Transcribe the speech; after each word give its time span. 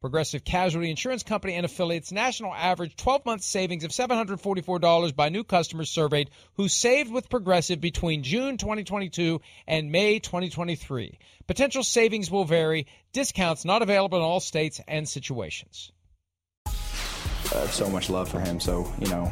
Progressive 0.00 0.44
Casualty 0.44 0.88
Insurance 0.88 1.22
Company 1.22 1.54
and 1.54 1.66
affiliates 1.66 2.10
national 2.10 2.54
average 2.54 2.96
12 2.96 3.26
month 3.26 3.42
savings 3.42 3.84
of 3.84 3.90
$744 3.90 5.14
by 5.14 5.28
new 5.28 5.44
customers 5.44 5.90
surveyed 5.90 6.30
who 6.54 6.68
saved 6.68 7.12
with 7.12 7.28
Progressive 7.28 7.82
between 7.82 8.22
June 8.22 8.56
2022 8.56 9.42
and 9.66 9.92
May 9.92 10.18
2023. 10.18 11.18
Potential 11.46 11.82
savings 11.82 12.30
will 12.30 12.46
vary, 12.46 12.86
discounts 13.12 13.66
not 13.66 13.82
available 13.82 14.16
in 14.16 14.24
all 14.24 14.40
states 14.40 14.80
and 14.88 15.06
situations. 15.06 15.92
I 16.66 17.58
have 17.58 17.72
so 17.74 17.90
much 17.90 18.08
love 18.08 18.30
for 18.30 18.40
him, 18.40 18.58
so 18.58 18.90
you 19.00 19.08
know, 19.08 19.30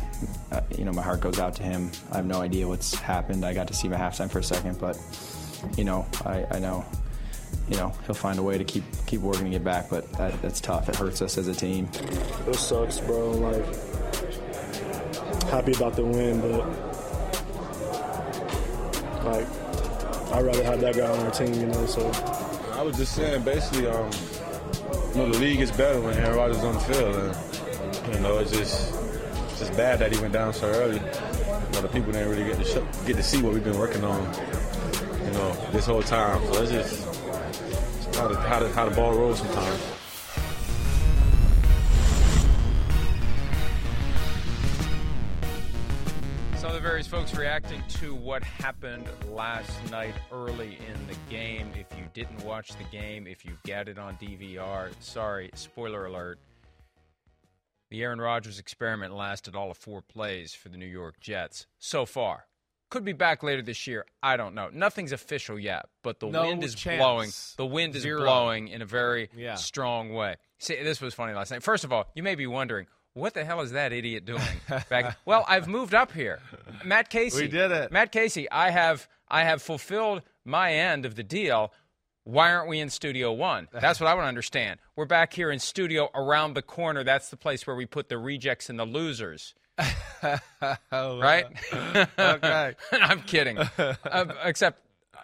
uh, 0.52 0.60
you 0.76 0.84
know, 0.84 0.92
my 0.92 1.02
heart 1.02 1.22
goes 1.22 1.38
out 1.38 1.54
to 1.56 1.62
him. 1.62 1.90
I 2.12 2.16
have 2.16 2.26
no 2.26 2.42
idea 2.42 2.68
what's 2.68 2.94
happened. 2.94 3.42
I 3.42 3.54
got 3.54 3.68
to 3.68 3.74
see 3.74 3.88
my 3.88 3.96
halftime 3.96 4.30
for 4.30 4.40
a 4.40 4.44
second, 4.44 4.78
but 4.78 4.98
you 5.78 5.84
know, 5.84 6.04
I, 6.26 6.44
I 6.50 6.58
know 6.58 6.84
you 7.70 7.76
know 7.76 7.92
he'll 8.06 8.14
find 8.14 8.38
a 8.38 8.42
way 8.42 8.58
to 8.58 8.64
keep 8.64 8.84
keep 9.06 9.20
working 9.20 9.44
to 9.44 9.50
get 9.50 9.64
back. 9.64 9.90
But 9.90 10.10
that, 10.14 10.40
that's 10.42 10.60
tough. 10.60 10.88
It 10.88 10.96
hurts 10.96 11.22
us 11.22 11.38
as 11.38 11.48
a 11.48 11.54
team. 11.54 11.88
It 12.46 12.54
sucks, 12.54 13.00
bro. 13.00 13.30
Like 13.32 13.64
happy 15.50 15.72
about 15.72 15.96
the 15.96 16.04
win, 16.04 16.40
but 16.40 16.66
like 19.24 19.46
I'd 20.32 20.44
rather 20.44 20.64
have 20.64 20.80
that 20.80 20.96
guy 20.96 21.10
on 21.10 21.18
our 21.20 21.30
team, 21.30 21.54
you 21.54 21.66
know. 21.66 21.86
So 21.86 22.10
I 22.74 22.82
was 22.82 22.96
just 22.96 23.14
saying, 23.14 23.42
basically, 23.44 23.86
um, 23.86 24.10
you 25.10 25.16
know, 25.16 25.30
the 25.30 25.38
league 25.38 25.60
is 25.60 25.70
better 25.72 26.00
when 26.00 26.14
Aaron 26.18 26.36
Rodgers 26.36 26.58
on 26.58 26.74
the 26.74 26.80
field, 26.80 27.14
and 28.04 28.14
you 28.14 28.20
know, 28.20 28.38
it's 28.38 28.52
just 28.52 28.94
it's 29.50 29.60
just 29.60 29.76
bad 29.76 29.98
that 30.00 30.12
he 30.12 30.20
went 30.20 30.32
down 30.32 30.52
so 30.52 30.66
early. 30.68 30.96
You 30.96 31.72
know, 31.72 31.82
the 31.82 31.88
people 31.88 32.12
didn't 32.12 32.28
really 32.28 32.44
get 32.44 32.58
to 32.58 32.64
show, 32.64 32.86
get 33.06 33.16
to 33.16 33.22
see 33.22 33.42
what 33.42 33.54
we've 33.54 33.64
been 33.64 33.78
working 33.78 34.04
on, 34.04 34.22
you 35.24 35.30
know, 35.32 35.52
this 35.72 35.86
whole 35.86 36.02
time. 36.02 36.44
So 36.52 36.62
it's 36.62 36.72
just 36.72 37.07
how 38.18 38.26
the, 38.26 38.36
how 38.36 38.58
the, 38.58 38.68
how 38.72 38.90
ball 38.90 39.14
rolls 39.14 39.38
sometimes. 39.38 39.80
Some 46.56 46.70
of 46.70 46.74
the 46.74 46.80
various 46.80 47.06
folks 47.06 47.36
reacting 47.36 47.80
to 48.00 48.16
what 48.16 48.42
happened 48.42 49.08
last 49.30 49.70
night 49.92 50.14
early 50.32 50.78
in 50.88 51.06
the 51.06 51.14
game. 51.30 51.70
If 51.78 51.96
you 51.96 52.06
didn't 52.12 52.44
watch 52.44 52.70
the 52.76 52.84
game, 52.90 53.28
if 53.28 53.44
you 53.44 53.52
get 53.64 53.88
it 53.88 54.00
on 54.00 54.16
DVR, 54.16 54.90
sorry, 54.98 55.50
spoiler 55.54 56.06
alert. 56.06 56.40
The 57.90 58.02
Aaron 58.02 58.20
Rodgers 58.20 58.58
experiment 58.58 59.14
lasted 59.14 59.54
all 59.54 59.70
of 59.70 59.78
four 59.78 60.02
plays 60.02 60.54
for 60.54 60.70
the 60.70 60.76
New 60.76 60.86
York 60.86 61.20
Jets 61.20 61.68
so 61.78 62.04
far. 62.04 62.47
Could 62.90 63.04
be 63.04 63.12
back 63.12 63.42
later 63.42 63.60
this 63.60 63.86
year. 63.86 64.06
I 64.22 64.36
don't 64.38 64.54
know. 64.54 64.70
Nothing's 64.72 65.12
official 65.12 65.58
yet, 65.58 65.86
but 66.02 66.20
the 66.20 66.28
No 66.28 66.42
wind 66.46 66.64
is 66.64 66.74
chance. 66.74 66.98
blowing. 66.98 67.30
The 67.58 67.66
wind 67.66 67.94
is 67.96 68.02
Zero. 68.02 68.20
blowing 68.22 68.68
in 68.68 68.80
a 68.80 68.86
very 68.86 69.28
Yeah. 69.36 69.56
strong 69.56 70.12
way. 70.14 70.36
See, 70.58 70.82
this 70.82 71.00
was 71.00 71.12
funny 71.14 71.34
last 71.34 71.50
night. 71.50 71.62
First 71.62 71.84
of 71.84 71.92
all, 71.92 72.10
you 72.14 72.22
may 72.22 72.34
be 72.34 72.46
wondering, 72.46 72.86
what 73.12 73.34
the 73.34 73.44
hell 73.44 73.60
is 73.60 73.72
that 73.72 73.92
idiot 73.92 74.24
doing? 74.24 74.40
Back, 74.88 75.18
well, 75.26 75.44
I've 75.48 75.68
moved 75.68 75.94
up 75.94 76.12
here. 76.12 76.40
Matt 76.84 77.10
Casey. 77.10 77.42
We 77.42 77.48
did 77.48 77.70
it. 77.72 77.92
Matt 77.92 78.10
Casey, 78.12 78.50
I 78.50 78.70
have 78.70 79.06
I 79.30 79.44
have 79.44 79.60
fulfilled 79.60 80.22
my 80.46 80.72
end 80.72 81.04
of 81.04 81.14
the 81.14 81.22
deal. 81.22 81.74
Why 82.24 82.50
aren't 82.52 82.68
we 82.68 82.80
in 82.80 82.88
Studio 82.88 83.32
One? 83.32 83.68
That's 83.72 84.00
what 84.00 84.06
I 84.06 84.14
want 84.14 84.24
to 84.24 84.28
understand. 84.28 84.80
We're 84.96 85.04
back 85.04 85.34
here 85.34 85.50
in 85.50 85.58
Studio 85.58 86.08
around 86.14 86.54
the 86.54 86.62
corner. 86.62 87.04
That's 87.04 87.28
the 87.28 87.36
place 87.36 87.66
where 87.66 87.76
we 87.76 87.84
put 87.84 88.08
the 88.08 88.16
rejects 88.18 88.70
and 88.70 88.78
the 88.78 88.86
losers. 88.86 89.54
right? 90.92 91.44
Okay. 92.18 92.74
I'm 92.92 93.22
kidding. 93.22 93.58
Uh, 93.58 93.94
except 94.44 94.80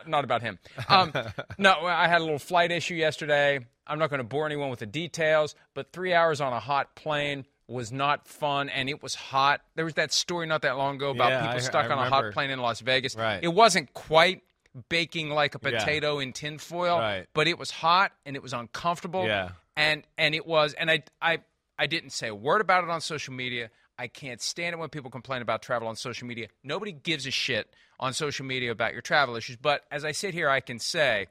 not 0.06 0.24
about 0.24 0.42
him. 0.42 0.58
Um, 0.88 1.12
no, 1.58 1.72
I 1.84 2.08
had 2.08 2.20
a 2.20 2.24
little 2.24 2.38
flight 2.38 2.70
issue 2.70 2.94
yesterday. 2.94 3.60
I'm 3.86 3.98
not 3.98 4.10
going 4.10 4.18
to 4.18 4.24
bore 4.24 4.46
anyone 4.46 4.70
with 4.70 4.78
the 4.80 4.86
details, 4.86 5.54
but 5.74 5.92
three 5.92 6.12
hours 6.14 6.40
on 6.40 6.52
a 6.52 6.60
hot 6.60 6.94
plane 6.94 7.44
was 7.66 7.90
not 7.92 8.26
fun, 8.28 8.68
and 8.68 8.88
it 8.88 9.02
was 9.02 9.14
hot. 9.14 9.60
There 9.74 9.84
was 9.84 9.94
that 9.94 10.12
story 10.12 10.46
not 10.46 10.62
that 10.62 10.76
long 10.76 10.96
ago 10.96 11.10
about 11.10 11.30
Yeah, 11.30 11.40
people 11.42 11.56
I- 11.56 11.60
stuck 11.60 11.86
I 11.90 11.94
on 11.94 12.06
a 12.06 12.08
hot 12.10 12.32
plane 12.32 12.50
in 12.50 12.58
Las 12.60 12.80
Vegas. 12.80 13.16
Right. 13.16 13.40
It 13.42 13.48
wasn't 13.48 13.92
quite 13.94 14.42
baking 14.88 15.30
like 15.30 15.54
a 15.54 15.58
Yeah. 15.62 15.78
potato 15.78 16.18
in 16.18 16.32
tinfoil, 16.32 16.98
Right. 16.98 17.26
but 17.32 17.46
it 17.48 17.58
was 17.58 17.70
hot 17.70 18.12
and 18.26 18.36
it 18.36 18.42
was 18.42 18.52
uncomfortable. 18.52 19.24
Yeah. 19.26 19.50
And 19.76 20.02
and 20.18 20.34
it 20.34 20.46
was, 20.46 20.74
and 20.74 20.90
I 20.90 21.02
I 21.22 21.38
I 21.78 21.86
didn't 21.86 22.10
say 22.10 22.28
a 22.28 22.34
word 22.34 22.60
about 22.60 22.84
it 22.84 22.90
on 22.90 23.00
social 23.00 23.34
media. 23.34 23.70
I 23.98 24.08
can't 24.08 24.40
stand 24.40 24.74
it 24.74 24.78
when 24.78 24.88
people 24.88 25.10
complain 25.10 25.42
about 25.42 25.62
travel 25.62 25.88
on 25.88 25.96
social 25.96 26.26
media. 26.26 26.48
Nobody 26.62 26.92
gives 26.92 27.26
a 27.26 27.30
shit 27.30 27.72
on 28.00 28.12
social 28.12 28.44
media 28.44 28.70
about 28.70 28.92
your 28.92 29.02
travel 29.02 29.36
issues. 29.36 29.56
But 29.56 29.84
as 29.90 30.04
I 30.04 30.12
sit 30.12 30.34
here, 30.34 30.48
I 30.48 30.60
can 30.60 30.78
say, 30.78 31.26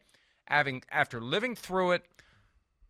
having 0.45 0.83
after 0.91 1.21
living 1.21 1.55
through 1.55 1.91
it, 1.91 2.05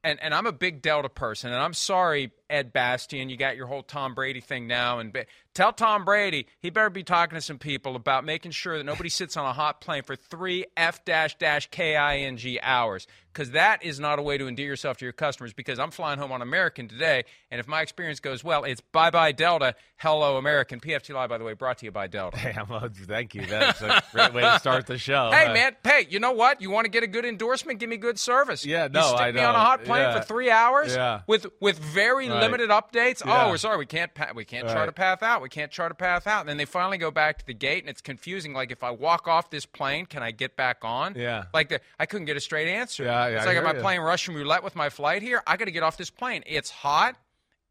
and, 0.04 0.20
and 0.22 0.34
I'm 0.34 0.46
a 0.46 0.52
big 0.52 0.82
Delta 0.82 1.10
person, 1.10 1.52
and 1.52 1.62
I'm 1.62 1.74
sorry, 1.74 2.32
Ed 2.54 2.72
Bastian, 2.72 3.30
you 3.30 3.36
got 3.38 3.56
your 3.58 3.66
whole 3.68 3.82
Tom 3.84 4.14
Brady 4.14 4.40
thing 4.40 4.68
now, 4.68 5.00
and 5.00 5.12
ba- 5.12 5.26
tell 5.56 5.74
Tom 5.74 6.06
Brady 6.06 6.46
he 6.60 6.70
better 6.70 6.92
be 6.92 7.04
talking 7.04 7.36
to 7.36 7.42
some 7.42 7.58
people 7.58 7.96
about 7.96 8.24
making 8.26 8.52
sure 8.52 8.78
that 8.78 8.84
nobody 8.84 9.10
sits 9.10 9.36
on 9.36 9.46
a 9.46 9.54
hot 9.54 9.82
plane 9.82 10.04
for 10.04 10.16
three 10.16 10.66
f 10.78 11.04
dash 11.04 11.36
dash 11.40 11.68
k 11.72 11.96
i 11.96 12.18
n 12.20 12.38
g 12.38 12.60
hours, 12.62 13.08
because 13.34 13.52
that 13.52 13.84
is 13.84 14.00
not 14.00 14.20
a 14.20 14.22
way 14.22 14.38
to 14.38 14.48
endear 14.48 14.68
yourself 14.68 14.98
to 14.98 15.06
your 15.06 15.14
customers. 15.14 15.52
Because 15.52 15.80
I'm 15.80 15.90
flying 15.90 16.20
home 16.20 16.32
on 16.32 16.44
American 16.44 16.88
today, 16.88 17.24
and 17.50 17.60
if 17.60 17.68
my 17.68 17.82
experience 17.82 18.20
goes 18.20 18.44
well, 18.44 18.64
it's 18.66 18.82
bye 18.82 19.10
bye 19.10 19.32
Delta, 19.32 19.74
hello 19.98 20.38
American. 20.38 20.80
PFT 20.80 21.14
Live, 21.16 21.30
by 21.30 21.40
the 21.40 21.44
way, 21.44 21.54
brought 21.54 21.80
to 21.80 21.86
you 21.86 21.92
by 21.92 22.06
Delta. 22.06 22.38
Hey, 22.38 22.54
I'm, 22.56 22.72
uh, 22.72 22.88
thank 23.08 23.34
you. 23.34 23.46
That's 23.48 23.82
a 23.82 24.04
great 24.12 24.34
way 24.34 24.42
to 24.44 24.60
start 24.60 24.86
the 24.86 24.98
show. 25.00 25.32
Hey 25.32 25.48
Uh, 25.48 25.54
man, 25.54 25.76
hey, 25.84 26.06
you 26.10 26.20
know 26.20 26.34
what? 26.34 26.62
You 26.62 26.70
want 26.70 26.86
to 26.86 26.92
get 26.92 27.02
a 27.04 27.08
good 27.08 27.26
endorsement? 27.26 27.80
Give 27.80 27.90
me 27.90 27.98
good 27.98 28.20
service. 28.20 28.64
Yeah, 28.66 28.88
no, 28.92 29.00
you 29.02 29.08
stick 29.08 29.20
I 29.22 29.32
me 29.32 29.42
on 29.42 29.56
a 29.56 29.60
hot 29.60 29.84
plane 29.86 30.02
Yeah. 30.02 30.20
for 30.20 30.26
three 30.26 30.52
hours 30.52 30.94
Yeah. 30.96 31.22
with 31.26 31.48
with 31.60 31.80
very 31.80 32.30
Right. 32.30 32.43
Limited 32.44 32.70
updates. 32.70 33.22
Oh, 33.26 33.30
yeah. 33.30 33.46
Oh, 33.46 33.50
we're 33.50 33.58
sorry, 33.58 33.78
we 33.78 33.86
can't 33.86 34.14
pa- 34.14 34.32
we 34.36 34.46
can't 34.46 34.68
chart 34.68 34.90
a 34.90 34.92
path 34.92 35.24
out. 35.24 35.42
We 35.42 35.50
can't 35.50 35.72
chart 35.72 35.92
a 35.92 35.96
path 35.96 36.28
out. 36.28 36.42
And 36.42 36.50
then 36.50 36.58
they 36.58 36.66
finally 36.66 36.98
go 36.98 37.12
back 37.12 37.40
to 37.40 37.46
the 37.46 37.54
gate, 37.54 37.84
and 37.84 37.90
it's 37.90 38.02
confusing. 38.02 38.54
Like 38.54 38.72
if 38.72 38.84
I 38.84 38.92
walk 38.92 39.28
off 39.28 39.50
this 39.50 39.66
plane, 39.66 40.06
can 40.06 40.22
I 40.24 40.32
get 40.32 40.56
back 40.56 40.78
on? 40.84 41.16
Yeah. 41.16 41.46
Like 41.54 41.70
the, 41.70 41.80
I 42.00 42.06
couldn't 42.06 42.26
get 42.26 42.38
a 42.38 42.42
straight 42.42 42.68
answer. 42.68 43.04
Yeah, 43.04 43.28
yeah, 43.28 43.38
It's 43.38 43.46
like 43.46 43.58
am 43.58 43.66
I 43.68 43.74
playing 43.74 44.02
Russian 44.02 44.36
roulette 44.36 44.64
with 44.64 44.76
my 44.76 44.90
flight 44.90 45.22
here? 45.22 45.42
I 45.48 45.58
got 45.58 45.66
to 45.66 45.72
get 45.72 45.84
off 45.84 45.98
this 45.98 46.10
plane. 46.10 46.44
It's 46.46 46.70
hot, 46.70 47.16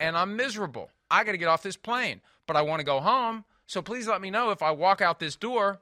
and 0.00 0.16
I'm 0.16 0.36
miserable. 0.36 0.90
I 1.10 1.24
got 1.24 1.32
to 1.32 1.38
get 1.38 1.48
off 1.48 1.62
this 1.62 1.76
plane, 1.76 2.20
but 2.46 2.56
I 2.56 2.62
want 2.62 2.80
to 2.80 2.84
go 2.84 3.00
home. 3.00 3.44
So 3.66 3.80
please 3.82 4.06
let 4.08 4.20
me 4.20 4.30
know 4.30 4.50
if 4.50 4.62
I 4.62 4.70
walk 4.70 5.00
out 5.00 5.18
this 5.20 5.36
door 5.36 5.80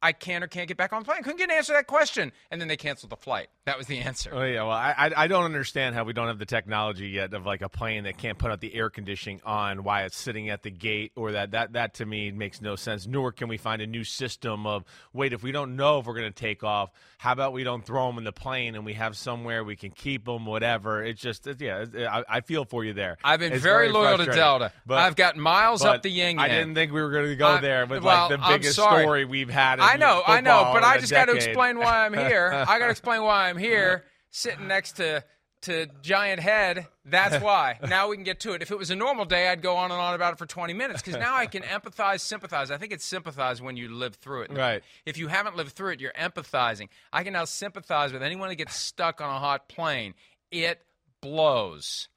I 0.00 0.12
can 0.12 0.42
or 0.44 0.46
can't 0.46 0.68
get 0.68 0.76
back 0.76 0.92
on 0.92 1.00
the 1.02 1.04
plane. 1.06 1.22
Couldn't 1.22 1.38
get 1.38 1.50
an 1.50 1.56
answer 1.56 1.72
to 1.72 1.78
that 1.78 1.86
question, 1.88 2.30
and 2.50 2.60
then 2.60 2.68
they 2.68 2.76
canceled 2.76 3.10
the 3.10 3.16
flight. 3.16 3.48
That 3.66 3.76
was 3.76 3.86
the 3.88 3.98
answer. 3.98 4.30
Oh 4.32 4.44
yeah, 4.44 4.62
well, 4.62 4.70
I 4.70 5.12
I- 5.16 5.26
don't 5.26 5.44
understand 5.44 5.94
how 5.94 6.04
we 6.04 6.12
don't 6.12 6.28
have 6.28 6.38
the 6.38 6.46
technology 6.46 7.08
yet 7.08 7.34
of 7.34 7.44
like 7.44 7.62
a 7.62 7.68
plane 7.68 8.04
that 8.04 8.16
can't 8.16 8.38
put 8.38 8.50
out 8.50 8.60
the 8.60 8.74
air 8.74 8.90
conditioning 8.90 9.40
on 9.44 9.82
while 9.84 10.06
it's 10.06 10.16
sitting 10.16 10.48
at 10.50 10.62
the 10.62 10.70
gate, 10.70 11.12
or 11.16 11.32
that 11.32 11.50
that 11.50 11.72
that 11.72 11.94
to 11.94 12.06
me 12.06 12.30
makes 12.30 12.60
no 12.62 12.76
sense. 12.76 13.06
Nor 13.06 13.32
can 13.32 13.48
we 13.48 13.56
find 13.56 13.82
a 13.82 13.86
new 13.86 14.04
system 14.04 14.66
of 14.66 14.84
wait, 15.12 15.32
if 15.32 15.42
we 15.42 15.52
don't 15.52 15.76
know 15.76 15.98
if 15.98 16.06
we're 16.06 16.14
going 16.14 16.32
to 16.32 16.38
take 16.40 16.62
off, 16.62 16.90
how 17.18 17.32
about 17.32 17.52
we 17.52 17.64
don't 17.64 17.84
throw 17.84 18.06
them 18.06 18.18
in 18.18 18.24
the 18.24 18.32
plane 18.32 18.74
and 18.76 18.84
we 18.86 18.94
have 18.94 19.16
somewhere 19.16 19.64
we 19.64 19.76
can 19.76 19.90
keep 19.90 20.24
them, 20.24 20.46
whatever. 20.46 21.02
It's 21.02 21.20
just 21.20 21.46
it- 21.46 21.60
yeah, 21.60 21.84
it- 21.92 22.06
I, 22.06 22.24
I 22.28 22.40
feel 22.40 22.64
for 22.64 22.84
you 22.84 22.92
there. 22.94 23.18
I've 23.24 23.40
been 23.40 23.52
It's 23.52 23.62
very, 23.62 23.90
loyal 23.90 24.16
to. 24.18 24.26
Delta. 24.26 24.72
But 24.86 24.98
I've 24.98 25.16
got 25.16 25.36
miles 25.36 25.84
up 25.84 26.02
the 26.02 26.10
yin 26.10 26.38
I 26.38 26.48
didn't 26.48 26.74
think 26.74 26.92
we 26.92 27.02
were 27.02 27.10
going 27.10 27.26
to 27.28 27.36
go 27.36 27.48
I- 27.48 27.60
there 27.60 27.84
with 27.86 28.02
well, 28.04 28.30
like 28.30 28.40
the 28.40 28.46
biggest 28.48 28.74
story 28.74 29.24
we've 29.24 29.50
had. 29.50 29.80
I 29.88 29.96
know, 29.96 30.22
I 30.26 30.40
know, 30.40 30.70
but 30.72 30.84
I 30.84 30.98
just 30.98 31.12
got 31.12 31.26
to 31.26 31.34
explain 31.34 31.78
why 31.78 32.04
I'm 32.06 32.14
here. 32.14 32.52
I 32.68 32.78
got 32.78 32.86
to 32.86 32.90
explain 32.90 33.22
why 33.22 33.48
I'm 33.48 33.56
here, 33.56 34.04
sitting 34.30 34.68
next 34.68 34.92
to 34.92 35.24
to 35.62 35.86
Giant 36.02 36.40
Head. 36.40 36.86
That's 37.04 37.42
why. 37.42 37.78
Now 37.88 38.08
we 38.08 38.16
can 38.16 38.24
get 38.24 38.40
to 38.40 38.52
it. 38.52 38.62
If 38.62 38.70
it 38.70 38.78
was 38.78 38.90
a 38.90 38.96
normal 38.96 39.24
day, 39.24 39.48
I'd 39.48 39.62
go 39.62 39.76
on 39.76 39.90
and 39.90 40.00
on 40.00 40.14
about 40.14 40.34
it 40.34 40.38
for 40.38 40.46
20 40.46 40.72
minutes 40.72 41.02
because 41.02 41.18
now 41.18 41.36
I 41.36 41.46
can 41.46 41.62
empathize, 41.74 42.20
sympathize. 42.20 42.70
I 42.70 42.76
think 42.76 42.92
it's 42.92 43.04
sympathize 43.04 43.60
when 43.60 43.76
you 43.76 43.88
live 43.88 44.16
through 44.16 44.42
it. 44.42 44.52
Right. 44.52 44.82
If 45.04 45.18
you 45.18 45.28
haven't 45.28 45.56
lived 45.56 45.72
through 45.72 45.92
it, 45.92 46.00
you're 46.00 46.12
empathizing. 46.12 46.88
I 47.12 47.24
can 47.24 47.32
now 47.32 47.44
sympathize 47.44 48.12
with 48.12 48.22
anyone 48.22 48.48
that 48.48 48.56
gets 48.56 48.76
stuck 48.76 49.20
on 49.20 49.34
a 49.34 49.38
hot 49.38 49.68
plane. 49.68 50.14
It 50.50 50.80
blows. 51.20 52.08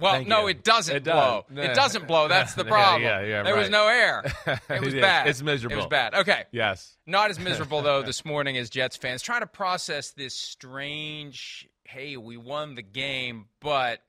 Well, 0.00 0.14
Thank 0.14 0.28
no, 0.28 0.42
you. 0.42 0.48
it 0.48 0.64
doesn't 0.64 0.96
It 0.96 1.04
blow. 1.04 1.44
It 1.54 1.74
doesn't 1.74 2.06
blow. 2.08 2.26
That's 2.28 2.54
the 2.60 2.64
problem. 2.64 3.02
yeah, 3.02 3.20
yeah, 3.22 3.42
there 3.42 3.56
was 3.56 3.70
no 3.70 3.86
air. 3.88 4.24
It 4.68 4.80
was 4.82 4.94
It 4.94 5.00
bad. 5.00 5.28
It's 5.28 5.42
miserable. 5.42 5.74
It 5.74 5.76
was 5.76 5.86
bad. 5.86 6.14
Okay. 6.14 6.44
Yes. 6.52 6.96
Not 7.06 7.30
as 7.30 7.38
miserable 7.38 7.82
though 7.82 8.02
this 8.10 8.24
morning 8.24 8.56
as 8.56 8.70
Jets 8.70 8.96
fans 8.96 9.22
trying 9.22 9.40
to 9.40 9.46
process 9.46 10.10
this 10.10 10.34
strange. 10.34 11.68
Hey, 11.84 12.16
we 12.16 12.36
won 12.36 12.74
the 12.74 12.82
game, 12.82 13.46
but 13.60 14.00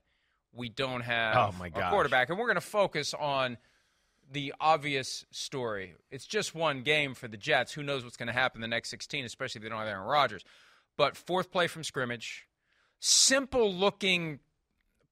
we 0.53 0.69
don't 0.69 1.01
have 1.01 1.35
Oh, 1.35 1.55
my 1.59 1.67
a 1.67 1.89
quarterback, 1.89 2.29
and 2.29 2.39
we're 2.39 2.47
going 2.47 2.55
to 2.55 2.61
focus 2.61 3.13
on 3.13 3.57
the 4.31 4.53
obvious 4.59 5.25
story. 5.31 5.93
It's 6.09 6.25
just 6.25 6.55
one 6.55 6.81
game 6.81 7.13
for 7.13 7.27
the 7.27 7.37
Jets. 7.37 7.73
Who 7.73 7.83
knows 7.83 8.03
what's 8.03 8.17
going 8.17 8.27
to 8.27 8.33
happen 8.33 8.61
the 8.61 8.67
next 8.67 8.89
16, 8.89 9.25
especially 9.25 9.59
if 9.59 9.63
they 9.63 9.69
don't 9.69 9.77
have 9.77 9.87
Aaron 9.87 10.07
Rodgers. 10.07 10.43
But 10.97 11.15
fourth 11.17 11.51
play 11.51 11.67
from 11.67 11.83
scrimmage, 11.83 12.47
simple 12.99 13.71
looking 13.71 14.39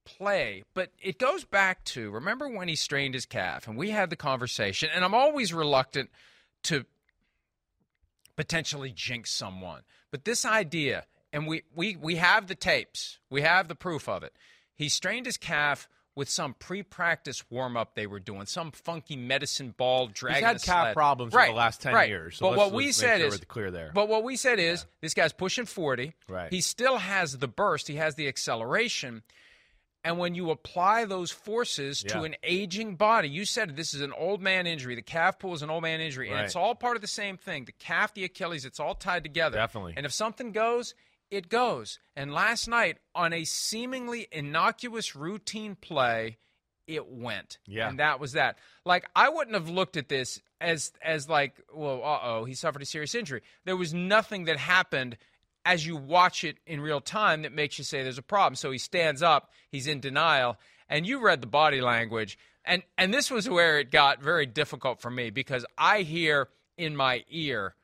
play, 0.05 0.63
but 0.73 0.91
it 1.01 1.19
goes 1.19 1.44
back 1.44 1.83
to 1.85 2.11
remember 2.11 2.47
when 2.47 2.67
he 2.67 2.75
strained 2.75 3.13
his 3.13 3.25
calf, 3.25 3.67
and 3.67 3.77
we 3.77 3.89
had 3.89 4.09
the 4.09 4.15
conversation, 4.15 4.89
and 4.94 5.03
I'm 5.03 5.13
always 5.13 5.53
reluctant 5.53 6.09
to 6.63 6.85
potentially 8.35 8.91
jinx 8.91 9.31
someone. 9.31 9.81
But 10.11 10.25
this 10.25 10.45
idea, 10.45 11.05
and 11.31 11.47
we, 11.47 11.63
we, 11.75 11.95
we 11.95 12.15
have 12.15 12.47
the 12.47 12.55
tapes, 12.55 13.19
we 13.29 13.41
have 13.41 13.67
the 13.67 13.75
proof 13.75 14.07
of 14.07 14.23
it. 14.23 14.33
He 14.75 14.89
strained 14.89 15.25
his 15.25 15.38
calf 15.38 15.88
with 16.15 16.29
some 16.29 16.53
pre-practice 16.53 17.44
warm-up 17.50 17.95
they 17.95 18.05
were 18.05 18.19
doing, 18.19 18.45
some 18.45 18.71
funky 18.71 19.15
medicine 19.15 19.73
ball 19.75 20.07
dragging 20.07 20.44
He's 20.44 20.45
had 20.45 20.61
calf 20.61 20.85
sled. 20.85 20.94
problems 20.95 21.33
for 21.33 21.45
the 21.45 21.51
last 21.51 21.81
10 21.81 21.94
right. 21.94 22.09
years, 22.09 22.38
so 22.38 22.50
but 22.50 22.57
what 22.57 22.71
we 22.71 22.91
said 22.91 23.19
sure 23.19 23.27
is 23.27 23.39
clear 23.47 23.71
there. 23.71 23.91
But 23.94 24.07
what 24.07 24.23
we 24.23 24.35
said 24.35 24.59
is 24.59 24.85
this 25.01 25.13
guy's 25.13 25.33
pushing 25.33 25.65
40. 25.65 26.13
Right. 26.29 26.51
He 26.51 26.61
still 26.61 26.97
has 26.97 27.38
the 27.38 27.47
burst. 27.47 27.88
He 27.88 27.95
has 27.95 28.15
the 28.15 28.27
acceleration. 28.27 29.23
And 30.03 30.17
when 30.17 30.35
you 30.35 30.51
apply 30.51 31.05
those 31.05 31.31
forces 31.31 32.03
to 32.03 32.23
an 32.23 32.35
aging 32.44 32.95
body, 32.95 33.29
you 33.29 33.45
said 33.45 33.75
this 33.75 33.94
is 33.94 34.01
an 34.01 34.11
old 34.17 34.41
man 34.41 34.67
injury. 34.67 34.95
The 34.95 35.01
calf 35.01 35.39
pull 35.39 35.53
is 35.53 35.61
an 35.61 35.69
old 35.69 35.83
man 35.83 36.01
injury, 36.01 36.29
and 36.29 36.41
it's 36.41 36.57
all 36.57 36.75
part 36.75 36.97
of 36.97 37.01
the 37.01 37.07
same 37.07 37.38
thing. 37.38 37.65
The 37.65 37.71
calf, 37.71 38.13
the 38.13 38.25
Achilles, 38.25 38.65
it's 38.65 38.79
all 38.79 38.95
tied 38.95 39.23
together. 39.23 39.57
Definitely. 39.57 39.94
And 39.95 40.05
if 40.05 40.11
something 40.11 40.51
goes, 40.51 40.94
it 41.31 41.47
goes. 41.47 42.00
And 42.15 42.33
last 42.33 42.67
night, 42.67 42.97
on 43.15 43.31
a 43.31 43.45
seemingly 43.45 44.27
innocuous 44.31 45.15
routine 45.15 45.75
play, 45.75 46.38
it 46.85 47.07
went. 47.07 47.59
Yeah. 47.65 47.88
And 47.88 48.00
that 48.00 48.19
was 48.19 48.33
that. 48.33 48.57
Like 48.85 49.07
I 49.15 49.29
wouldn't 49.29 49.55
have 49.55 49.69
looked 49.69 49.97
at 49.97 50.09
this 50.09 50.41
as 50.59 50.91
as 51.01 51.29
like, 51.29 51.61
well, 51.73 52.03
uh 52.03 52.19
oh, 52.23 52.45
he 52.45 52.55
suffered 52.55 52.81
a 52.81 52.85
serious 52.85 53.15
injury. 53.15 53.41
There 53.65 53.77
was 53.77 53.94
nothing 53.94 54.45
that 54.45 54.57
happened 54.57 55.17
as 55.65 55.86
you 55.86 55.95
watch 55.95 56.44
it 56.44 56.57
in 56.65 56.81
real 56.81 57.01
time 57.01 57.44
that 57.44 57.54
makes 57.54 57.77
you 57.77 57.83
say 57.83 58.04
there's 58.04 58.18
a 58.18 58.24
problem. 58.24 58.56
So 58.56 58.71
he 58.71 58.77
stands 58.77 59.21
up, 59.21 59.51
he's 59.69 59.88
in 59.88 60.00
denial, 60.00 60.57
and 60.89 61.06
you 61.06 61.21
read 61.21 61.42
the 61.42 61.48
body 61.48 61.81
language. 61.81 62.38
And 62.65 62.83
and 62.98 63.13
this 63.13 63.30
was 63.30 63.50
where 63.50 63.80
it 63.80 63.92
got 63.92 64.21
very 64.21 64.45
difficult 64.45 65.01
for 65.01 65.10
me 65.10 65.30
because 65.30 65.65
I 65.77 66.01
hear 66.01 66.50
in 66.77 66.95
my 66.95 67.24
ear 67.30 67.75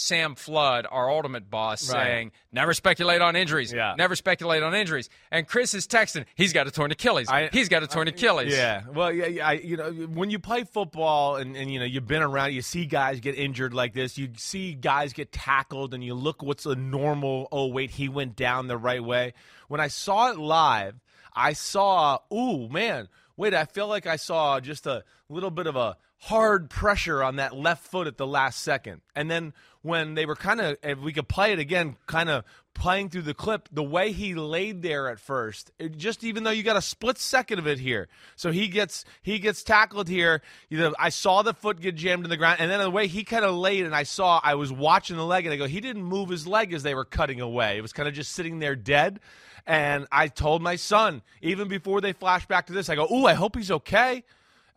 Sam 0.00 0.36
Flood, 0.36 0.86
our 0.88 1.10
ultimate 1.10 1.50
boss, 1.50 1.92
Right. 1.92 2.04
saying, 2.04 2.32
never 2.52 2.72
speculate 2.72 3.20
on 3.20 3.34
injuries. 3.34 3.72
Yeah. 3.72 3.94
Never 3.98 4.14
speculate 4.14 4.62
on 4.62 4.72
injuries. 4.72 5.10
And 5.32 5.46
Chris 5.48 5.74
is 5.74 5.88
texting, 5.88 6.24
he's 6.36 6.52
got 6.52 6.68
a 6.68 6.70
torn 6.70 6.92
Achilles. 6.92 7.28
I- 7.28 7.48
he's 7.52 7.68
got 7.68 7.82
a 7.82 7.88
torn 7.88 8.06
Achilles. 8.06 8.52
Yeah, 8.52 8.84
well, 8.94 9.12
yeah, 9.12 9.26
yeah. 9.26 9.48
I, 9.48 9.52
you 9.54 9.76
know, 9.76 9.90
when 9.90 10.30
you 10.30 10.38
play 10.38 10.62
football 10.62 11.34
and, 11.34 11.56
and 11.56 11.68
you 11.72 11.80
know 11.80 11.84
you've 11.84 12.06
been 12.06 12.22
around, 12.22 12.52
you 12.52 12.62
see 12.62 12.86
guys 12.86 13.18
get 13.18 13.34
injured 13.34 13.74
like 13.74 13.92
this. 13.92 14.16
You 14.16 14.28
see 14.36 14.74
guys 14.74 15.12
get 15.12 15.32
tackled, 15.32 15.92
and 15.94 16.04
you 16.04 16.14
look 16.14 16.42
what's 16.44 16.64
a 16.64 16.76
normal. 16.76 17.48
Oh 17.50 17.66
wait, 17.66 17.90
he 17.90 18.08
went 18.08 18.36
down 18.36 18.68
the 18.68 18.78
right 18.78 19.02
way. 19.02 19.34
When 19.66 19.80
I 19.80 19.88
saw 19.88 20.30
it 20.30 20.38
live, 20.38 20.94
I 21.34 21.54
saw, 21.54 22.20
ooh 22.32 22.68
man, 22.68 23.08
wait, 23.36 23.52
I 23.52 23.64
feel 23.64 23.88
like 23.88 24.06
I 24.06 24.14
saw 24.14 24.60
just 24.60 24.86
a 24.86 25.02
little 25.28 25.50
bit 25.50 25.66
of 25.66 25.74
a 25.74 25.96
hard 26.22 26.68
pressure 26.70 27.22
on 27.22 27.36
that 27.36 27.54
left 27.56 27.86
foot 27.86 28.06
at 28.06 28.16
the 28.16 28.26
last 28.26 28.60
second, 28.62 29.00
and 29.14 29.30
then 29.30 29.52
when 29.88 30.14
they 30.14 30.26
were 30.26 30.36
kind 30.36 30.60
of, 30.60 30.76
if 30.82 30.98
we 31.00 31.12
could 31.12 31.26
play 31.26 31.52
it 31.52 31.58
again, 31.58 31.96
kind 32.06 32.30
of 32.30 32.44
playing 32.74 33.08
through 33.08 33.22
the 33.22 33.34
clip, 33.34 33.68
the 33.72 33.82
way 33.82 34.12
he 34.12 34.34
laid 34.34 34.82
there 34.82 35.08
at 35.08 35.18
first, 35.18 35.72
it 35.80 35.96
just 35.96 36.22
even 36.22 36.44
though 36.44 36.50
you 36.50 36.62
got 36.62 36.76
a 36.76 36.82
split 36.82 37.18
second 37.18 37.58
of 37.58 37.66
it 37.66 37.80
here, 37.80 38.06
so 38.36 38.52
he 38.52 38.68
gets 38.68 39.04
he 39.22 39.40
gets 39.40 39.64
tackled 39.64 40.08
here. 40.08 40.42
You 40.68 40.78
know, 40.78 40.94
I 40.98 41.08
saw 41.08 41.42
the 41.42 41.54
foot 41.54 41.80
get 41.80 41.96
jammed 41.96 42.24
in 42.24 42.30
the 42.30 42.36
ground, 42.36 42.60
and 42.60 42.70
then 42.70 42.78
the 42.78 42.90
way 42.90 43.08
he 43.08 43.24
kind 43.24 43.44
of 43.44 43.56
laid, 43.56 43.84
and 43.84 43.94
I 43.96 44.04
saw 44.04 44.40
I 44.44 44.54
was 44.54 44.70
watching 44.70 45.16
the 45.16 45.24
leg, 45.24 45.44
and 45.44 45.52
I 45.52 45.56
go, 45.56 45.66
he 45.66 45.80
didn't 45.80 46.04
move 46.04 46.28
his 46.28 46.46
leg 46.46 46.72
as 46.72 46.84
they 46.84 46.94
were 46.94 47.04
cutting 47.04 47.40
away. 47.40 47.78
It 47.78 47.80
was 47.80 47.92
kind 47.92 48.08
of 48.08 48.14
just 48.14 48.32
sitting 48.32 48.60
there 48.60 48.76
dead. 48.76 49.18
And 49.66 50.06
I 50.10 50.28
told 50.28 50.62
my 50.62 50.76
son 50.76 51.22
even 51.42 51.68
before 51.68 52.00
they 52.00 52.12
flash 52.12 52.46
back 52.46 52.66
to 52.68 52.72
this, 52.72 52.88
I 52.88 52.94
go, 52.94 53.06
"Ooh, 53.12 53.26
I 53.26 53.34
hope 53.34 53.56
he's 53.56 53.70
okay." 53.70 54.22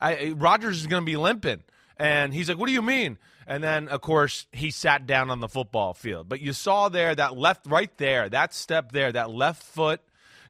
I, 0.01 0.33
Rodgers 0.35 0.79
is 0.81 0.87
going 0.87 1.03
to 1.03 1.05
be 1.05 1.15
limping. 1.15 1.61
And 2.01 2.33
he's 2.33 2.49
like, 2.49 2.57
What 2.57 2.67
do 2.67 2.73
you 2.73 2.81
mean? 2.81 3.17
And 3.47 3.63
then, 3.63 3.87
of 3.87 4.01
course, 4.01 4.45
he 4.51 4.71
sat 4.71 5.07
down 5.07 5.29
on 5.29 5.39
the 5.39 5.47
football 5.47 5.93
field. 5.93 6.29
But 6.29 6.41
you 6.41 6.53
saw 6.53 6.89
there 6.89 7.15
that 7.15 7.37
left, 7.37 7.65
right 7.65 7.95
there, 7.97 8.29
that 8.29 8.53
step 8.53 8.91
there, 8.91 9.11
that 9.11 9.31
left 9.31 9.63
foot 9.63 10.01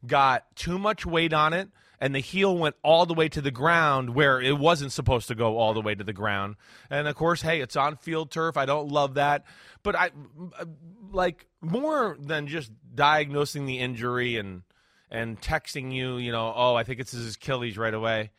got 0.06 0.56
too 0.56 0.78
much 0.78 1.06
weight 1.06 1.34
on 1.34 1.54
it. 1.54 1.70
And 2.00 2.16
the 2.16 2.20
heel 2.20 2.58
went 2.58 2.76
all 2.84 3.06
the 3.06 3.14
way 3.14 3.30
to 3.30 3.42
the 3.42 3.52
ground 3.52 4.16
where 4.16 4.42
it 4.42 4.58
wasn't 4.58 4.92
supposed 4.92 5.28
to 5.28 5.36
go 5.36 5.60
all 5.60 5.76
the 5.76 5.82
way 5.82 5.94
to 5.94 6.04
the 6.04 6.14
ground. 6.14 6.56
And 6.90 7.08
of 7.08 7.16
course, 7.16 7.44
hey, 7.44 7.62
it's 7.62 7.76
on 7.76 7.96
field 7.96 8.32
turf. 8.32 8.58
I 8.58 8.66
don't 8.66 8.92
love 8.92 9.14
that. 9.14 9.46
But 9.84 9.96
I 9.96 10.10
like 11.12 11.46
more 11.62 12.18
than 12.20 12.48
just 12.48 12.72
diagnosing 12.96 13.68
the 13.68 13.80
injury 13.80 14.38
and 14.38 14.63
and 15.12 15.39
texting 15.42 15.94
you, 15.94 16.18
you 16.18 16.32
know, 16.32 16.51
oh, 16.56 16.74
I 16.74 16.84
think 16.84 17.01
it's 17.01 17.12
his 17.12 17.36
Achilles 17.36 17.77
right 17.77 17.94
away. 17.94 18.32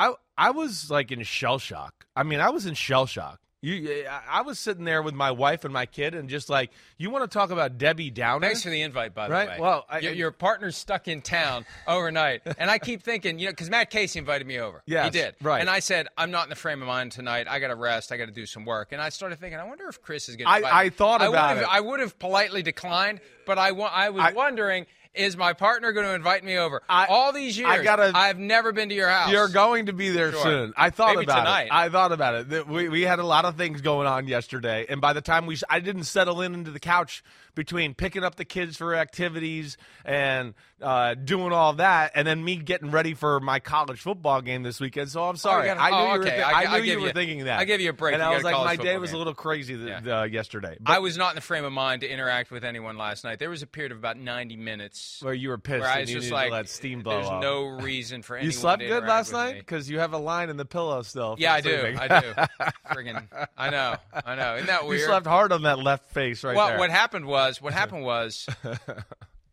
I 0.00 0.14
I 0.38 0.50
was 0.50 0.90
like 0.90 1.12
in 1.12 1.22
shell 1.22 1.58
shock. 1.58 2.06
I 2.16 2.22
mean, 2.22 2.40
I 2.40 2.50
was 2.50 2.66
in 2.66 2.74
shell 2.74 3.06
shock. 3.06 3.38
You, 3.62 4.06
I 4.10 4.38
I 4.38 4.40
was 4.40 4.58
sitting 4.58 4.84
there 4.86 5.02
with 5.02 5.12
my 5.12 5.30
wife 5.30 5.64
and 5.66 5.72
my 5.74 5.84
kid, 5.84 6.14
and 6.14 6.30
just 6.30 6.48
like, 6.48 6.70
you 6.96 7.10
want 7.10 7.30
to 7.30 7.38
talk 7.38 7.50
about 7.50 7.76
Debbie 7.76 8.10
Downer? 8.10 8.46
Thanks 8.46 8.62
for 8.62 8.70
the 8.70 8.80
invite, 8.80 9.14
by 9.14 9.26
the 9.28 9.32
Right, 9.34 9.48
way. 9.50 9.56
well, 9.60 9.84
I- 9.86 9.98
your, 9.98 10.12
your 10.14 10.30
partner's 10.30 10.78
stuck 10.78 11.08
in 11.08 11.20
town 11.20 11.66
overnight, 11.86 12.40
and 12.56 12.70
I 12.70 12.78
keep 12.78 13.02
thinking, 13.02 13.38
you 13.38 13.44
know, 13.46 13.52
because 13.52 13.68
Matt 13.68 13.90
Casey 13.90 14.18
invited 14.18 14.46
me 14.46 14.58
over. 14.60 14.82
Yeah, 14.86 15.04
he 15.04 15.10
did. 15.10 15.34
right. 15.42 15.60
And 15.60 15.68
I 15.68 15.80
said, 15.80 16.08
I'm 16.16 16.30
not 16.30 16.44
in 16.44 16.48
the 16.48 16.56
frame 16.56 16.80
of 16.80 16.88
mind 16.88 17.12
tonight. 17.12 17.48
I 17.50 17.58
got 17.60 17.68
to 17.68 17.74
rest. 17.74 18.12
I 18.12 18.16
got 18.16 18.26
to 18.26 18.32
do 18.32 18.46
some 18.46 18.64
work. 18.64 18.92
And 18.92 19.02
I 19.02 19.10
started 19.10 19.38
thinking, 19.38 19.60
I 19.60 19.64
wonder 19.64 19.88
if 19.88 20.00
Chris 20.00 20.30
is 20.30 20.36
going 20.36 20.46
to. 20.62 20.66
I- 20.66 20.84
I 20.84 20.88
thought 20.88 21.20
about 21.20 21.56
would've- 21.56 21.68
it. 21.68 21.68
I 21.70 21.80
would 21.80 22.00
have 22.00 22.18
politely 22.18 22.62
declined, 22.62 23.20
but 23.44 23.58
I, 23.58 23.68
I 23.68 24.08
was 24.08 24.24
I- 24.24 24.32
wondering. 24.32 24.86
Is 25.12 25.36
my 25.36 25.54
partner 25.54 25.90
going 25.92 26.06
to 26.06 26.14
invite 26.14 26.44
me 26.44 26.56
over? 26.56 26.82
I- 26.88 27.06
All 27.06 27.32
these 27.32 27.58
years, 27.58 27.68
I 27.68 27.82
gotta- 27.82 28.12
I've 28.14 28.38
never 28.38 28.70
been 28.72 28.90
to 28.90 28.94
your 28.94 29.08
house. 29.08 29.32
You're 29.32 29.48
going 29.48 29.86
to 29.86 29.92
be 29.92 30.10
there 30.10 30.30
Sure. 30.30 30.40
soon. 30.42 30.72
I 30.76 30.90
thought 30.90 31.16
Maybe 31.16 31.24
about 31.24 31.38
tonight. 31.40 31.64
it. 31.64 31.72
I 31.72 31.88
thought 31.88 32.12
about 32.12 32.52
it. 32.52 32.68
We, 32.68 32.88
we 32.88 33.02
had 33.02 33.18
a 33.18 33.24
lot 33.26 33.44
of 33.44 33.56
things 33.56 33.80
going 33.80 34.06
on 34.06 34.28
yesterday, 34.28 34.86
and 34.88 35.00
by 35.00 35.12
the 35.12 35.20
time 35.20 35.46
we, 35.46 35.56
I 35.68 35.80
didn't 35.80 36.04
settle 36.04 36.40
in 36.42 36.54
into 36.54 36.70
the 36.70 36.78
couch 36.78 37.24
between 37.54 37.94
picking 37.94 38.24
up 38.24 38.36
the 38.36 38.44
kids 38.44 38.76
for 38.76 38.94
activities 38.94 39.76
and 40.04 40.54
uh, 40.80 41.14
doing 41.14 41.52
all 41.52 41.74
that, 41.74 42.12
and 42.14 42.26
then 42.26 42.42
me 42.42 42.56
getting 42.56 42.90
ready 42.90 43.12
for 43.14 43.38
my 43.40 43.58
college 43.60 44.00
football 44.00 44.40
game 44.40 44.62
this 44.62 44.80
weekend. 44.80 45.10
So 45.10 45.22
I'm 45.24 45.36
sorry. 45.36 45.66
gotta- 45.66 45.80
I 45.80 45.90
knew 45.90 45.96
oh, 45.96 46.02
you 46.14 46.18
were. 46.20 46.26
okay. 46.26 46.36
thi- 46.36 46.42
I- 46.42 46.50
I, 46.50 46.64
I'll 46.64 46.78
knew 46.78 46.84
give 46.86 46.94
you 46.94 47.00
were 47.00 47.06
you- 47.08 47.12
thinking 47.12 47.44
that. 47.44 47.58
I 47.58 47.64
gave 47.64 47.80
you 47.82 47.90
a 47.90 47.92
break. 47.92 48.14
And 48.14 48.22
You 48.22 48.28
I 48.28 48.34
was 48.34 48.42
like, 48.44 48.54
my 48.56 48.76
day 48.76 48.96
was 48.96 49.12
a 49.12 49.18
little 49.18 49.34
crazy 49.34 49.76
th- 49.76 50.02
Yeah. 50.04 50.20
uh, 50.20 50.24
yesterday. 50.24 50.76
But 50.80 50.92
I 50.92 50.98
was 51.00 51.18
not 51.18 51.30
in 51.30 51.34
the 51.34 51.40
frame 51.42 51.64
of 51.64 51.72
mind 51.72 52.00
to 52.00 52.08
interact 52.08 52.50
with 52.50 52.64
anyone 52.64 52.96
last 52.96 53.24
night. 53.24 53.38
There 53.38 53.50
was 53.50 53.62
a 53.62 53.66
period 53.66 53.92
of 53.92 53.98
about 53.98 54.16
90 54.16 54.56
minutes 54.56 55.18
Where 55.22 55.34
you 55.34 55.50
were 55.50 55.58
pissed 55.58 55.80
where 55.80 55.88
I 55.90 55.92
and 55.98 56.00
was 56.02 56.10
you 56.14 56.20
just 56.20 56.32
like, 56.32 56.68
steam 56.68 57.02
blow 57.02 57.16
there's 57.16 57.26
off. 57.28 57.42
no 57.42 57.64
reason 57.64 58.22
for 58.22 58.36
anyone 58.38 58.46
You 58.46 58.52
slept 58.52 58.80
good 58.82 59.04
last 59.04 59.32
night 59.32 59.58
because 59.58 59.90
you 59.90 59.98
have 59.98 60.14
a 60.14 60.18
line 60.18 60.48
in 60.48 60.56
the 60.56 60.64
pillow 60.64 61.02
still. 61.02 61.36
Yeah, 61.38 61.52
I 61.52 61.60
do. 61.60 61.96
I 62.00 62.20
do. 62.20 62.32
Friggin', 62.90 63.26
I 63.56 63.70
know. 63.70 63.96
I 64.24 64.34
know. 64.34 64.54
Isn't 64.54 64.66
that 64.68 64.86
weird? 64.86 65.00
you 65.00 65.06
slept 65.06 65.26
hard 65.26 65.52
on 65.52 65.62
that 65.62 65.78
left 65.78 66.10
face 66.10 66.42
right 66.42 66.56
well, 66.56 66.68
there. 66.68 66.78
what 66.78 66.90
happened 66.90 67.26
was, 67.26 67.39
what 67.60 67.72
happened 67.80 68.04
was, 68.04 68.46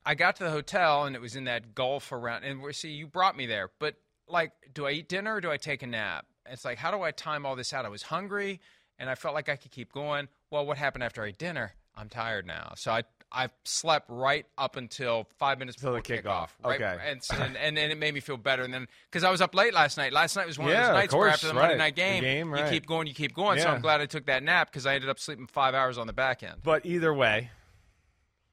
I 0.06 0.16
got 0.16 0.36
to 0.38 0.44
the 0.46 0.50
hotel 0.52 1.06
and 1.06 1.16
it 1.16 1.22
was 1.22 1.36
in 1.36 1.46
that 1.46 1.76
Gulf 1.76 2.12
around. 2.12 2.44
And 2.44 2.62
we 2.62 2.74
see, 2.74 2.90
you 2.92 3.08
brought 3.08 3.36
me 3.36 3.46
there, 3.46 3.70
but 3.80 3.96
like, 4.28 4.52
do 4.74 4.86
I 4.86 4.92
eat 4.92 5.10
dinner 5.10 5.36
or 5.36 5.42
do 5.42 5.52
I 5.52 5.58
take 5.58 5.84
a 5.84 5.88
nap? 5.88 6.26
It's 6.50 6.64
like, 6.66 6.78
how 6.78 6.92
do 6.92 7.02
I 7.02 7.12
time 7.12 7.46
all 7.46 7.56
this 7.56 7.74
out? 7.74 7.86
I 7.86 7.90
was 7.90 8.04
hungry 8.04 8.62
and 9.00 9.10
I 9.10 9.16
felt 9.16 9.34
like 9.34 9.50
I 9.50 9.56
could 9.58 9.72
keep 9.72 9.92
going. 9.92 10.28
Well, 10.50 10.66
what 10.66 10.78
happened 10.78 11.04
after 11.04 11.24
I 11.24 11.28
ate 11.28 11.38
dinner? 11.38 11.74
I'm 12.00 12.10
tired 12.10 12.46
now, 12.46 12.74
so 12.76 12.92
I 12.92 13.04
I 13.32 13.50
slept 13.66 14.06
right 14.10 14.46
up 14.56 14.76
until 14.76 15.28
five 15.40 15.58
minutes 15.58 15.82
Till 15.82 15.96
before 15.96 16.16
the 16.16 16.22
kickoff. 16.22 16.50
Right, 16.64 16.80
Okay. 16.80 16.98
and, 17.10 17.22
and 17.42 17.58
and 17.58 17.78
and 17.80 17.92
it 17.92 17.98
made 17.98 18.14
me 18.14 18.20
feel 18.20 18.38
better. 18.38 18.62
And 18.64 18.72
then 18.72 18.88
because 19.10 19.24
I 19.24 19.32
was 19.32 19.42
up 19.42 19.56
late 19.56 19.74
last 19.74 19.98
night. 19.98 20.14
Last 20.14 20.36
night 20.36 20.46
was 20.46 20.60
one 20.60 20.70
Yeah, 20.70 20.74
of 20.76 20.82
of 20.82 20.88
those 20.90 20.94
nights 21.02 21.14
where 21.16 21.22
course, 21.30 21.34
after 21.34 21.48
the 21.48 21.54
right. 21.56 21.62
Monday 21.70 21.78
night 21.80 21.96
game, 21.96 22.24
game, 22.24 22.54
right. 22.54 22.66
you 22.66 22.70
keep 22.70 22.86
going, 22.86 23.08
you 23.08 23.16
keep 23.16 23.34
going. 23.34 23.60
So 23.60 23.68
I'm 23.68 23.82
glad 23.82 24.00
I 24.00 24.06
took 24.06 24.28
that 24.28 24.44
nap 24.44 24.70
because 24.72 24.86
I 24.86 24.94
ended 24.94 25.10
up 25.10 25.20
sleeping 25.20 25.48
five 25.48 25.74
hours 25.74 25.98
on 25.98 26.06
the 26.06 26.14
back 26.14 26.44
end. 26.44 26.58
But 26.64 26.86
either 26.86 27.12
way, 27.14 27.50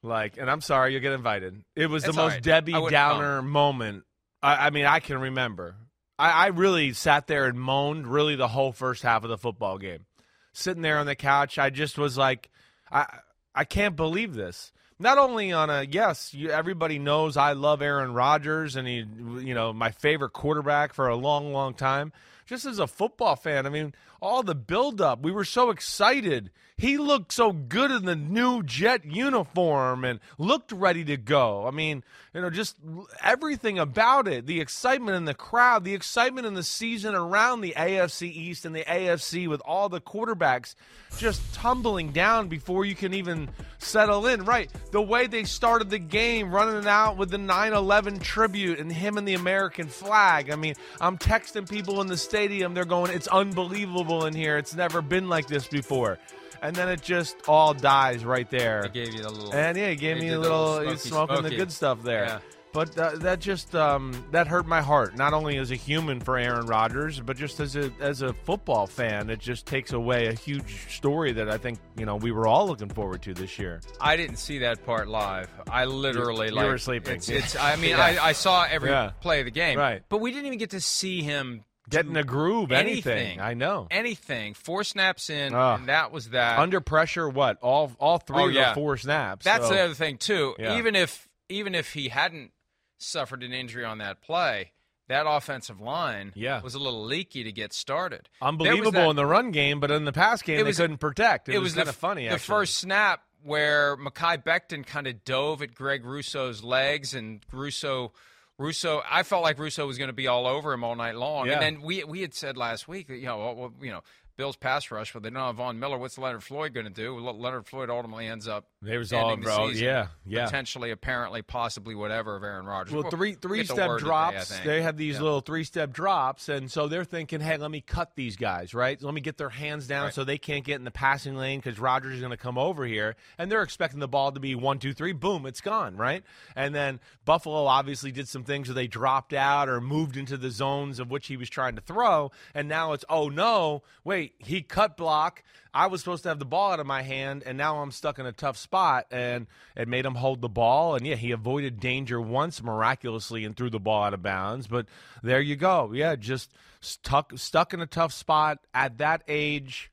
like, 0.05 0.37
and 0.37 0.49
I'm 0.49 0.61
sorry, 0.61 0.93
you'll 0.93 1.01
get 1.01 1.13
invited. 1.13 1.63
It 1.75 1.87
was 1.87 2.03
It's 2.03 2.15
the 2.15 2.21
all 2.21 2.27
most 2.27 2.35
right. 2.35 2.43
Debbie 2.43 2.73
I 2.73 2.77
wouldn't 2.79 2.91
Downer 2.91 3.41
moment. 3.41 4.03
I, 4.41 4.67
I 4.67 4.69
mean, 4.69 4.85
I 4.85 4.99
can 4.99 5.19
remember. 5.19 5.75
I, 6.17 6.29
I 6.29 6.47
really 6.47 6.93
sat 6.93 7.27
there 7.27 7.45
and 7.45 7.59
moaned 7.59 8.07
really 8.07 8.35
the 8.35 8.47
whole 8.47 8.71
first 8.71 9.03
half 9.03 9.23
of 9.23 9.29
the 9.29 9.37
football 9.37 9.77
game. 9.77 10.05
Sitting 10.53 10.81
there 10.81 10.99
on 10.99 11.05
the 11.05 11.15
couch, 11.15 11.59
I 11.59 11.69
just 11.69 11.97
was 11.97 12.17
like, 12.17 12.49
I 12.91 13.19
I 13.53 13.65
can't 13.65 13.95
believe 13.95 14.33
this. 14.33 14.71
Not 14.97 15.17
only 15.17 15.51
on 15.51 15.69
a 15.69 15.83
yes, 15.83 16.33
you, 16.33 16.49
everybody 16.49 16.99
knows 16.99 17.35
I 17.35 17.51
love 17.51 17.81
Aaron 17.81 18.13
Rodgers 18.13 18.77
and 18.77 18.87
he, 18.87 19.05
you 19.45 19.53
know, 19.53 19.73
my 19.73 19.91
favorite 19.91 20.31
quarterback 20.31 20.93
for 20.93 21.09
a 21.09 21.15
long, 21.15 21.51
long 21.51 21.73
time. 21.73 22.13
Just 22.45 22.65
as 22.65 22.79
a 22.79 22.87
football 22.87 23.35
fan, 23.35 23.65
I 23.65 23.69
mean, 23.69 23.93
all 24.21 24.43
the 24.43 24.55
buildup, 24.55 25.21
we 25.21 25.31
were 25.31 25.45
so 25.45 25.69
excited. 25.69 26.51
He 26.77 26.97
looked 26.97 27.31
so 27.31 27.53
good 27.53 27.89
in 27.89 28.03
the 28.03 28.17
new 28.17 28.61
jet 28.61 29.05
uniform 29.05 30.03
and 30.03 30.19
looked 30.37 30.73
ready 30.73 31.05
to 31.05 31.15
go. 31.15 31.65
I 31.65 31.71
mean, 31.71 32.03
you 32.33 32.41
know, 32.41 32.49
just 32.49 32.75
everything 33.23 33.79
about 33.79 34.27
it 34.27 34.45
the 34.45 34.59
excitement 34.59 35.15
in 35.15 35.23
the 35.23 35.33
crowd, 35.33 35.85
the 35.85 35.93
excitement 35.93 36.45
in 36.45 36.53
the 36.53 36.63
season 36.63 37.15
around 37.15 37.61
the 37.61 37.73
AFC 37.77 38.23
East 38.23 38.65
and 38.65 38.75
the 38.75 38.83
AFC 38.83 39.47
with 39.47 39.61
all 39.61 39.87
the 39.87 40.01
quarterbacks 40.01 40.75
just 41.17 41.53
tumbling 41.53 42.11
down 42.11 42.49
before 42.49 42.83
you 42.83 42.93
can 42.93 43.13
even 43.13 43.49
settle 43.77 44.27
in. 44.27 44.43
Right. 44.43 44.69
The 44.91 45.01
way 45.01 45.27
they 45.27 45.45
started 45.45 45.89
the 45.89 45.99
game, 45.99 46.53
running 46.53 46.75
it 46.75 46.87
out 46.87 47.15
with 47.15 47.29
the 47.29 47.37
9 47.37 47.71
11 47.71 48.19
tribute 48.19 48.79
and 48.79 48.91
him 48.91 49.17
and 49.17 49.25
the 49.25 49.35
American 49.35 49.87
flag. 49.87 50.49
I 50.49 50.57
mean, 50.57 50.75
I'm 50.99 51.17
texting 51.17 51.69
people 51.69 52.01
in 52.01 52.07
the 52.07 52.17
stadium. 52.17 52.73
They're 52.73 52.83
going, 52.83 53.11
it's 53.11 53.27
unbelievable 53.27 54.03
in 54.25 54.33
here. 54.33 54.57
It's 54.57 54.75
never 54.75 55.01
been 55.01 55.27
like 55.29 55.47
this 55.47 55.67
before. 55.67 56.17
And 56.61 56.75
then 56.75 56.89
it 56.89 57.01
just 57.01 57.35
all 57.47 57.73
dies 57.73 58.23
right 58.25 58.49
there. 58.49 58.83
I 58.85 58.87
gave 58.87 59.13
you 59.13 59.21
the 59.21 59.29
little. 59.29 59.53
And 59.53 59.77
yeah, 59.77 59.89
he 59.89 59.95
gave 59.95 60.17
me 60.17 60.29
a 60.29 60.39
little, 60.39 60.75
little 60.75 60.95
smoky, 60.97 61.09
smoking 61.09 61.35
smoky. 61.37 61.49
the 61.49 61.55
good 61.57 61.71
stuff 61.71 62.01
there. 62.01 62.23
Yeah. 62.25 62.39
But 62.73 62.97
uh, 62.97 63.11
that 63.19 63.39
just 63.39 63.73
um, 63.73 64.25
that 64.31 64.47
hurt 64.47 64.65
my 64.67 64.81
heart. 64.81 65.15
Not 65.15 65.31
only 65.31 65.57
as 65.57 65.71
a 65.71 65.75
human 65.75 66.19
for 66.19 66.37
Aaron 66.37 66.65
Rodgers, 66.65 67.21
but 67.21 67.37
just 67.37 67.61
as 67.61 67.77
a 67.77 67.89
as 68.01 68.21
a 68.21 68.33
football 68.33 68.85
fan, 68.85 69.29
it 69.29 69.39
just 69.39 69.65
takes 69.65 69.93
away 69.93 70.27
a 70.27 70.33
huge 70.33 70.93
story 70.93 71.31
that 71.33 71.49
I 71.49 71.57
think 71.57 71.79
you 71.97 72.05
know 72.05 72.17
we 72.17 72.31
were 72.33 72.47
all 72.47 72.67
looking 72.67 72.89
forward 72.89 73.21
to 73.23 73.33
this 73.33 73.57
year. 73.59 73.79
I 74.01 74.17
didn't 74.17 74.37
see 74.37 74.57
that 74.59 74.85
part 74.85 75.07
live. 75.07 75.49
I 75.69 75.85
literally 75.85 76.47
You 76.49 76.55
like 76.55 76.67
were 76.67 76.77
sleeping. 76.77 77.15
It's, 77.15 77.29
it's 77.29 77.55
I 77.55 77.75
mean, 77.77 77.91
Yeah. 77.91 78.01
I, 78.21 78.27
I 78.29 78.31
saw 78.33 78.65
every 78.69 78.89
Yeah. 78.89 79.11
play 79.21 79.39
of 79.39 79.45
the 79.45 79.51
game, 79.51 79.77
Right. 79.77 80.01
But 80.09 80.17
we 80.19 80.31
didn't 80.31 80.47
even 80.47 80.57
get 80.59 80.71
to 80.71 80.81
see 80.81 81.21
him 81.21 81.63
Get 81.89 82.05
in 82.05 82.15
a 82.17 82.23
groove, 82.23 82.71
anything. 82.71 83.17
anything. 83.17 83.39
I 83.41 83.53
know. 83.53 83.87
anything. 83.91 84.53
Four 84.55 84.83
snaps 84.83 85.29
in, 85.29 85.53
Ugh. 85.53 85.79
and 85.79 85.89
that 85.89 86.11
was 86.11 86.29
that. 86.29 86.59
Under 86.59 86.81
pressure, 86.81 87.29
what? 87.29 87.57
All 87.61 87.91
all 87.99 88.17
three 88.17 88.41
Oh, 88.43 88.47
of 88.47 88.53
yeah. 88.53 88.69
the 88.69 88.75
four 88.75 88.97
snaps. 88.97 89.43
That's 89.45 89.67
so- 89.67 89.73
the 89.73 89.81
other 89.81 89.93
thing 89.93 90.17
too. 90.17 90.55
Yeah. 90.57 90.77
Even 90.77 90.95
if 90.95 91.27
even 91.49 91.75
if 91.75 91.93
he 91.93 92.09
hadn't 92.09 92.51
suffered 92.97 93.43
an 93.43 93.53
injury 93.53 93.85
on 93.85 93.99
that 93.99 94.21
play, 94.21 94.71
that 95.07 95.25
offensive 95.27 95.79
line 95.79 96.31
Yeah. 96.35 96.61
was 96.61 96.73
a 96.73 96.79
little 96.79 97.05
leaky 97.05 97.43
to 97.43 97.51
get 97.51 97.71
started. 97.73 98.29
unbelievable 98.41 99.01
was 99.01 99.09
in 99.11 99.15
the 99.15 99.25
run 99.25 99.51
game, 99.51 99.79
but 99.79 99.91
in 99.91 100.05
the 100.05 100.11
pass 100.13 100.41
game 100.41 100.59
It 100.59 100.63
they 100.63 100.71
couldn't 100.73 100.97
protect. 100.97 101.49
It, 101.49 101.59
was, 101.59 101.75
the 101.75 101.81
kind 101.81 101.89
of 101.89 101.95
funny. 101.95 102.23
The 102.27 102.33
actually. 102.33 102.45
first 102.55 102.75
snap 102.79 103.21
where 103.43 103.95
Mekhi 103.97 104.43
Becton 104.43 104.83
kind 104.87 105.05
of 105.05 105.23
dove 105.23 105.61
at 105.61 105.75
Greg 105.75 106.03
Rousseau's 106.03 106.63
legs, 106.63 107.13
and 107.13 107.45
Rousseau, 107.51 108.11
Rousseau, 108.57 109.01
I 109.09 109.23
felt 109.23 109.43
like 109.43 109.59
Rousseau 109.59 109.85
was 109.85 109.97
going 109.97 110.07
to 110.09 110.13
be 110.13 110.27
all 110.27 110.47
over 110.47 110.71
him 110.71 110.83
all 110.83 110.95
night 110.95 111.15
long. 111.15 111.47
Yeah. 111.47 111.53
And 111.53 111.61
then 111.61 111.81
we 111.81 112.03
we 112.03 112.21
had 112.21 112.33
said 112.33 112.57
last 112.57 112.87
week 112.87 113.07
that 113.07 113.17
you 113.17 113.25
know, 113.25 113.53
well, 113.57 113.73
you 113.81 113.91
know, 113.91 114.01
Bills 114.37 114.55
pass 114.55 114.91
rush, 114.91 115.13
but 115.13 115.23
they 115.23 115.29
don't 115.29 115.41
have 115.41 115.55
Von 115.55 115.79
Miller. 115.79 115.97
What's 115.97 116.17
Leonard 116.17 116.43
Floyd 116.43 116.73
going 116.73 116.85
to 116.85 116.91
do? 116.91 117.17
Leonard 117.19 117.67
Floyd 117.67 117.89
ultimately 117.89 118.27
ends 118.27 118.47
up 118.47 118.65
They 118.85 118.97
was 118.97 119.11
ending 119.11 119.29
all 119.29 119.37
bro. 119.37 119.69
season, 119.69 119.85
Yeah, 119.85 120.07
yeah. 120.25 120.45
potentially, 120.45 120.91
apparently, 120.91 121.41
possibly, 121.41 121.95
whatever 121.95 122.35
of 122.35 122.43
Aaron 122.43 122.65
Rodgers. 122.65 122.93
Well, 122.93 123.09
three 123.09 123.31
get 123.31 123.41
three 123.41 123.61
the 123.63 123.73
step 123.73 123.87
word 123.89 123.97
today, 123.99 124.07
drops. 124.07 124.59
They 124.59 124.81
have 124.83 124.95
these 124.97 125.15
Yeah. 125.15 125.21
little 125.23 125.41
three 125.41 125.63
step 125.63 125.91
drops, 125.91 126.49
and 126.49 126.71
so 126.71 126.87
they're 126.87 127.03
thinking, 127.03 127.41
hey, 127.41 127.57
let 127.57 127.71
me 127.71 127.81
cut 127.81 128.15
these 128.15 128.35
guys, 128.35 128.73
right? 128.73 129.01
Let 129.01 129.13
me 129.13 129.21
get 129.21 129.37
their 129.37 129.49
hands 129.49 129.87
down 129.87 130.05
Right. 130.05 130.13
so 130.13 130.23
they 130.23 130.37
can't 130.37 130.63
get 130.63 130.75
in 130.75 130.83
the 130.85 130.91
passing 130.91 131.35
lane 131.35 131.59
because 131.59 131.79
Rodgers 131.79 132.13
is 132.15 132.19
going 132.19 132.31
to 132.31 132.37
come 132.37 132.57
over 132.57 132.85
here, 132.85 133.15
and 133.37 133.51
they're 133.51 133.63
expecting 133.63 133.99
the 133.99 134.07
ball 134.07 134.31
to 134.31 134.39
be 134.39 134.55
one, 134.55 134.79
two, 134.79 134.93
three, 134.93 135.13
boom, 135.13 135.45
it's 135.45 135.61
gone, 135.61 135.97
right? 135.97 136.23
And 136.55 136.75
then 136.75 136.99
Buffalo 137.25 137.65
obviously 137.65 138.11
did 138.11 138.27
some 138.27 138.43
things 138.43 138.67
where 138.67 138.75
they 138.75 138.87
dropped 138.87 139.33
out 139.33 139.67
or 139.69 139.81
moved 139.81 140.17
into 140.17 140.37
the 140.37 140.51
zones 140.51 140.99
of 140.99 141.09
which 141.09 141.27
he 141.27 141.37
was 141.37 141.49
trying 141.49 141.75
to 141.75 141.81
throw, 141.81 142.31
and 142.53 142.67
now 142.67 142.93
it's 142.93 143.05
oh 143.09 143.29
no, 143.29 143.83
wait, 144.03 144.35
he 144.39 144.61
cut 144.61 144.97
block. 144.97 145.43
I 145.73 145.87
was 145.87 145.99
supposed 145.99 146.23
to 146.23 146.29
have 146.29 146.39
the 146.39 146.45
ball 146.45 146.71
out 146.71 146.79
of 146.79 146.85
my 146.87 147.01
hand, 147.01 147.43
and 147.45 147.57
now 147.57 147.81
I'm 147.81 147.91
stuck 147.91 148.17
in 148.17 148.25
a 148.25 148.31
tough 148.31 148.55
spot, 148.55 148.74
and 149.11 149.47
it 149.75 149.87
made 149.87 150.05
him 150.05 150.15
hold 150.15 150.41
the 150.41 150.49
ball. 150.49 150.95
And 150.95 151.05
yeah, 151.05 151.15
he 151.15 151.31
avoided 151.31 151.79
danger 151.79 152.19
once 152.19 152.61
miraculously 152.61 153.45
and 153.45 153.55
threw 153.55 153.69
the 153.69 153.79
ball 153.79 154.03
out 154.03 154.13
of 154.13 154.21
bounds. 154.21 154.67
But 154.67 154.87
there 155.23 155.41
you 155.41 155.55
go. 155.55 155.91
Yeah, 155.93 156.15
just 156.15 156.51
stuck 156.81 157.33
stuck 157.37 157.73
in 157.73 157.81
a 157.81 157.87
tough 157.87 158.13
spot 158.13 158.59
at 158.73 158.97
that 158.99 159.23
age, 159.27 159.91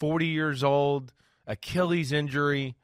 40 0.00 0.26
years 0.26 0.62
old, 0.62 1.12
Achilles 1.46 2.12
injury. 2.12 2.76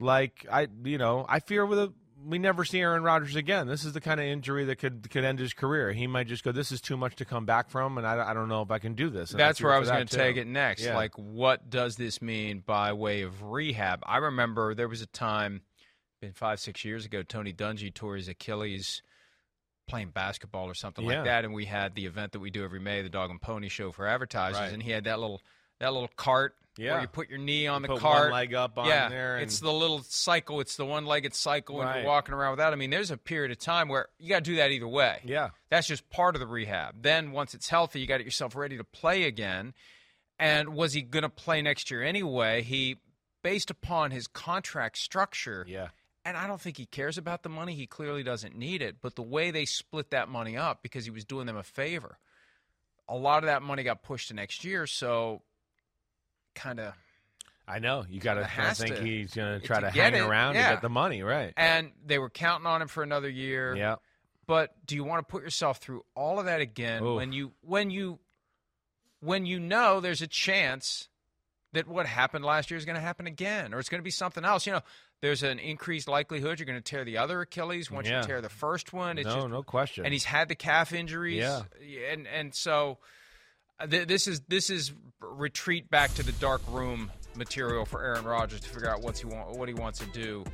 Like 0.00 0.46
I, 0.50 0.68
you 0.84 0.98
know, 0.98 1.26
I 1.28 1.40
fear 1.40 1.66
with 1.66 1.78
a. 1.78 1.92
We 2.26 2.38
never 2.38 2.64
see 2.64 2.80
Aaron 2.80 3.02
Rodgers 3.02 3.36
again. 3.36 3.66
This 3.68 3.84
is 3.84 3.92
the 3.92 4.00
kind 4.00 4.18
of 4.20 4.26
injury 4.26 4.64
that 4.66 4.76
could 4.76 5.08
could 5.10 5.24
end 5.24 5.38
his 5.38 5.52
career. 5.54 5.92
He 5.92 6.06
might 6.06 6.26
just 6.26 6.42
go. 6.44 6.52
This 6.52 6.72
is 6.72 6.80
too 6.80 6.96
much 6.96 7.16
to 7.16 7.24
come 7.24 7.46
back 7.46 7.70
from, 7.70 7.96
and 7.96 8.06
I, 8.06 8.30
I 8.30 8.34
don't 8.34 8.48
know 8.48 8.62
if 8.62 8.70
I 8.70 8.78
can 8.78 8.94
do 8.94 9.08
this. 9.08 9.30
And 9.30 9.40
That's 9.40 9.58
fear 9.60 9.68
where 9.68 9.76
I 9.76 9.78
was 9.80 9.88
going 9.88 10.06
to 10.06 10.16
take 10.16 10.36
it 10.36 10.46
next. 10.46 10.82
Yeah. 10.82 10.96
Like, 10.96 11.16
what 11.16 11.70
does 11.70 11.96
this 11.96 12.20
mean 12.20 12.62
by 12.66 12.92
way 12.92 13.22
of 13.22 13.42
rehab? 13.44 14.00
I 14.04 14.18
remember 14.18 14.74
there 14.74 14.88
was 14.88 15.00
a 15.00 15.06
time, 15.06 15.62
been 16.20 16.32
five, 16.32 16.60
six 16.60 16.84
years 16.84 17.04
ago, 17.04 17.22
Tony 17.22 17.52
Dungy 17.52 17.94
tore 17.94 18.16
his 18.16 18.28
Achilles 18.28 19.02
playing 19.88 20.10
basketball 20.10 20.66
or 20.66 20.74
something 20.74 21.04
Yeah. 21.06 21.16
like 21.18 21.24
that, 21.26 21.44
and 21.44 21.54
we 21.54 21.64
had 21.64 21.94
the 21.94 22.06
event 22.06 22.32
that 22.32 22.40
we 22.40 22.50
do 22.50 22.62
every 22.64 22.80
May, 22.80 23.00
the 23.02 23.08
Dog 23.08 23.30
and 23.30 23.40
Pony 23.40 23.68
Show 23.68 23.90
for 23.92 24.06
advertisers, 24.06 24.58
Right. 24.60 24.72
and 24.72 24.82
he 24.82 24.90
had 24.90 25.04
that 25.04 25.18
little 25.18 25.40
that 25.80 25.92
little 25.92 26.10
cart 26.16 26.56
Yeah. 26.78 26.92
where 26.92 27.00
you 27.02 27.08
put 27.08 27.28
your 27.28 27.38
knee 27.38 27.66
on 27.66 27.82
the 27.82 27.88
Put 27.88 27.98
cart, 28.00 28.30
one 28.30 28.32
leg 28.40 28.54
up 28.54 28.78
on 28.78 28.86
yeah, 28.86 29.08
there. 29.08 29.34
And, 29.34 29.42
it's 29.42 29.58
the 29.60 29.72
little 29.72 30.00
cycle. 30.08 30.60
It's 30.60 30.76
the 30.76 30.84
one-legged 30.86 31.34
cycle, 31.34 31.80
and 31.80 31.90
Right. 31.90 31.98
you're 31.98 32.06
walking 32.08 32.34
around 32.34 32.52
with 32.52 32.58
that. 32.60 32.72
I 32.72 32.76
mean, 32.76 32.90
there's 32.90 33.10
a 33.10 33.16
period 33.16 33.50
of 33.50 33.58
time 33.58 33.88
where 33.88 34.08
you 34.18 34.28
got 34.30 34.44
to 34.44 34.50
do 34.50 34.56
that 34.56 34.70
either 34.70 34.88
way. 34.88 35.20
yeah. 35.24 35.50
That's 35.70 35.86
just 35.88 36.08
part 36.08 36.36
of 36.36 36.40
the 36.40 36.46
rehab. 36.46 37.02
Then 37.02 37.32
once 37.32 37.52
it's 37.52 37.68
healthy, 37.68 38.00
you 38.00 38.06
got 38.06 38.18
to 38.18 38.22
get 38.22 38.26
yourself 38.28 38.54
ready 38.56 38.76
to 38.78 38.84
play 38.84 39.24
again. 39.24 39.74
And 40.38 40.70
was 40.70 40.92
he 40.92 41.02
going 41.02 41.24
to 41.24 41.28
play 41.28 41.60
next 41.62 41.90
year 41.90 42.02
anyway? 42.02 42.62
He, 42.62 42.96
based 43.42 43.70
upon 43.70 44.12
his 44.12 44.28
contract 44.28 44.98
structure, 44.98 45.64
Yeah. 45.68 45.88
and 46.24 46.36
I 46.36 46.46
don't 46.46 46.60
think 46.60 46.76
he 46.76 46.86
cares 46.86 47.18
about 47.18 47.42
the 47.42 47.48
money. 47.48 47.74
He 47.74 47.86
clearly 47.88 48.22
doesn't 48.22 48.54
need 48.56 48.82
it. 48.82 48.96
But 49.02 49.16
the 49.16 49.22
way 49.22 49.50
they 49.50 49.64
split 49.64 50.10
that 50.10 50.28
money 50.28 50.56
up, 50.56 50.80
because 50.82 51.04
he 51.04 51.10
was 51.10 51.24
doing 51.24 51.46
them 51.46 51.56
a 51.56 51.64
favor, 51.64 52.18
a 53.08 53.16
lot 53.16 53.38
of 53.42 53.46
that 53.46 53.62
money 53.62 53.82
got 53.82 54.02
pushed 54.02 54.28
to 54.28 54.34
next 54.34 54.64
year. 54.64 54.86
So, 54.86 55.42
kind 56.58 56.80
of. 56.80 56.94
I 57.66 57.80
know. 57.80 58.04
You 58.08 58.18
got 58.20 58.34
to 58.34 58.46
think 58.74 58.96
to- 58.96 59.02
he's 59.04 59.34
going 59.34 59.60
to 59.60 59.66
try 59.66 59.80
to 59.80 59.90
hang 59.90 60.14
it, 60.14 60.20
around 60.20 60.54
yeah. 60.54 60.68
to 60.70 60.74
get 60.76 60.82
the 60.82 60.88
money, 60.88 61.22
right? 61.22 61.52
And 61.56 61.90
they 62.06 62.18
were 62.18 62.30
counting 62.30 62.66
on 62.66 62.80
him 62.80 62.88
for 62.88 63.02
another 63.02 63.28
year. 63.28 63.76
Yeah. 63.76 63.96
but 64.46 64.70
do 64.86 64.94
you 64.94 65.04
want 65.04 65.26
to 65.26 65.30
put 65.30 65.42
yourself 65.42 65.76
through 65.78 66.02
all 66.14 66.38
of 66.38 66.46
that 66.46 66.60
again 66.62 67.02
Oof. 67.04 67.16
when 67.16 67.32
you 67.32 67.52
when 67.60 67.90
you 67.90 68.18
when 69.20 69.44
you 69.44 69.58
know 69.60 70.00
there's 70.00 70.22
a 70.22 70.26
chance 70.26 71.08
that 71.74 71.86
what 71.86 72.06
happened 72.06 72.44
last 72.44 72.70
year 72.70 72.78
is 72.78 72.86
going 72.86 72.94
to 72.96 73.02
happen 73.02 73.26
again 73.26 73.74
or 73.74 73.78
it's 73.80 73.90
going 73.90 74.00
to 74.00 74.04
be 74.04 74.10
something 74.10 74.44
else 74.46 74.66
you 74.66 74.72
know 74.72 74.80
there's 75.20 75.42
an 75.42 75.58
increased 75.58 76.08
likelihood 76.08 76.58
you're 76.58 76.66
going 76.66 76.78
to 76.78 76.90
tear 76.90 77.04
the 77.04 77.18
other 77.18 77.42
achilles 77.42 77.90
once 77.90 78.08
Yeah. 78.08 78.20
you 78.22 78.26
tear 78.26 78.40
the 78.40 78.48
first 78.48 78.92
one 78.94 79.18
it's 79.18 79.26
no, 79.26 79.34
just, 79.34 79.48
no 79.48 79.62
question. 79.62 80.04
and 80.06 80.14
he's 80.14 80.24
had 80.24 80.48
the 80.48 80.54
calf 80.54 80.94
injuries 80.94 81.40
Yeah. 81.40 81.62
and 82.10 82.26
and 82.26 82.54
so 82.54 82.96
this 83.86 84.26
is 84.26 84.40
this 84.48 84.70
is 84.70 84.92
retreat 85.20 85.90
back 85.90 86.12
to 86.14 86.22
the 86.22 86.32
dark 86.32 86.62
room 86.68 87.10
material 87.36 87.84
for 87.84 88.02
Aaron 88.02 88.24
Rodgers 88.24 88.60
to 88.60 88.68
figure 88.68 88.90
out 88.90 89.02
what's 89.02 89.20
he 89.20 89.26
want 89.26 89.56
what 89.56 89.68
he 89.68 89.74
wants 89.74 89.98
to 90.00 90.06
do 90.06 90.44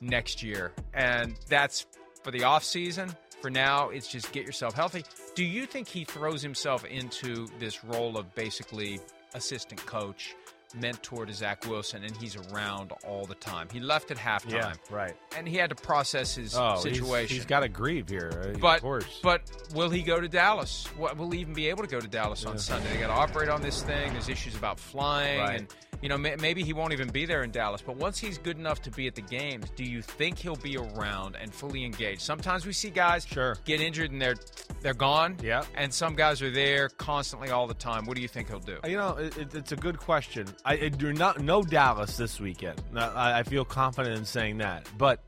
next 0.00 0.42
year. 0.42 0.72
And 0.94 1.36
that's 1.48 1.86
for 2.22 2.30
the 2.30 2.40
offseason. 2.40 3.14
For 3.40 3.50
now, 3.50 3.90
it's 3.90 4.08
just 4.08 4.32
get 4.32 4.44
yourself 4.44 4.74
healthy. 4.74 5.04
Do 5.36 5.44
you 5.44 5.66
think 5.66 5.86
he 5.86 6.04
throws 6.04 6.42
himself 6.42 6.84
into 6.84 7.46
this 7.60 7.84
role 7.84 8.18
of 8.18 8.34
basically 8.34 8.98
assistant 9.34 9.84
coach, 9.86 10.34
mentor 10.74 11.26
to 11.26 11.32
Zach 11.32 11.66
Wilson, 11.68 12.04
and 12.04 12.16
he's 12.16 12.36
around 12.36 12.92
all 13.06 13.24
the 13.26 13.34
time? 13.36 13.68
He 13.72 13.80
left 13.80 14.10
at 14.10 14.16
halftime. 14.16 14.52
Yeah, 14.52 14.72
right. 14.90 15.14
And 15.36 15.46
he 15.48 15.56
had 15.56 15.70
to 15.70 15.76
process 15.76 16.34
his 16.34 16.54
Oh, 16.56 16.72
he's- 16.72 16.82
situation. 16.82 17.36
he's 17.36 17.46
got 17.46 17.60
to 17.60 17.68
grieve 17.68 18.08
here. 18.08 18.30
uh, 18.54 18.58
But 18.58 18.76
of 18.76 18.82
course. 18.82 19.20
but 19.22 19.42
will 19.74 19.90
he 19.90 20.02
go 20.02 20.20
to 20.20 20.28
Dallas? 20.28 20.86
What 20.96 21.16
will 21.16 21.30
he 21.30 21.40
even 21.40 21.54
be 21.54 21.68
able 21.68 21.82
to 21.84 21.88
go 21.90 22.00
to 22.00 22.08
Dallas 22.08 22.44
on 22.44 22.58
Sunday? 22.58 22.92
They 22.94 23.00
got 23.00 23.08
to 23.08 23.12
operate 23.12 23.48
on 23.48 23.62
this 23.62 23.82
thing. 23.82 24.12
There's 24.12 24.28
issues 24.28 24.54
about 24.56 24.78
flying, 24.80 25.40
Right. 25.40 25.60
and 25.60 25.74
you 26.00 26.08
know 26.08 26.16
may, 26.16 26.36
maybe 26.36 26.62
he 26.62 26.72
won't 26.72 26.92
even 26.92 27.08
be 27.08 27.26
there 27.26 27.42
in 27.42 27.50
Dallas. 27.50 27.82
But 27.84 27.96
once 27.96 28.18
he's 28.18 28.38
good 28.38 28.56
enough 28.56 28.80
to 28.82 28.90
be 28.90 29.06
at 29.08 29.14
the 29.16 29.20
games, 29.22 29.68
do 29.74 29.82
you 29.84 30.00
think 30.02 30.38
he'll 30.38 30.54
be 30.56 30.76
around 30.76 31.36
and 31.36 31.52
fully 31.52 31.84
engaged? 31.84 32.20
Sometimes 32.22 32.64
we 32.66 32.72
see 32.72 32.90
guys 32.90 33.26
Sure. 33.26 33.56
get 33.64 33.80
injured 33.80 34.12
and 34.12 34.20
they're 34.22 34.36
they're 34.80 34.94
gone. 34.94 35.36
Yeah. 35.42 35.64
and 35.74 35.92
some 35.92 36.14
guys 36.14 36.40
are 36.40 36.50
there 36.52 36.88
constantly 36.90 37.50
all 37.50 37.66
the 37.66 37.74
time. 37.74 38.04
What 38.04 38.14
do 38.16 38.22
you 38.22 38.28
think 38.28 38.48
he'll 38.48 38.60
do? 38.60 38.78
You 38.86 38.96
know, 38.96 39.16
it, 39.16 39.36
it- 39.36 39.54
it's 39.54 39.72
a 39.72 39.76
good 39.76 39.98
question. 39.98 40.46
I, 40.64 40.74
I 40.74 40.88
do 40.88 41.12
not 41.12 41.40
know 41.40 41.62
Dallas 41.62 42.16
this 42.16 42.40
weekend. 42.40 42.80
I, 42.94 43.40
I 43.40 43.42
feel 43.42 43.64
confident 43.64 44.16
in 44.18 44.24
saying 44.24 44.58
that, 44.58 44.86
but 44.96 45.22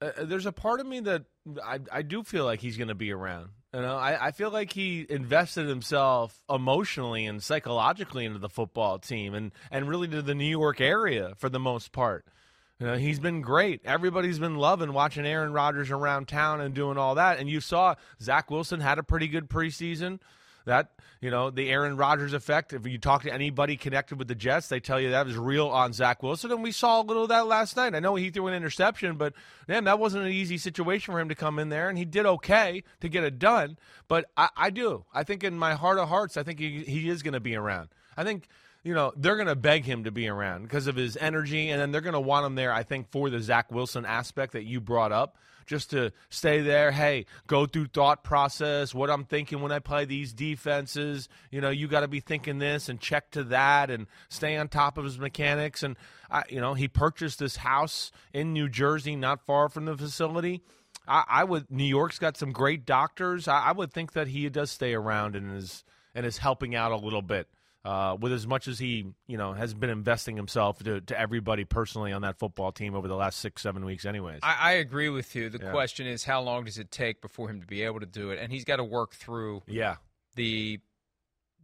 uh, 0.00 0.24
there's 0.24 0.46
a 0.46 0.52
part 0.52 0.80
of 0.80 0.86
me 0.86 1.00
that 1.00 1.24
I, 1.62 1.80
I 1.90 2.02
do 2.02 2.22
feel 2.22 2.44
like 2.44 2.60
he's 2.60 2.76
going 2.76 2.88
to 2.88 2.94
be 2.94 3.12
around. 3.12 3.50
You 3.72 3.80
know, 3.80 3.96
I, 3.96 4.28
I 4.28 4.30
feel 4.30 4.50
like 4.50 4.72
he 4.72 5.04
invested 5.08 5.66
himself 5.66 6.40
emotionally 6.48 7.26
and 7.26 7.42
psychologically 7.42 8.24
into 8.24 8.38
the 8.38 8.48
football 8.48 9.00
team 9.00 9.34
and, 9.34 9.50
and 9.70 9.88
really 9.88 10.06
to 10.08 10.22
the 10.22 10.34
New 10.34 10.44
York 10.44 10.80
area 10.80 11.34
for 11.38 11.48
the 11.48 11.58
most 11.58 11.90
part. 11.90 12.24
You 12.78 12.86
know, 12.86 12.96
he's 12.96 13.18
been 13.18 13.40
great. 13.40 13.80
Everybody's 13.84 14.38
been 14.38 14.56
loving 14.56 14.92
watching 14.92 15.26
Aaron 15.26 15.52
Rodgers 15.52 15.90
around 15.90 16.28
town 16.28 16.60
and 16.60 16.74
doing 16.74 16.98
all 16.98 17.16
that. 17.16 17.38
And 17.38 17.48
you 17.48 17.60
saw 17.60 17.94
Zach 18.22 18.50
Wilson 18.50 18.80
had 18.80 18.98
a 18.98 19.02
pretty 19.02 19.26
good 19.26 19.48
preseason. 19.48 20.20
That 20.66 20.90
you 21.20 21.30
know 21.30 21.50
the 21.50 21.68
Aaron 21.70 21.96
Rodgers 21.96 22.32
effect. 22.32 22.72
If 22.72 22.86
you 22.86 22.98
talk 22.98 23.22
to 23.22 23.32
anybody 23.32 23.76
connected 23.76 24.18
with 24.18 24.28
the 24.28 24.34
Jets, 24.34 24.68
they 24.68 24.80
tell 24.80 25.00
you 25.00 25.10
that 25.10 25.26
was 25.26 25.36
real 25.36 25.68
on 25.68 25.92
Zach 25.92 26.22
Wilson, 26.22 26.50
and 26.52 26.62
we 26.62 26.72
saw 26.72 27.00
a 27.00 27.04
little 27.04 27.24
of 27.24 27.28
that 27.30 27.46
last 27.46 27.76
night. 27.76 27.94
I 27.94 28.00
know 28.00 28.14
he 28.14 28.30
threw 28.30 28.46
an 28.46 28.54
interception, 28.54 29.16
but 29.16 29.34
man, 29.68 29.84
that 29.84 29.98
wasn't 29.98 30.24
an 30.24 30.32
easy 30.32 30.58
situation 30.58 31.12
for 31.12 31.20
him 31.20 31.28
to 31.28 31.34
come 31.34 31.58
in 31.58 31.68
there, 31.68 31.88
and 31.88 31.98
he 31.98 32.04
did 32.04 32.26
okay 32.26 32.82
to 33.00 33.08
get 33.08 33.24
it 33.24 33.38
done. 33.38 33.76
But 34.08 34.30
I, 34.36 34.48
I 34.56 34.70
do. 34.70 35.04
I 35.12 35.22
think 35.22 35.44
in 35.44 35.58
my 35.58 35.74
heart 35.74 35.98
of 35.98 36.08
hearts, 36.08 36.36
I 36.36 36.42
think 36.42 36.58
he, 36.58 36.82
he 36.84 37.08
is 37.08 37.22
going 37.22 37.34
to 37.34 37.40
be 37.40 37.56
around. 37.56 37.90
I 38.16 38.24
think 38.24 38.48
you 38.82 38.94
know 38.94 39.12
they're 39.16 39.36
going 39.36 39.48
to 39.48 39.56
beg 39.56 39.84
him 39.84 40.04
to 40.04 40.10
be 40.10 40.28
around 40.28 40.62
because 40.62 40.86
of 40.86 40.96
his 40.96 41.16
energy, 41.18 41.70
and 41.70 41.80
then 41.80 41.92
they're 41.92 42.00
going 42.00 42.14
to 42.14 42.20
want 42.20 42.46
him 42.46 42.54
there. 42.54 42.72
I 42.72 42.82
think 42.84 43.10
for 43.10 43.28
the 43.28 43.40
Zach 43.40 43.70
Wilson 43.70 44.06
aspect 44.06 44.52
that 44.52 44.64
you 44.64 44.80
brought 44.80 45.12
up 45.12 45.36
just 45.66 45.90
to 45.90 46.12
stay 46.30 46.60
there. 46.60 46.90
Hey, 46.90 47.26
go 47.46 47.66
through 47.66 47.86
thought 47.86 48.24
process, 48.24 48.94
what 48.94 49.10
I'm 49.10 49.24
thinking 49.24 49.60
when 49.60 49.72
I 49.72 49.78
play 49.78 50.04
these 50.04 50.32
defenses. 50.32 51.28
You 51.50 51.60
know, 51.60 51.70
you 51.70 51.88
got 51.88 52.00
to 52.00 52.08
be 52.08 52.20
thinking 52.20 52.58
this 52.58 52.88
and 52.88 53.00
check 53.00 53.30
to 53.32 53.44
that 53.44 53.90
and 53.90 54.06
stay 54.28 54.56
on 54.56 54.68
top 54.68 54.98
of 54.98 55.04
his 55.04 55.18
mechanics. 55.18 55.82
And, 55.82 55.96
I, 56.30 56.44
you 56.48 56.60
know, 56.60 56.74
he 56.74 56.88
purchased 56.88 57.38
this 57.38 57.56
house 57.56 58.12
in 58.32 58.52
New 58.52 58.68
Jersey, 58.68 59.16
not 59.16 59.44
far 59.46 59.68
from 59.68 59.84
the 59.84 59.96
facility. 59.96 60.62
I, 61.06 61.24
I 61.28 61.44
would, 61.44 61.70
New 61.70 61.84
York's 61.84 62.18
got 62.18 62.36
some 62.36 62.52
great 62.52 62.86
doctors. 62.86 63.48
I, 63.48 63.66
I 63.66 63.72
would 63.72 63.92
think 63.92 64.12
that 64.12 64.28
he 64.28 64.48
does 64.48 64.70
stay 64.70 64.94
around 64.94 65.36
and 65.36 65.56
is, 65.56 65.84
and 66.14 66.24
is 66.24 66.38
helping 66.38 66.74
out 66.74 66.92
a 66.92 66.96
little 66.96 67.22
bit. 67.22 67.48
Uh, 67.84 68.16
with 68.18 68.32
as 68.32 68.46
much 68.46 68.66
as 68.66 68.78
he, 68.78 69.04
you 69.26 69.36
know, 69.36 69.52
has 69.52 69.74
been 69.74 69.90
investing 69.90 70.36
himself 70.36 70.78
to, 70.82 71.02
to 71.02 71.20
everybody 71.20 71.64
personally 71.66 72.12
on 72.12 72.22
that 72.22 72.38
football 72.38 72.72
team 72.72 72.94
over 72.94 73.06
the 73.08 73.14
last 73.14 73.38
six, 73.40 73.60
seven 73.60 73.84
weeks, 73.84 74.06
anyways. 74.06 74.40
I, 74.42 74.56
I 74.58 74.72
agree 74.72 75.10
with 75.10 75.34
you. 75.36 75.50
The 75.50 75.58
Yeah. 75.62 75.70
question 75.70 76.06
is, 76.06 76.24
how 76.24 76.40
long 76.40 76.64
does 76.64 76.78
it 76.78 76.90
take 76.90 77.20
before 77.20 77.50
him 77.50 77.60
to 77.60 77.66
be 77.66 77.82
able 77.82 78.00
to 78.00 78.06
do 78.06 78.30
it? 78.30 78.38
And 78.40 78.50
he's 78.50 78.64
got 78.64 78.76
to 78.76 78.84
work 78.84 79.12
through 79.12 79.62
yeah, 79.66 79.96
the 80.34 80.80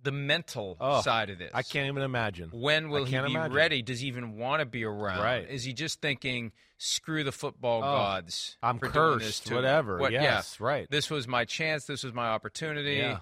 the 0.02 0.12
mental 0.12 0.76
Oh, 0.80 1.02
side 1.02 1.28
of 1.30 1.38
this. 1.38 1.50
I 1.54 1.62
can't 1.62 1.86
even 1.88 2.02
imagine. 2.02 2.48
When 2.52 2.88
will 2.90 3.04
he 3.04 3.12
be 3.12 3.16
imagine. 3.32 3.52
ready? 3.54 3.82
Does 3.82 4.00
he 4.00 4.08
even 4.08 4.36
want 4.38 4.60
to 4.60 4.66
be 4.66 4.84
around? 4.84 5.22
Right. 5.22 5.46
Is 5.48 5.62
he 5.64 5.72
just 5.74 6.00
thinking, 6.00 6.52
"Screw 6.78 7.22
the 7.22 7.32
football 7.32 7.78
Oh, 7.80 7.96
gods"? 7.96 8.56
I'm 8.62 8.78
for 8.78 8.88
doing 8.88 9.18
this 9.18 9.40
cursed, 9.40 9.52
whatever. 9.52 9.98
What- 9.98 10.12
Yes, 10.12 10.56
yeah, 10.60 10.66
right. 10.66 10.86
This 10.90 11.10
was 11.10 11.28
my 11.28 11.44
chance. 11.44 11.84
This 11.84 12.02
was 12.02 12.14
my 12.14 12.28
opportunity. 12.28 12.94
Yeah. 12.96 13.18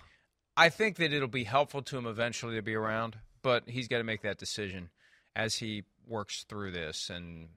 I 0.58 0.68
think 0.70 0.96
that 0.96 1.12
it'll 1.12 1.28
be 1.28 1.44
helpful 1.44 1.82
to 1.82 1.96
him 1.96 2.06
eventually 2.06 2.56
to 2.56 2.62
be 2.62 2.74
around, 2.74 3.16
but 3.42 3.68
he's 3.68 3.88
got 3.88 3.98
to 3.98 4.04
make 4.04 4.22
that 4.22 4.38
decision 4.38 4.90
as 5.36 5.54
he 5.56 5.84
works 6.06 6.44
through 6.48 6.72
this, 6.72 7.10
and 7.10 7.48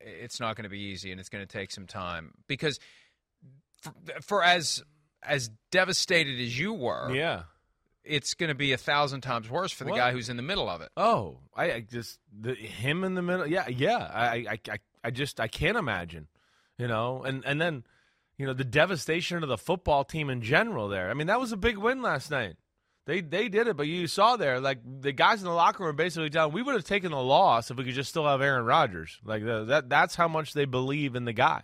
it's 0.00 0.40
not 0.40 0.56
going 0.56 0.64
to 0.64 0.68
be 0.70 0.80
easy, 0.80 1.10
and 1.12 1.20
it's 1.20 1.28
going 1.28 1.46
to 1.46 1.50
take 1.52 1.70
some 1.70 1.86
time 1.86 2.32
because 2.48 2.80
for, 3.80 3.92
for 4.20 4.42
as 4.44 4.82
as 5.22 5.50
devastated 5.70 6.40
as 6.40 6.58
you 6.58 6.72
were, 6.72 7.14
Yeah. 7.14 7.44
it's 8.02 8.34
going 8.34 8.48
to 8.48 8.56
be 8.56 8.72
a 8.72 8.76
thousand 8.76 9.20
times 9.20 9.48
worse 9.48 9.70
for 9.70 9.84
the 9.84 9.90
What? 9.90 9.98
guy 9.98 10.10
who's 10.10 10.28
in 10.28 10.36
the 10.36 10.42
middle 10.42 10.68
of 10.68 10.80
it. 10.80 10.88
Oh, 10.96 11.38
I, 11.54 11.72
I 11.72 11.80
just 11.80 12.18
the, 12.36 12.54
him 12.54 13.04
in 13.04 13.14
the 13.14 13.22
middle. 13.22 13.46
Yeah, 13.46 13.68
yeah. 13.68 13.98
I, 14.12 14.26
I, 14.26 14.58
I, 14.68 14.78
I 15.04 15.10
just 15.12 15.38
I 15.38 15.46
can't 15.46 15.76
imagine. 15.76 16.26
You 16.78 16.88
know, 16.88 17.22
and 17.22 17.44
and 17.44 17.60
then 17.60 17.84
you 18.42 18.48
know 18.48 18.54
the 18.54 18.64
devastation 18.64 19.44
of 19.44 19.48
the 19.48 19.56
football 19.56 20.02
team 20.02 20.28
in 20.28 20.42
general. 20.42 20.88
There. 20.88 21.08
I 21.08 21.14
mean, 21.14 21.28
that 21.28 21.38
was 21.38 21.52
a 21.52 21.56
big 21.56 21.78
win 21.78 22.02
last 22.02 22.28
night. 22.28 22.56
They 23.06 23.20
they 23.20 23.48
did 23.48 23.68
it, 23.68 23.76
but 23.76 23.86
you 23.86 24.08
saw 24.08 24.36
there 24.36 24.58
like 24.58 24.80
the 25.00 25.12
guys 25.12 25.38
in 25.38 25.44
the 25.44 25.54
locker 25.54 25.84
room 25.84 25.94
basically 25.94 26.28
down. 26.28 26.50
We 26.50 26.60
would 26.60 26.74
have 26.74 26.82
taken 26.82 27.12
the 27.12 27.22
loss 27.22 27.70
if 27.70 27.76
we 27.76 27.84
could 27.84 27.94
just 27.94 28.10
still 28.10 28.26
have 28.26 28.42
Aaron 28.42 28.64
Rodgers. 28.64 29.20
Like 29.24 29.44
the, 29.44 29.62
that. 29.66 29.88
That's 29.88 30.16
how 30.16 30.26
much 30.26 30.54
they 30.54 30.64
believe 30.64 31.14
in 31.14 31.24
the 31.24 31.32
guy. 31.32 31.62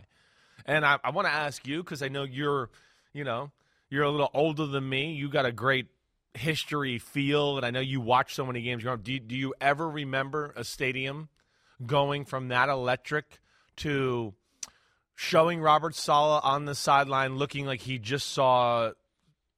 And 0.66 0.86
I, 0.86 1.00
I 1.02 1.10
want 1.10 1.26
to 1.26 1.32
ask 1.32 1.66
you 1.66 1.82
because 1.82 2.00
I 2.00 2.06
know 2.06 2.22
you're, 2.22 2.70
you 3.12 3.24
know, 3.24 3.50
you're 3.90 4.04
a 4.04 4.10
little 4.12 4.30
older 4.32 4.66
than 4.66 4.88
me. 4.88 5.14
You 5.14 5.28
got 5.28 5.46
a 5.46 5.52
great 5.52 5.86
history 6.34 7.00
feel, 7.00 7.56
and 7.56 7.66
I 7.66 7.72
know 7.72 7.80
you 7.80 8.00
watch 8.00 8.36
so 8.36 8.46
many 8.46 8.62
games. 8.62 8.84
Do 8.84 9.18
do 9.18 9.34
you 9.34 9.52
ever 9.60 9.90
remember 9.90 10.52
a 10.54 10.62
stadium 10.62 11.28
going 11.84 12.24
from 12.24 12.48
that 12.48 12.68
electric 12.68 13.40
to 13.78 14.34
showing 15.20 15.60
Robert 15.60 15.96
Saleh 15.96 16.40
on 16.44 16.64
the 16.64 16.76
sideline 16.76 17.34
looking 17.38 17.66
like 17.66 17.80
he 17.80 17.98
just 17.98 18.28
saw 18.28 18.92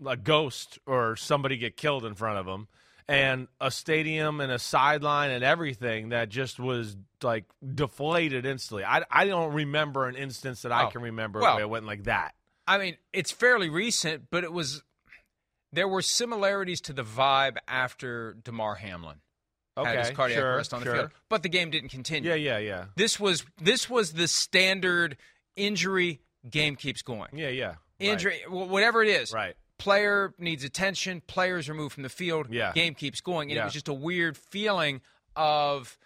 a 0.07 0.17
ghost 0.17 0.79
or 0.87 1.17
somebody 1.17 1.59
get 1.59 1.77
killed 1.77 2.07
in 2.07 2.15
front 2.15 2.39
of 2.39 2.47
him? 2.47 2.67
And 3.07 3.47
a 3.61 3.71
stadium 3.71 4.41
and 4.41 4.51
a 4.51 4.59
sideline 4.59 5.31
and 5.33 5.45
everything 5.45 6.11
that 6.11 6.31
just 6.31 6.59
was 6.59 6.97
like 7.23 7.45
deflated 7.75 8.47
instantly. 8.47 8.85
I, 8.85 9.03
I 9.11 9.27
don't 9.27 9.53
remember 9.53 10.07
an 10.07 10.15
instance 10.15 10.63
that 10.63 10.73
I 10.73 10.85
Oh, 10.85 10.91
can 10.91 11.03
remember 11.03 11.41
well, 11.41 11.57
where 11.57 11.65
it 11.65 11.69
went 11.69 11.85
like 11.87 12.05
that. 12.05 12.35
I 12.67 12.79
mean, 12.79 12.97
it's 13.13 13.31
fairly 13.33 13.69
recent, 13.69 14.29
but 14.31 14.45
it 14.45 14.53
was 14.53 14.83
there 15.73 15.89
were 15.89 16.03
similarities 16.03 16.81
to 16.83 16.93
the 16.95 17.03
vibe 17.05 17.57
after 17.69 18.35
Damar 18.45 18.77
Hamlin 18.77 19.17
had 19.77 19.99
his 19.99 20.07
Okay, 20.09 20.15
cardiac 20.15 20.39
sure, 20.39 20.55
arrest 20.55 20.73
on 20.73 20.81
the 20.81 20.87
sure. 20.87 20.95
field, 20.95 21.11
but 21.29 21.43
the 21.43 21.49
game 21.49 21.71
didn't 21.71 21.91
continue. 21.91 22.31
Yeah, 22.31 22.37
yeah, 22.37 22.59
yeah. 22.59 22.85
This 22.97 23.19
was 23.19 23.45
this 23.61 23.91
was 23.91 24.13
the 24.13 24.29
standard 24.29 25.17
injury. 25.67 26.21
Game 26.49 26.77
keeps 26.77 27.03
going. 27.03 27.29
Yeah, 27.35 27.49
yeah. 27.49 27.75
Injury, 27.99 28.41
wh- 28.47 28.71
whatever 28.71 29.03
it 29.03 29.09
is. 29.09 29.33
Right. 29.33 29.55
Player 29.79 30.33
needs 30.39 30.65
attention. 30.65 31.23
Players 31.27 31.69
removed 31.69 31.95
from 31.95 32.03
the 32.03 32.09
field. 32.09 32.47
Yeah. 32.51 32.73
Game 32.73 32.95
keeps 32.95 33.21
going, 33.21 33.51
and 33.51 33.57
Yeah. 33.57 33.63
it 33.63 33.65
was 33.67 33.75
just 33.75 33.89
a 33.89 33.95
weird 33.95 34.37
feeling 34.37 35.01
of 35.37 35.99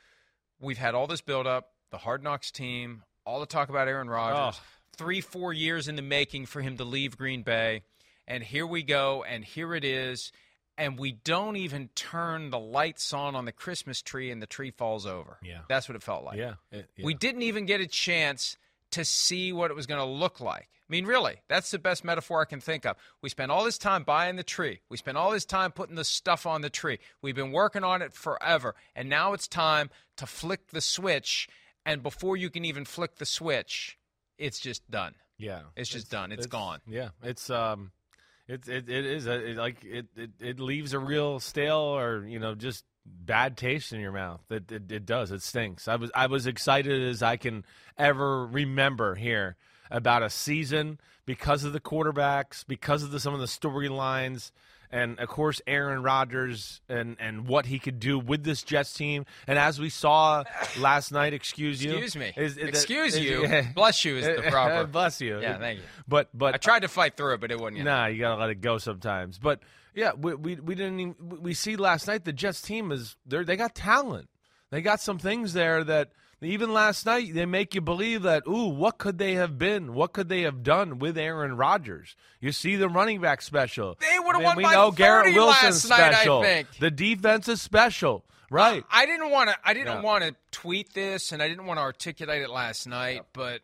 we've 0.60 0.78
had 0.78 0.94
all 0.94 1.06
this 1.06 1.20
buildup, 1.20 1.70
the 1.90 1.98
Hard 1.98 2.22
Knocks 2.22 2.50
team, 2.50 3.02
all 3.26 3.40
the 3.40 3.46
talk 3.46 3.68
about 3.68 3.88
Aaron 3.88 4.08
Rodgers, 4.08 4.60
Oh. 4.60 4.66
three, 4.96 5.20
four 5.20 5.52
years 5.52 5.88
in 5.88 5.96
the 5.96 6.02
making 6.02 6.46
for 6.46 6.60
him 6.62 6.76
to 6.78 6.84
leave 6.84 7.16
Green 7.16 7.42
Bay, 7.42 7.82
and 8.26 8.42
here 8.42 8.66
we 8.66 8.82
go, 8.82 9.22
and 9.24 9.44
here 9.44 9.74
it 9.74 9.84
is, 9.84 10.30
and 10.78 10.98
we 10.98 11.12
don't 11.12 11.56
even 11.56 11.88
turn 11.94 12.50
the 12.50 12.58
lights 12.58 13.12
on 13.12 13.34
on 13.36 13.44
the 13.44 13.52
Christmas 13.52 14.02
tree, 14.02 14.30
and 14.30 14.40
the 14.42 14.46
tree 14.46 14.70
falls 14.70 15.06
over. 15.06 15.38
Yeah. 15.42 15.60
that's 15.68 15.88
what 15.88 15.96
it 15.96 16.02
felt 16.02 16.24
like. 16.24 16.38
Yeah. 16.38 16.54
it- 16.70 16.88
yeah. 16.96 17.04
We 17.06 17.14
didn't 17.14 17.42
even 17.42 17.66
get 17.66 17.80
a 17.80 17.86
chance 17.86 18.56
to 18.94 19.04
see 19.04 19.52
what 19.52 19.70
it 19.70 19.74
was 19.74 19.86
going 19.86 20.00
to 20.00 20.06
look 20.06 20.40
like. 20.40 20.68
I 20.72 20.88
mean, 20.88 21.06
really, 21.06 21.36
that's 21.48 21.70
the 21.70 21.78
best 21.78 22.04
metaphor 22.04 22.42
I 22.42 22.44
can 22.44 22.60
think 22.60 22.84
of. 22.84 22.96
We 23.22 23.28
spent 23.28 23.50
all 23.50 23.64
this 23.64 23.78
time 23.78 24.04
buying 24.04 24.36
the 24.36 24.42
tree. 24.42 24.80
We 24.88 24.96
spent 24.96 25.16
all 25.16 25.30
this 25.30 25.44
time 25.44 25.72
putting 25.72 25.96
the 25.96 26.04
stuff 26.04 26.46
on 26.46 26.60
the 26.60 26.70
tree. 26.70 26.98
We've 27.22 27.34
been 27.34 27.52
working 27.52 27.82
on 27.84 28.02
it 28.02 28.12
forever. 28.12 28.74
And 28.94 29.08
now 29.08 29.32
it's 29.32 29.48
time 29.48 29.90
to 30.18 30.26
flick 30.26 30.68
the 30.68 30.80
switch. 30.80 31.48
And 31.86 32.02
before 32.02 32.36
you 32.36 32.50
can 32.50 32.64
even 32.64 32.84
flick 32.84 33.16
the 33.16 33.26
switch, 33.26 33.98
it's 34.38 34.60
just 34.60 34.88
done. 34.90 35.14
Yeah, 35.38 35.62
It's 35.74 35.90
just 35.90 36.10
done. 36.10 36.30
It's 36.30 36.46
gone. 36.46 36.80
Yeah, 36.86 37.08
it's 37.22 37.50
um, 37.50 37.90
it 38.48 38.68
it, 38.68 38.88
it 38.88 39.06
is 39.06 39.26
a, 39.26 39.50
it, 39.50 39.56
like 39.56 39.84
it, 39.84 40.06
it 40.16 40.30
it 40.40 40.60
leaves 40.60 40.92
a 40.92 40.98
real 40.98 41.40
stale 41.40 41.76
or 41.76 42.24
you 42.26 42.38
know 42.38 42.54
just 42.54 42.84
bad 43.06 43.56
taste 43.56 43.92
in 43.92 44.00
your 44.00 44.12
mouth. 44.12 44.40
It, 44.50 44.70
it 44.70 44.90
it 44.90 45.06
does. 45.06 45.30
It 45.30 45.42
stinks. 45.42 45.88
I 45.88 45.96
was 45.96 46.10
I 46.14 46.26
was 46.26 46.46
excited 46.46 47.02
as 47.02 47.22
I 47.22 47.36
can 47.36 47.64
ever 47.96 48.46
remember 48.46 49.14
here 49.14 49.56
about 49.90 50.22
a 50.22 50.30
season 50.30 50.98
because 51.26 51.64
of 51.64 51.72
the 51.72 51.80
quarterbacks, 51.80 52.64
because 52.66 53.02
of 53.02 53.10
the, 53.10 53.20
some 53.20 53.34
of 53.34 53.40
the 53.40 53.46
storylines. 53.46 54.50
And 54.94 55.18
of 55.18 55.28
course 55.28 55.60
Aaron 55.66 56.02
Rodgers 56.02 56.80
and 56.88 57.16
and 57.18 57.46
what 57.46 57.66
he 57.66 57.78
could 57.78 57.98
do 58.00 58.18
with 58.18 58.44
this 58.44 58.62
Jets 58.62 58.94
team. 58.94 59.26
And 59.46 59.58
as 59.58 59.78
we 59.80 59.90
saw 59.90 60.44
last 60.78 61.12
night, 61.12 61.34
excuse 61.34 61.82
you, 61.82 61.92
Excuse 61.98 62.16
me. 62.16 62.32
is- 62.36 62.56
is- 62.56 62.68
Excuse 62.68 63.14
is- 63.16 63.24
you. 63.24 63.62
Bless 63.74 64.04
you 64.04 64.16
is 64.16 64.24
the 64.26 64.42
proper. 64.50 64.86
Bless 64.86 65.20
you. 65.20 65.40
Yeah, 65.40 65.58
thank 65.58 65.80
you. 65.80 65.84
But 66.08 66.28
but 66.32 66.54
I 66.54 66.58
tried 66.58 66.80
to 66.82 66.88
fight 66.88 67.16
through 67.16 67.34
it, 67.34 67.40
but 67.40 67.50
it 67.50 67.58
wouldn't. 67.58 67.76
You 67.78 67.84
know. 67.84 67.94
Nah, 67.96 68.06
you 68.06 68.18
gotta 68.20 68.40
let 68.40 68.50
it 68.50 68.60
go 68.60 68.78
sometimes. 68.78 69.38
But 69.38 69.60
yeah, 69.94 70.12
we 70.16 70.34
we, 70.34 70.54
we 70.56 70.74
didn't. 70.74 71.00
Even, 71.00 71.14
we 71.42 71.54
see 71.54 71.76
last 71.76 72.06
night 72.06 72.24
the 72.24 72.32
Jets 72.32 72.62
team 72.62 72.92
is 72.92 73.16
they 73.26 73.42
they 73.42 73.56
got 73.56 73.74
talent. 73.74 74.28
They 74.70 74.80
got 74.80 75.00
some 75.00 75.18
things 75.18 75.52
there 75.52 75.84
that 75.84 76.10
even 76.46 76.72
last 76.72 77.06
night 77.06 77.32
they 77.34 77.46
make 77.46 77.74
you 77.74 77.80
believe 77.80 78.22
that 78.22 78.42
ooh, 78.48 78.68
what 78.68 78.98
could 78.98 79.18
they 79.18 79.34
have 79.34 79.58
been? 79.58 79.94
What 79.94 80.12
could 80.12 80.28
they 80.28 80.42
have 80.42 80.62
done 80.62 80.98
with 80.98 81.16
Aaron 81.18 81.56
Rodgers? 81.56 82.16
You 82.40 82.52
see 82.52 82.76
the 82.76 82.88
running 82.88 83.20
back 83.20 83.42
special. 83.42 83.96
They 84.00 84.18
would've 84.18 84.40
Then 84.40 84.44
won 84.46 84.56
we 84.56 84.62
by 84.64 84.72
know 84.72 84.90
Garrett 84.90 85.26
30 85.26 85.36
Wilson 85.36 85.64
last 85.66 85.88
night, 85.88 86.14
I 86.14 86.42
think. 86.42 86.68
The 86.80 86.90
defense 86.90 87.48
is 87.48 87.62
special, 87.62 88.24
right? 88.50 88.84
I 88.90 89.06
didn't 89.06 89.30
want 89.30 89.50
to. 89.50 89.56
I 89.64 89.74
didn't 89.74 89.88
Yeah. 89.96 90.00
want 90.02 90.24
to 90.24 90.34
tweet 90.50 90.92
this, 90.94 91.32
and 91.32 91.42
I 91.42 91.48
didn't 91.48 91.66
want 91.66 91.78
to 91.78 91.82
articulate 91.82 92.42
it 92.42 92.50
last 92.50 92.86
night. 92.86 93.22
But 93.32 93.62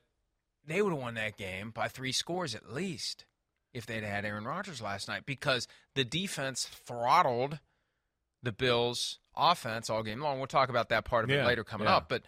they 0.67 0.81
would 0.83 0.93
have 0.93 1.01
won 1.01 1.15
that 1.15 1.37
game 1.37 1.71
by 1.71 1.89
three 1.89 2.13
scores 2.13 2.55
at 2.55 2.73
least 2.73 3.25
if 3.73 3.87
they'd 3.87 4.03
had 4.05 4.25
Aaron 4.25 4.45
Rodgers 4.45 4.81
last 4.81 5.07
night, 5.09 5.25
because 5.27 5.69
the 5.95 6.05
defense 6.05 6.67
throttled 6.67 7.61
the 8.43 8.53
Bills' 8.53 9.19
offense 9.37 9.89
all 9.91 10.03
game 10.03 10.21
long. 10.21 10.39
We'll 10.39 10.47
talk 10.47 10.71
about 10.71 10.89
that 10.89 11.05
part 11.05 11.25
of 11.25 11.31
Yeah, 11.31 11.43
it 11.43 11.47
later 11.47 11.63
coming 11.63 11.87
yeah. 11.87 11.97
up. 11.97 12.09
But 12.09 12.23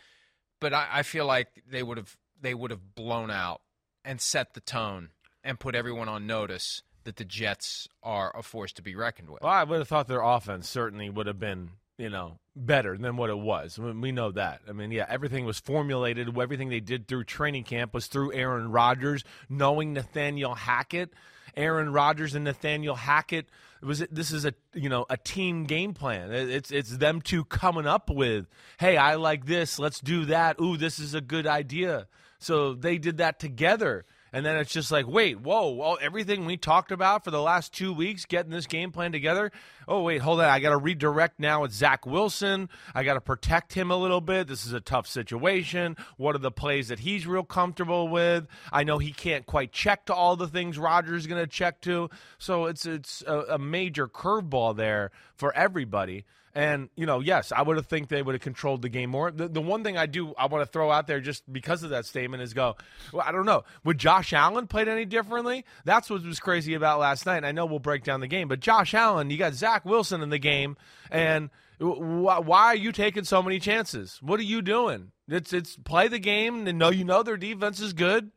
but 0.63 0.73
I, 0.73 0.89
I 0.91 1.03
feel 1.03 1.27
like 1.27 1.49
they 1.69 1.83
would 1.83 1.99
have 1.99 2.17
they 2.41 2.55
would 2.55 2.71
have 2.71 2.95
blown 2.95 3.31
out 3.31 3.61
and 4.05 4.21
set 4.21 4.55
the 4.55 4.61
tone 4.61 5.11
and 5.45 5.61
put 5.61 5.75
everyone 5.75 6.09
on 6.09 6.27
notice 6.27 6.83
that 7.05 7.17
the 7.17 7.25
Jets 7.25 7.89
are 8.03 8.35
a 8.37 8.43
force 8.43 8.73
to 8.75 8.83
be 8.83 8.95
reckoned 8.95 9.29
with. 9.29 9.43
Well, 9.43 9.53
I 9.53 9.65
would 9.65 9.81
have 9.81 9.89
thought 9.89 10.09
their 10.09 10.23
offense 10.23 10.69
certainly 10.69 11.11
would 11.11 11.27
have 11.27 11.39
been, 11.39 11.71
you 11.99 12.11
know, 12.11 12.39
better 12.57 12.97
than 12.97 13.17
what 13.17 13.31
it 13.31 13.39
was. 13.39 13.79
I 13.79 13.83
mean, 13.83 14.01
we 14.01 14.13
know 14.13 14.33
that. 14.33 14.61
I 14.69 14.73
mean, 14.73 14.91
yeah, 14.91 15.07
everything 15.09 15.45
was 15.45 15.59
formulated. 15.59 16.37
Everything 16.39 16.69
they 16.69 16.81
did 16.81 17.09
through 17.09 17.25
training 17.25 17.65
camp 17.65 17.95
was 17.95 18.07
through 18.07 18.33
Aaron 18.33 18.71
Rodgers, 18.71 19.25
knowing 19.49 19.93
Nathaniel 19.93 20.55
Hackett. 20.55 21.13
Aaron 21.55 21.93
Rodgers 21.93 22.35
and 22.35 22.45
Nathaniel 22.45 22.95
Hackett 22.95 23.47
it 23.83 23.87
was 23.87 23.99
this 24.13 24.31
is 24.31 24.45
a 24.45 24.55
you 24.75 24.89
know 24.89 25.05
a 25.11 25.17
team 25.17 25.65
game 25.65 25.93
plan. 25.93 26.33
It's 26.33 26.71
it's 26.71 26.97
them 26.97 27.21
two 27.21 27.45
coming 27.45 27.87
up 27.87 28.09
with, 28.09 28.47
hey, 28.79 28.97
I 28.97 29.17
like 29.17 29.47
this, 29.47 29.79
let's 29.79 30.01
do 30.01 30.25
that. 30.27 30.61
Ooh, 30.61 30.77
this 30.77 31.01
is 31.01 31.15
a 31.15 31.21
good 31.21 31.49
idea. 31.49 32.07
So 32.39 32.75
they 32.75 32.99
did 32.99 33.17
that 33.17 33.41
together. 33.41 34.05
And 34.33 34.47
then 34.47 34.57
it's 34.57 34.73
just 34.73 34.91
like, 34.91 35.07
wait, 35.07 35.41
whoa, 35.41 35.71
well, 35.71 35.99
everything 36.01 36.47
we 36.47 36.57
talked 36.57 36.91
about 36.91 37.23
for 37.23 37.31
the 37.31 37.43
last 37.43 37.75
two 37.75 37.93
weeks, 37.93 38.25
getting 38.25 38.51
this 38.51 38.67
game 38.67 38.91
plan 38.91 39.13
together. 39.13 39.53
Oh, 39.87 40.03
wait, 40.03 40.23
hold 40.23 40.41
on. 40.41 40.47
I 40.47 40.59
got 40.59 40.71
to 40.71 40.79
redirect 40.79 41.39
now 41.39 41.63
with 41.63 41.73
Zach 41.73 42.07
Wilson. 42.07 42.71
I 42.95 43.05
got 43.05 43.15
to 43.15 43.21
protect 43.21 43.75
him 43.75 43.91
a 43.91 43.97
little 43.97 44.23
bit. 44.23 44.49
This 44.49 44.65
is 44.65 44.73
a 44.73 44.81
tough 44.81 45.07
situation. 45.07 45.97
What 46.17 46.35
are 46.35 46.39
the 46.39 46.51
plays 46.51 46.89
that 46.89 47.01
he's 47.01 47.27
real 47.27 47.45
comfortable 47.45 48.09
with? 48.09 48.47
I 48.73 48.85
know 48.85 48.99
he 48.99 49.13
can't 49.13 49.45
quite 49.45 49.71
check 49.71 50.07
to 50.07 50.15
all 50.15 50.37
the 50.37 50.49
things 50.49 50.79
Rodgers 50.79 51.23
is 51.23 51.27
going 51.27 51.43
to 51.43 51.51
check 51.51 51.83
to. 51.83 52.09
So 52.39 52.67
it's 52.67 52.87
it's 52.87 53.23
a, 53.27 53.39
a 53.41 53.59
major 53.59 54.09
curveball 54.09 54.77
there 54.77 55.11
for 55.35 55.55
everybody. 55.55 56.25
And 56.55 56.91
you 56.97 57.07
know, 57.07 57.21
yes, 57.21 57.51
I 57.51 57.63
would 57.63 57.77
have 57.77 57.87
think 57.87 58.09
they 58.09 58.23
would 58.23 58.35
have 58.35 58.43
controlled 58.43 58.83
the 58.83 58.91
game 58.91 59.11
more. 59.11 59.31
The, 59.31 59.49
the 59.49 59.63
one 59.63 59.83
thing 59.83 59.97
I 59.97 60.07
do 60.07 60.35
I 60.37 60.47
want 60.47 60.67
to 60.67 60.71
throw 60.71 60.91
out 60.91 61.07
there 61.07 61.21
just 61.21 61.51
because 61.51 61.83
of 61.83 61.91
that 61.91 62.05
statement 62.05 62.43
is 62.43 62.53
go. 62.53 62.77
Well, 63.13 63.25
I 63.27 63.33
don't 63.33 63.47
know. 63.47 63.65
Would 63.85 63.99
Josh 63.99 64.33
Allen 64.35 64.67
played 64.67 64.87
any 64.89 65.07
differently? 65.07 65.65
That's 65.85 66.11
what 66.11 66.23
was 66.25 66.41
crazy 66.41 66.75
about 66.75 67.01
last 67.01 67.25
night. 67.25 67.39
And 67.39 67.47
I 67.47 67.53
know 67.53 67.65
we'll 67.65 67.79
break 67.79 68.05
down 68.05 68.21
the 68.21 68.27
game, 68.27 68.49
but 68.49 68.61
Josh 68.61 68.93
Allen, 68.93 69.31
you 69.31 69.39
got 69.39 69.55
Zach 69.55 69.87
Wilson 69.87 70.21
in 70.23 70.29
the 70.29 70.39
game, 70.39 70.77
and 71.11 71.49
wh- 71.79 72.45
why 72.45 72.67
are 72.67 72.77
you 72.77 72.93
taking 72.93 73.25
so 73.25 73.43
many 73.43 73.59
chances? 73.59 74.19
What 74.21 74.39
are 74.39 74.45
you 74.45 74.61
doing? 74.61 75.13
It's 75.29 75.55
it's 75.55 75.77
play 75.77 76.09
the 76.09 76.19
game 76.19 76.67
and 76.67 76.79
know 76.79 76.91
you 76.91 77.05
know 77.05 77.23
their 77.23 77.39
defense 77.39 77.81
is 77.81 77.95
good. 77.95 78.31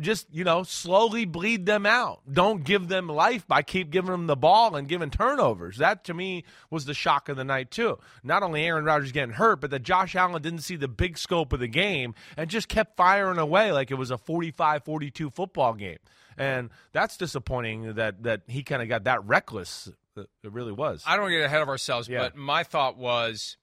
Just 0.00 0.26
you 0.32 0.44
know, 0.44 0.62
slowly 0.62 1.26
bleed 1.26 1.66
them 1.66 1.84
out. 1.84 2.22
Don't 2.32 2.64
give 2.64 2.88
them 2.88 3.06
life 3.06 3.46
by 3.46 3.60
keep 3.62 3.90
giving 3.90 4.10
them 4.12 4.26
the 4.26 4.36
ball 4.36 4.76
and 4.76 4.88
giving 4.88 5.10
turnovers. 5.10 5.76
That 5.76 6.04
to 6.04 6.14
me 6.14 6.44
was 6.70 6.86
the 6.86 6.94
shock 6.94 7.28
of 7.28 7.36
the 7.36 7.44
night 7.44 7.70
too. 7.70 7.98
Not 8.22 8.42
only 8.42 8.64
Aaron 8.64 8.86
Rodgers 8.86 9.12
getting 9.12 9.34
hurt, 9.34 9.60
but 9.60 9.70
that 9.72 9.82
Josh 9.82 10.16
Allen 10.16 10.40
didn't 10.40 10.60
see 10.60 10.76
the 10.76 10.88
big 10.88 11.18
scope 11.18 11.52
of 11.52 11.60
the 11.60 11.68
game 11.68 12.14
and 12.36 12.48
just 12.48 12.68
kept 12.68 12.96
firing 12.96 13.36
away 13.38 13.72
like 13.72 13.90
it 13.90 13.94
was 13.96 14.10
a 14.10 14.16
45-42 14.16 15.34
football 15.34 15.74
game. 15.74 15.98
And 16.38 16.70
that's 16.92 17.16
disappointing 17.18 17.94
that 17.94 18.22
that 18.22 18.40
he 18.48 18.62
kind 18.62 18.80
of 18.82 18.88
got 18.88 19.04
that 19.04 19.24
reckless. 19.26 19.92
It 20.16 20.28
really 20.44 20.72
was. 20.72 21.02
I 21.06 21.14
don't 21.16 21.24
want 21.24 21.32
to 21.32 21.38
get 21.38 21.44
ahead 21.44 21.60
of 21.60 21.68
ourselves, 21.68 22.08
Yeah. 22.08 22.20
but 22.20 22.36
my 22.36 22.62
thought 22.62 22.96
was 22.96 23.56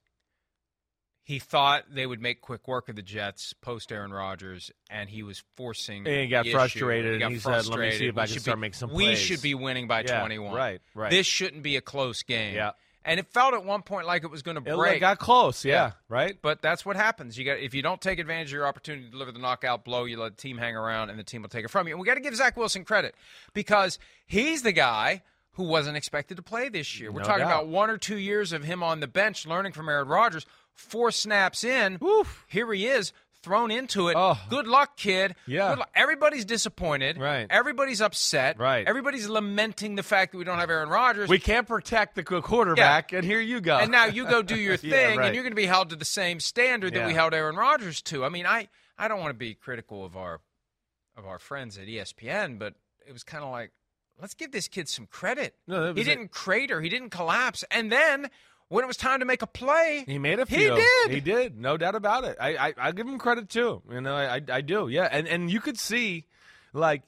he 1.24 1.38
thought 1.38 1.84
they 1.92 2.06
would 2.06 2.20
make 2.20 2.40
quick 2.40 2.66
work 2.66 2.88
of 2.88 2.96
the 2.96 3.02
Jets 3.02 3.52
post 3.52 3.92
Aaron 3.92 4.12
Rodgers, 4.12 4.70
and 4.90 5.08
he 5.08 5.22
was 5.22 5.42
forcing. 5.56 6.06
And 6.06 6.16
he 6.22 6.26
got 6.28 6.46
frustrated, 6.48 7.14
He 7.14 7.18
got 7.20 7.26
and 7.26 7.34
he 7.34 7.40
said, 7.40 7.50
"Let 7.50 7.58
me 7.58 7.62
see 7.64 7.70
frustrated. 7.70 8.08
if 8.08 8.18
I 8.18 8.26
can 8.26 8.40
start 8.40 8.56
be- 8.56 8.60
making 8.60 8.74
some 8.74 8.92
We 8.92 9.14
should 9.16 9.40
be 9.42 9.54
winning 9.54 9.86
by 9.86 10.00
Yeah, 10.02 10.20
21. 10.20 10.54
right, 10.54 10.80
right. 10.94 11.10
This 11.10 11.26
shouldn't 11.26 11.62
be 11.62 11.76
a 11.76 11.80
close 11.80 12.22
game. 12.22 12.54
Yeah. 12.54 12.72
And 13.04 13.18
it 13.18 13.26
felt 13.32 13.52
at 13.54 13.64
one 13.64 13.82
point 13.82 14.06
like 14.06 14.22
it 14.22 14.30
was 14.30 14.42
going 14.42 14.62
to 14.62 14.70
It 14.72 14.76
break. 14.76 15.00
got 15.00 15.18
close, 15.18 15.64
yeah, 15.64 15.72
Yeah. 15.74 15.92
right? 16.08 16.38
But 16.40 16.62
that's 16.62 16.86
what 16.86 16.94
happens. 16.94 17.36
You 17.36 17.44
got 17.44 17.58
if 17.58 17.74
you 17.74 17.82
don't 17.82 18.00
take 18.00 18.18
advantage 18.20 18.48
of 18.48 18.52
your 18.54 18.66
opportunity 18.66 19.04
to 19.06 19.10
deliver 19.10 19.32
the 19.32 19.40
knockout 19.40 19.84
blow, 19.84 20.04
you 20.04 20.16
let 20.20 20.36
the 20.36 20.40
team 20.42 20.56
hang 20.58 20.76
around, 20.76 21.10
and 21.10 21.18
the 21.18 21.24
team 21.24 21.42
will 21.42 21.48
take 21.48 21.64
it 21.64 21.70
from 21.70 21.88
you. 21.88 21.94
And 21.94 22.00
we 22.00 22.06
got 22.06 22.14
to 22.14 22.20
give 22.20 22.34
Zach 22.36 22.56
Wilson 22.56 22.84
credit 22.84 23.14
because 23.54 23.98
he's 24.26 24.62
the 24.62 24.70
guy 24.72 25.22
who 25.56 25.64
wasn't 25.64 25.96
expected 25.96 26.36
to 26.36 26.42
play 26.42 26.68
this 26.68 26.98
year. 26.98 27.10
We're 27.12 27.20
No 27.22 27.26
talking 27.26 27.40
doubt. 27.46 27.64
about 27.64 27.66
one 27.68 27.90
or 27.90 27.98
two 27.98 28.16
years 28.16 28.52
of 28.52 28.62
him 28.64 28.82
on 28.84 29.00
the 29.00 29.08
bench, 29.08 29.46
learning 29.46 29.72
from 29.72 29.88
Aaron 29.88 30.08
Rodgers. 30.08 30.46
Four 30.74 31.10
snaps 31.10 31.64
in, 31.64 31.98
here 32.48 32.72
he 32.72 32.86
is. 32.86 33.12
Thrown 33.42 33.72
into 33.72 34.06
it. 34.06 34.14
Oh. 34.16 34.38
Good 34.50 34.68
luck, 34.68 34.96
kid. 34.96 35.34
Yeah. 35.48 35.74
Luck. 35.74 35.90
Everybody's 35.96 36.44
disappointed. 36.44 37.18
Right. 37.18 37.48
Everybody's 37.50 38.00
upset. 38.00 38.56
Right. 38.60 38.86
Everybody's 38.86 39.28
lamenting 39.28 39.96
the 39.96 40.04
fact 40.04 40.30
that 40.30 40.38
we 40.38 40.44
don't 40.44 40.60
have 40.60 40.70
Aaron 40.70 40.88
Rodgers. 40.88 41.28
We 41.28 41.40
can't 41.40 41.66
protect 41.66 42.14
the 42.14 42.22
qu- 42.22 42.40
quarterback, 42.42 43.12
and 43.12 43.24
here 43.24 43.40
you 43.40 43.60
go. 43.60 43.76
And 43.78 43.90
now 43.90 44.04
you 44.04 44.26
go 44.26 44.42
do 44.42 44.54
your 44.54 44.76
thing, 44.76 44.90
Yeah, 44.90 45.16
right. 45.16 45.26
and 45.26 45.34
you're 45.34 45.42
going 45.42 45.50
to 45.50 45.56
be 45.56 45.66
held 45.66 45.90
to 45.90 45.96
the 45.96 46.04
same 46.04 46.38
standard 46.38 46.94
that 46.94 47.00
Yeah. 47.00 47.06
we 47.08 47.14
held 47.14 47.34
Aaron 47.34 47.56
Rodgers 47.56 48.00
to. 48.02 48.24
I 48.24 48.28
mean, 48.28 48.46
I, 48.46 48.68
I 48.96 49.08
don't 49.08 49.18
want 49.18 49.30
to 49.30 49.38
be 49.38 49.54
critical 49.54 50.04
of 50.04 50.16
our 50.16 50.40
of 51.16 51.26
our 51.26 51.40
friends 51.40 51.76
at 51.78 51.88
ESPN, 51.88 52.60
but 52.60 52.74
it 53.08 53.12
was 53.12 53.24
kind 53.24 53.42
of 53.42 53.50
like, 53.50 53.72
let's 54.20 54.34
give 54.34 54.52
this 54.52 54.68
kid 54.68 54.88
some 54.88 55.06
credit. 55.06 55.56
No, 55.66 55.92
he 55.92 56.04
didn't 56.04 56.30
crater, 56.30 56.80
he 56.80 56.88
didn't 56.88 57.10
collapse, 57.10 57.64
and 57.72 57.90
then 57.90 58.30
when 58.72 58.84
it 58.84 58.86
was 58.86 58.96
time 58.96 59.20
to 59.20 59.26
make 59.26 59.42
a 59.42 59.46
play, 59.46 60.04
He 60.06 60.18
made 60.18 60.40
a 60.40 60.46
few. 60.46 60.74
He 60.74 60.80
did. 60.80 61.10
He 61.10 61.20
did. 61.20 61.60
No 61.60 61.76
doubt 61.76 61.94
about 61.94 62.24
it. 62.24 62.38
I, 62.40 62.56
I, 62.56 62.74
I 62.78 62.92
give 62.92 63.06
him 63.06 63.18
credit 63.18 63.50
too. 63.50 63.82
You 63.90 64.00
know, 64.00 64.14
I, 64.14 64.40
I, 64.48 64.62
do. 64.62 64.88
Yeah. 64.88 65.08
And 65.12 65.28
and 65.28 65.50
you 65.50 65.60
could 65.60 65.78
see, 65.78 66.24
like, 66.72 67.02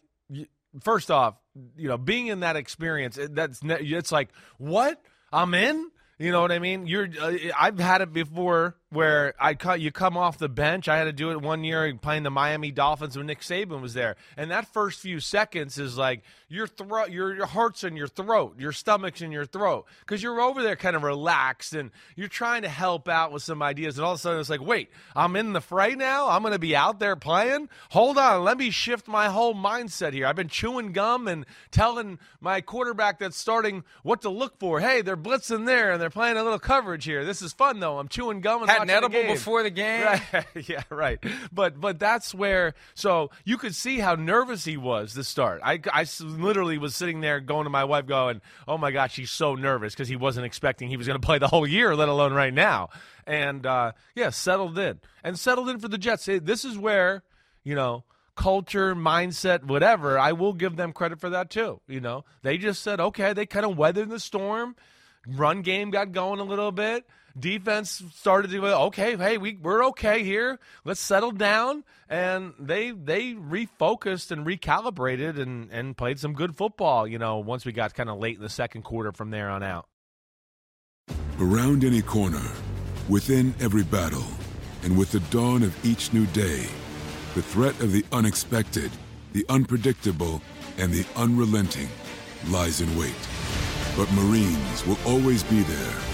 first 0.82 1.10
off, 1.10 1.36
you 1.76 1.88
know, 1.88 1.96
being 1.96 2.26
in 2.26 2.40
that 2.40 2.56
experience, 2.56 3.18
that's 3.30 3.60
it's 3.62 4.12
like, 4.12 4.28
what? 4.58 5.02
I'm 5.32 5.54
in. 5.54 5.90
You 6.18 6.32
know 6.32 6.42
what 6.42 6.52
I 6.52 6.58
mean? 6.58 6.86
You're. 6.86 7.08
Uh, 7.18 7.32
I've 7.58 7.78
had 7.78 8.02
it 8.02 8.12
before 8.12 8.76
where 8.94 9.34
I 9.38 9.54
cut. 9.54 9.80
You 9.80 9.92
come 9.92 10.16
off 10.16 10.38
the 10.38 10.48
bench. 10.48 10.88
I 10.88 10.96
had 10.96 11.04
to 11.04 11.12
do 11.12 11.30
it 11.30 11.40
one 11.42 11.64
year 11.64 11.94
playing 12.00 12.22
the 12.22 12.30
Miami 12.30 12.70
Dolphins 12.70 13.16
when 13.16 13.26
Nick 13.26 13.40
Saban 13.40 13.82
was 13.82 13.94
there, 13.94 14.16
and 14.36 14.50
that 14.50 14.72
first 14.72 15.00
few 15.00 15.20
seconds 15.20 15.78
is 15.78 15.98
like 15.98 16.22
your 16.48 16.66
throat, 16.66 17.10
your, 17.10 17.34
your 17.34 17.46
heart's 17.46 17.84
in 17.84 17.96
your 17.96 18.06
throat, 18.06 18.54
your 18.58 18.72
stomach's 18.72 19.20
in 19.20 19.32
your 19.32 19.44
throat, 19.44 19.86
because 20.00 20.22
you're 20.22 20.40
over 20.40 20.62
there 20.62 20.76
kind 20.76 20.94
of 20.94 21.02
relaxed 21.02 21.74
and 21.74 21.90
you're 22.14 22.28
trying 22.28 22.62
to 22.62 22.68
help 22.68 23.08
out 23.08 23.32
with 23.32 23.42
some 23.42 23.62
ideas, 23.62 23.98
and 23.98 24.04
all 24.04 24.12
of 24.12 24.18
a 24.18 24.20
sudden 24.20 24.40
it's 24.40 24.50
like, 24.50 24.64
wait, 24.64 24.90
I'm 25.14 25.36
in 25.36 25.52
the 25.52 25.60
fray 25.60 25.94
now. 25.94 26.28
I'm 26.28 26.42
going 26.42 26.52
to 26.52 26.58
be 26.58 26.76
out 26.76 27.00
there 27.00 27.16
playing. 27.16 27.68
Hold 27.90 28.18
on, 28.18 28.44
let 28.44 28.56
me 28.56 28.70
shift 28.70 29.08
my 29.08 29.28
whole 29.28 29.54
mindset 29.54 30.12
here. 30.12 30.26
I've 30.26 30.36
been 30.36 30.48
chewing 30.48 30.92
gum 30.92 31.26
and 31.26 31.44
telling 31.70 32.18
my 32.40 32.60
quarterback 32.60 33.18
that's 33.18 33.36
starting 33.36 33.82
what 34.02 34.22
to 34.22 34.30
look 34.30 34.58
for. 34.58 34.80
Hey, 34.80 35.02
they're 35.02 35.16
blitzing 35.16 35.66
there 35.66 35.92
and 35.92 36.00
they're 36.00 36.10
playing 36.10 36.36
a 36.36 36.44
little 36.44 36.58
coverage 36.58 37.04
here. 37.04 37.24
This 37.24 37.42
is 37.42 37.52
fun 37.52 37.80
though. 37.80 37.98
I'm 37.98 38.08
chewing 38.08 38.40
gum 38.40 38.62
and 38.62 38.70
an 38.84 39.02
watching 39.02 39.10
the 39.10 39.18
edible 39.18 39.34
before 39.34 39.62
the 39.62 39.70
game. 39.70 40.04
Right. 40.04 40.46
yeah, 40.68 40.82
right. 40.90 41.18
But 41.52 41.80
but 41.80 41.98
that's 41.98 42.34
where 42.34 42.74
so 42.94 43.30
you 43.44 43.56
could 43.56 43.74
see 43.74 43.98
how 43.98 44.14
nervous 44.14 44.64
he 44.64 44.76
was 44.76 45.14
to 45.14 45.24
start. 45.24 45.60
I, 45.64 45.80
I 45.92 46.06
literally 46.20 46.78
was 46.78 46.94
sitting 46.94 47.20
there 47.20 47.40
going 47.40 47.64
to 47.64 47.70
my 47.70 47.84
wife 47.84 48.06
going, 48.06 48.40
"Oh 48.68 48.78
my 48.78 48.90
gosh, 48.90 49.16
he's 49.16 49.30
so 49.30 49.54
nervous 49.54 49.94
because 49.94 50.08
he 50.08 50.16
wasn't 50.16 50.46
expecting 50.46 50.88
he 50.88 50.96
was 50.96 51.06
going 51.06 51.20
to 51.20 51.24
play 51.24 51.38
the 51.38 51.48
whole 51.48 51.66
year, 51.66 51.94
let 51.96 52.08
alone 52.08 52.32
right 52.32 52.54
now." 52.54 52.90
And 53.26 53.66
uh, 53.66 53.92
yeah, 54.14 54.30
settled 54.30 54.78
in 54.78 55.00
and 55.22 55.38
settled 55.38 55.68
in 55.68 55.78
for 55.78 55.88
the 55.88 55.98
Jets. 55.98 56.26
This 56.26 56.64
is 56.64 56.78
where 56.78 57.22
you 57.62 57.74
know 57.74 58.04
culture, 58.36 58.94
mindset, 58.94 59.64
whatever. 59.64 60.18
I 60.18 60.32
will 60.32 60.52
give 60.52 60.76
them 60.76 60.92
credit 60.92 61.20
for 61.20 61.30
that 61.30 61.50
too. 61.50 61.80
You 61.86 62.00
know, 62.00 62.24
they 62.42 62.58
just 62.58 62.82
said, 62.82 63.00
okay, 63.00 63.32
they 63.32 63.46
kind 63.46 63.66
of 63.66 63.76
weathered 63.76 64.10
the 64.10 64.20
storm. 64.20 64.76
Run 65.26 65.62
game 65.62 65.90
got 65.90 66.12
going 66.12 66.40
a 66.40 66.44
little 66.44 66.72
bit. 66.72 67.06
Defense 67.38 68.02
started 68.14 68.50
to 68.50 68.60
go, 68.60 68.82
okay, 68.86 69.16
hey, 69.16 69.38
we 69.38 69.56
we're 69.56 69.84
okay 69.86 70.22
here. 70.22 70.58
Let's 70.84 71.00
settle 71.00 71.32
down, 71.32 71.84
and 72.08 72.54
they 72.58 72.90
they 72.90 73.32
refocused 73.32 74.30
and 74.30 74.46
recalibrated 74.46 75.38
and 75.38 75.70
and 75.70 75.96
played 75.96 76.18
some 76.18 76.34
good 76.34 76.56
football. 76.56 77.06
You 77.06 77.18
know, 77.18 77.38
once 77.38 77.64
we 77.64 77.72
got 77.72 77.94
kind 77.94 78.08
of 78.08 78.18
late 78.18 78.36
in 78.36 78.42
the 78.42 78.48
second 78.48 78.82
quarter 78.82 79.12
from 79.12 79.30
there 79.30 79.50
on 79.50 79.62
out. 79.62 79.86
Around 81.40 81.84
any 81.84 82.02
corner, 82.02 82.42
within 83.08 83.54
every 83.60 83.82
battle, 83.82 84.24
and 84.82 84.96
with 84.96 85.10
the 85.10 85.20
dawn 85.20 85.62
of 85.62 85.84
each 85.84 86.12
new 86.12 86.26
day, 86.26 86.66
the 87.34 87.42
threat 87.42 87.78
of 87.80 87.92
the 87.92 88.04
unexpected, 88.12 88.90
the 89.32 89.44
unpredictable, 89.48 90.40
and 90.78 90.92
the 90.92 91.04
unrelenting 91.16 91.88
lies 92.48 92.80
in 92.80 92.96
wait. 92.96 93.14
But 93.96 94.10
Marines 94.12 94.86
will 94.86 94.98
always 95.06 95.42
be 95.42 95.60
there. 95.60 96.13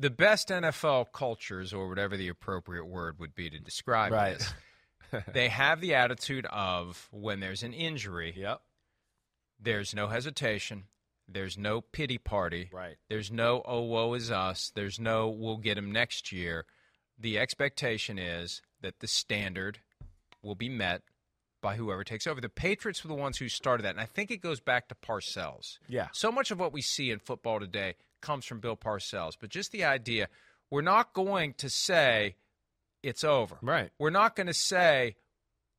The 0.00 0.08
best 0.10 0.48
NFL 0.48 1.12
cultures, 1.12 1.74
or 1.74 1.86
whatever 1.88 2.16
the 2.16 2.28
appropriate 2.28 2.86
word 2.86 3.18
would 3.18 3.34
be 3.34 3.50
to 3.50 3.58
describe 3.58 4.12
Right. 4.12 4.38
this, 4.38 5.24
they 5.34 5.48
have 5.48 5.82
the 5.82 5.94
attitude 5.94 6.46
of 6.46 7.06
when 7.10 7.40
there's 7.40 7.62
an 7.62 7.74
injury, 7.74 8.32
Yep. 8.34 8.62
there's 9.58 9.94
no 9.94 10.06
hesitation, 10.08 10.84
there's 11.28 11.58
no 11.58 11.82
pity 11.82 12.16
party, 12.16 12.70
Right. 12.72 12.96
there's 13.10 13.30
no 13.30 13.60
oh 13.66 13.82
woe 13.82 14.14
is 14.14 14.30
us, 14.30 14.72
there's 14.74 14.98
no 14.98 15.28
we'll 15.28 15.58
get 15.58 15.76
him 15.76 15.92
next 15.92 16.32
year. 16.32 16.64
The 17.18 17.38
expectation 17.38 18.18
is 18.18 18.62
that 18.80 19.00
the 19.00 19.06
standard 19.06 19.80
will 20.42 20.54
be 20.54 20.70
met 20.70 21.02
by 21.60 21.76
whoever 21.76 22.04
takes 22.04 22.26
over. 22.26 22.40
The 22.40 22.48
Patriots 22.48 23.04
were 23.04 23.08
the 23.08 23.14
ones 23.14 23.36
who 23.36 23.50
started 23.50 23.82
that, 23.82 23.90
and 23.90 24.00
I 24.00 24.06
think 24.06 24.30
it 24.30 24.38
goes 24.40 24.60
back 24.60 24.88
to 24.88 24.94
Parcells. 24.94 25.78
Yeah. 25.88 26.08
So 26.12 26.32
much 26.32 26.50
of 26.50 26.58
what 26.58 26.72
we 26.72 26.80
see 26.80 27.10
in 27.10 27.18
football 27.18 27.60
today 27.60 27.96
comes 28.20 28.44
from 28.44 28.60
Bill 28.60 28.76
Parcells, 28.76 29.36
but 29.40 29.50
just 29.50 29.72
the 29.72 29.84
idea 29.84 30.28
we're 30.70 30.82
not 30.82 31.12
going 31.12 31.54
to 31.54 31.68
say 31.68 32.36
it's 33.02 33.24
over. 33.24 33.56
Right. 33.62 33.90
We're 33.98 34.10
not 34.10 34.36
going 34.36 34.46
to 34.46 34.54
say 34.54 35.16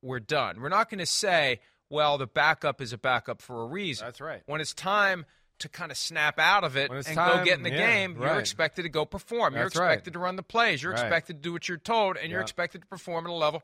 we're 0.02 0.20
done. 0.20 0.60
We're 0.60 0.68
not 0.68 0.90
going 0.90 0.98
to 0.98 1.06
say, 1.06 1.60
well, 1.88 2.18
the 2.18 2.26
backup 2.26 2.80
is 2.80 2.92
a 2.92 2.98
backup 2.98 3.40
for 3.40 3.62
a 3.62 3.66
reason. 3.66 4.06
That's 4.06 4.20
right. 4.20 4.42
When 4.46 4.60
it's 4.60 4.74
time 4.74 5.24
to 5.60 5.68
kind 5.68 5.90
of 5.92 5.96
snap 5.96 6.38
out 6.38 6.64
of 6.64 6.76
it 6.76 6.90
and 6.90 6.98
it's 6.98 7.08
go 7.08 7.42
get 7.44 7.56
in 7.58 7.62
the 7.62 7.70
yeah, 7.70 7.76
game, 7.76 8.16
you're 8.20 8.38
expected 8.38 8.82
to 8.82 8.88
go 8.88 9.04
perform. 9.04 9.54
you're 9.54 9.64
That's 9.64 9.76
right. 9.76 9.92
expected 9.92 10.14
to 10.14 10.18
run 10.18 10.36
the 10.36 10.42
plays. 10.42 10.82
You're 10.82 10.92
Right. 10.92 11.00
expected 11.00 11.36
to 11.36 11.40
do 11.40 11.52
what 11.52 11.68
you're 11.68 11.78
told, 11.78 12.16
and 12.16 12.30
you're 12.30 12.40
expected 12.40 12.82
to 12.82 12.86
perform 12.88 13.26
at 13.26 13.30
a 13.30 13.34
level 13.34 13.62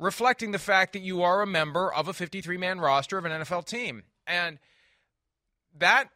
reflecting 0.00 0.52
the 0.52 0.58
fact 0.58 0.92
that 0.92 1.00
you 1.00 1.22
are 1.22 1.42
a 1.42 1.46
member 1.46 1.92
of 1.92 2.08
a 2.08 2.12
53 2.12 2.56
man 2.56 2.80
roster 2.80 3.18
of 3.18 3.24
an 3.24 3.32
NFL 3.32 3.66
team. 3.66 4.04
And 4.26 4.58
that, 5.76 6.10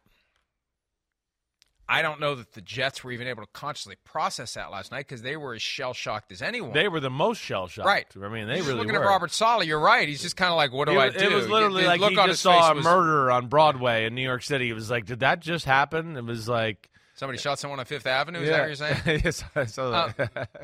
I 1.87 2.01
don't 2.01 2.19
know 2.21 2.35
that 2.35 2.53
the 2.53 2.61
Jets 2.61 3.03
were 3.03 3.11
even 3.11 3.27
able 3.27 3.43
to 3.43 3.49
consciously 3.51 3.95
process 4.05 4.53
that 4.53 4.71
last 4.71 4.91
night 4.91 4.99
because 5.07 5.21
they 5.21 5.35
were 5.35 5.53
as 5.53 5.61
shell 5.61 5.93
shocked 5.93 6.31
as 6.31 6.41
anyone. 6.41 6.71
They 6.73 6.87
were 6.87 7.01
the 7.01 7.09
most 7.09 7.41
shell 7.41 7.67
shocked. 7.67 7.85
Right. 7.85 8.07
I 8.15 8.29
mean, 8.29 8.47
they 8.47 8.55
He's 8.57 8.65
really 8.67 8.79
looking 8.79 8.93
were. 8.93 9.03
at 9.03 9.07
Robert 9.07 9.31
Saleh. 9.31 9.65
You're 9.67 9.79
right. 9.79 10.07
He's 10.07 10.21
just 10.21 10.37
kind 10.37 10.49
of 10.51 10.55
like, 10.55 10.71
what 10.71 10.87
do 10.87 10.93
it, 10.93 10.97
I 10.97 11.09
do? 11.09 11.25
It 11.29 11.33
was 11.33 11.47
literally 11.49 11.81
The 11.83 11.89
like 11.89 11.99
look 11.99 12.11
he 12.13 12.17
on 12.17 12.29
just 12.29 12.41
saw 12.41 12.71
a 12.71 12.75
was- 12.75 12.83
murder 12.85 13.29
on 13.31 13.47
Broadway 13.47 14.05
in 14.05 14.15
New 14.15 14.21
York 14.23 14.43
City. 14.43 14.69
It 14.69 14.73
was 14.73 14.89
like, 14.89 15.05
"Did 15.05 15.19
that 15.19 15.41
just 15.41 15.65
happen?" 15.65 16.15
It 16.15 16.23
was 16.23 16.47
like, 16.47 16.89
Somebody 17.15 17.37
shot 17.37 17.59
someone 17.59 17.79
on 17.79 17.85
Fifth 17.85 18.07
Avenue. 18.07 18.39
Is 18.39 18.49
that 18.49 18.59
what 18.61 18.65
you're 18.67 18.75
saying? 18.75 19.21
yes, 19.23 19.43
that. 19.53 19.77
Uh, 19.77 20.09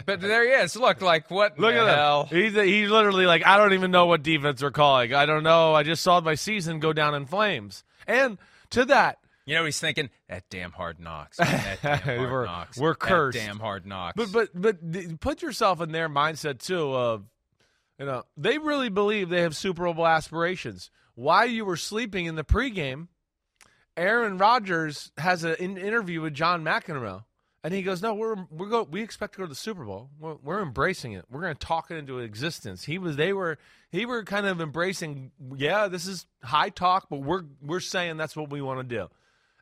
but 0.06 0.20
there 0.20 0.44
he 0.44 0.64
is. 0.64 0.76
Look, 0.76 1.00
like 1.02 1.30
what? 1.30 1.60
Look 1.60 1.76
the 1.76 1.82
at 1.82 1.96
hell? 1.96 2.24
him. 2.24 2.42
He's 2.44 2.54
he's 2.56 2.90
literally 2.90 3.26
like, 3.28 3.46
I 3.46 3.58
don't 3.58 3.74
even 3.74 3.92
know 3.92 4.08
what 4.08 4.24
defense 4.24 4.62
they're 4.62 4.72
calling. 4.72 5.14
I 5.14 5.26
don't 5.28 5.44
know. 5.44 5.76
I 5.76 5.84
just 5.84 6.02
saw 6.02 6.20
my 6.22 6.34
season 6.36 6.80
go 6.80 6.92
down 6.92 7.14
in 7.14 7.26
flames. 7.28 7.84
And 8.08 8.40
to 8.72 8.86
that, 8.86 9.20
You 9.50 9.56
know, 9.56 9.66
he's 9.66 9.80
thinking 9.80 10.10
that 10.28 10.44
damn 10.50 10.72
hard 10.72 11.00
knocks. 11.00 11.38
That 11.38 11.80
damn 11.84 11.98
hard 12.00 12.20
We're- 12.20 12.46
knocks. 12.46 12.78
we're 12.78 12.92
That 12.94 13.00
cursed. 13.00 13.38
damn 13.38 13.60
hard 13.60 13.86
knocks. 13.86 14.16
But 14.16 14.32
but 14.32 14.50
but 14.62 15.20
put 15.20 15.42
yourself 15.42 15.82
in 15.82 15.92
their 15.92 16.08
mindset 16.08 16.60
too. 16.60 16.94
Of 16.94 17.24
you 17.98 18.06
know 18.06 18.24
they 18.38 18.58
really 18.60 18.90
believe 18.90 19.30
they 19.30 19.42
have 19.42 19.56
Super 19.56 19.92
Bowl 19.94 20.06
aspirations. 20.06 20.92
While 21.16 21.48
you 21.48 21.66
were 21.66 21.78
sleeping 21.78 22.28
in 22.28 22.36
the 22.36 22.44
pregame, 22.44 23.08
Aaron 23.98 24.38
Rodgers 24.38 25.12
has 25.18 25.44
an 25.44 25.56
interview 25.78 26.22
with 26.22 26.34
John 26.34 26.64
McEnroe, 26.64 27.24
and 27.64 27.74
he 27.74 27.82
goes, 27.82 28.02
"No, 28.02 28.14
we're 28.14 28.36
we're 28.50 28.68
go 28.70 28.84
we 28.84 29.02
expect 29.02 29.34
to 29.34 29.40
go 29.40 29.44
to 29.46 29.50
the 29.50 29.56
Super 29.56 29.84
Bowl. 29.84 30.10
We're, 30.20 30.36
we're 30.36 30.62
embracing 30.62 31.14
it. 31.14 31.26
We're 31.30 31.42
going 31.42 31.56
to 31.56 31.66
talk 31.66 31.92
it 31.92 31.96
into 31.96 32.20
existence." 32.20 32.86
He 32.86 32.98
was 32.98 33.16
they 33.18 33.34
were 33.34 33.58
he 33.92 34.06
were 34.06 34.24
kind 34.24 34.46
of 34.46 34.62
embracing. 34.62 35.32
Yeah, 35.56 35.88
this 35.88 36.06
is 36.08 36.26
high 36.44 36.70
talk, 36.70 37.08
but 37.10 37.18
we're 37.22 37.44
we're 37.62 37.80
saying 37.82 38.18
that's 38.18 38.36
what 38.38 38.50
we 38.50 38.62
want 38.62 38.80
to 38.88 38.96
do. 38.96 39.10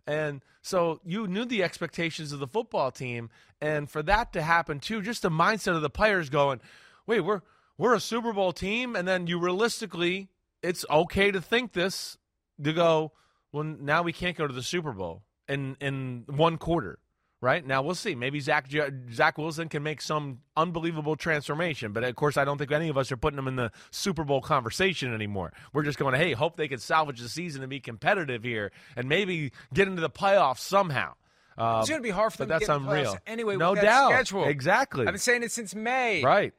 And 0.08 0.42
so 0.62 1.02
you 1.06 1.28
knew 1.28 1.46
the 1.46 1.64
expectations 1.64 2.32
of 2.32 2.40
the 2.40 2.48
football 2.48 2.92
team, 2.92 3.30
and 3.62 3.90
for 3.90 4.02
that 4.04 4.32
to 4.34 4.42
happen 4.42 4.80
too, 4.80 5.02
just 5.02 5.22
the 5.22 5.30
mindset 5.30 5.76
of 5.76 5.82
the 5.82 5.90
players 5.90 6.30
going, 6.30 6.62
"Wait, 7.06 7.20
we're 7.20 7.42
we're 7.78 7.94
a 7.94 8.00
Super 8.00 8.32
Bowl 8.32 8.54
team," 8.54 8.96
and 8.96 9.08
then 9.08 9.28
you 9.28 9.38
realistically, 9.38 10.30
it's 10.64 10.86
okay 10.90 11.30
to 11.32 11.42
think 11.42 11.74
this 11.74 12.18
to 12.64 12.72
go. 12.74 13.12
Well, 13.52 13.64
now 13.64 14.02
we 14.02 14.14
can't 14.14 14.38
go 14.38 14.48
to 14.48 14.54
the 14.54 14.64
Super 14.64 14.94
Bowl 14.94 15.24
in 15.48 15.76
in 15.82 16.24
one 16.28 16.58
quarter, 16.58 17.00
right? 17.42 17.66
Now 17.66 17.82
we'll 17.82 17.96
see. 17.96 18.16
Maybe 18.16 18.40
Zach 18.40 18.68
Zach 19.14 19.38
Wilson 19.38 19.70
can 19.70 19.84
make 19.84 20.02
some 20.02 20.40
unbelievable 20.56 21.16
transformation, 21.16 21.92
but 21.94 22.04
of 22.04 22.16
course, 22.16 22.38
I 22.38 22.46
don't 22.46 22.58
think 22.58 22.72
any 22.72 22.90
of 22.90 22.98
us 22.98 23.12
are 23.12 23.18
putting 23.18 23.38
him 23.40 23.48
in 23.48 23.56
the 23.56 23.72
Super 23.92 24.24
Bowl 24.24 24.42
conversation 24.42 25.14
anymore. 25.14 25.54
We're 25.74 25.84
just 25.84 26.00
going, 26.00 26.16
hey, 26.16 26.34
hope 26.34 26.56
they 26.58 26.68
can 26.68 26.80
salvage 26.80 27.20
the 27.20 27.30
season 27.30 27.62
and 27.64 27.70
be 27.70 27.80
competitive 27.80 28.44
here, 28.44 28.72
and 28.96 29.08
maybe 29.10 29.52
get 29.74 29.88
into 29.88 30.02
the 30.02 30.10
playoffs 30.10 30.60
somehow. 30.60 31.14
Uh, 31.58 31.78
It's 31.80 31.90
going 31.90 32.00
to 32.02 32.04
be 32.04 32.12
hard 32.12 32.34
for 32.34 32.40
but 32.40 32.50
them 32.50 32.60
to 32.60 32.66
that's 32.68 32.78
unreal. 32.82 33.18
anyway. 33.26 33.56
no 33.58 33.74
doubt. 33.74 34.12
schedule. 34.12 34.46
Exactly. 34.46 35.08
I've 35.08 35.14
been 35.14 35.20
saying 35.20 35.42
it 35.44 35.52
since 35.52 35.74
May. 35.74 36.24
right. 36.24 36.54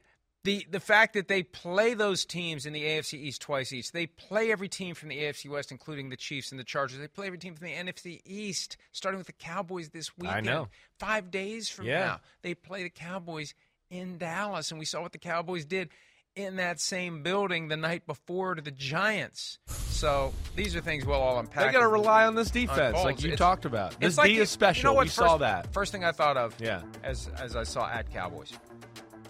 The 0.45 0.65
the 0.71 0.79
fact 0.79 1.13
that 1.15 1.27
they 1.27 1.43
play 1.43 1.93
those 1.93 2.23
teams 2.23 2.65
in 2.65 2.71
the 2.71 2.83
AFC 2.83 3.15
East 3.15 3.41
twice 3.41 3.73
each. 3.73 3.91
They 3.91 4.07
play 4.07 4.51
every 4.51 4.69
team 4.69 4.95
from 4.95 5.09
the 5.09 5.17
AFC 5.23 5.49
West, 5.49 5.69
including 5.71 6.09
the 6.09 6.15
Chiefs 6.15 6.51
and 6.51 6.59
the 6.59 6.63
Chargers. 6.63 6.97
They 6.99 7.07
play 7.09 7.27
every 7.27 7.39
team 7.39 7.55
from 7.55 7.67
the 7.67 7.73
NFC 7.73 8.21
East, 8.25 8.77
starting 8.93 9.17
with 9.17 9.27
the 9.27 9.33
Cowboys 9.33 9.89
this 9.89 10.17
weekend. 10.17 10.45
know. 10.45 10.69
Five 10.97 11.29
days 11.29 11.69
from 11.69 11.87
Yeah. 11.87 11.99
now, 11.99 12.21
they 12.41 12.53
play 12.53 12.83
the 12.83 12.89
Cowboys 12.89 13.53
in 13.89 14.17
Dallas, 14.17 14.71
and 14.71 14.79
we 14.79 14.85
saw 14.85 15.01
what 15.01 15.11
the 15.11 15.17
Cowboys 15.17 15.65
did 15.65 15.89
in 16.35 16.55
that 16.55 16.79
same 16.79 17.21
building 17.21 17.67
the 17.67 17.75
night 17.75 18.05
before 18.07 18.55
to 18.55 18.61
the 18.61 18.71
Giants. 18.71 19.59
So 19.67 20.33
these 20.55 20.73
are 20.73 20.79
things 20.79 21.05
we'll 21.05 21.19
all 21.19 21.37
unpack. 21.39 21.65
They 21.65 21.71
got 21.73 21.79
to 21.81 21.87
rely 21.89 22.25
on 22.25 22.35
this 22.35 22.49
defense, 22.49 22.95
like 23.03 23.19
you 23.21 23.29
It's- 23.33 23.37
talked 23.39 23.65
about. 23.65 23.99
This 23.99 24.15
D 24.15 24.37
is 24.37 24.49
special. 24.49 24.79
You 24.79 24.83
know 24.85 24.93
what? 24.93 25.03
we 25.05 25.07
first, 25.09 25.15
saw 25.17 25.37
that. 25.39 25.73
First 25.73 25.91
thing 25.91 26.05
I 26.05 26.13
thought 26.13 26.37
of, 26.37 26.55
Yeah. 26.59 26.83
as 27.03 27.27
as 27.39 27.57
I 27.57 27.63
saw 27.63 27.89
at 27.89 28.09
Cowboys, 28.13 28.53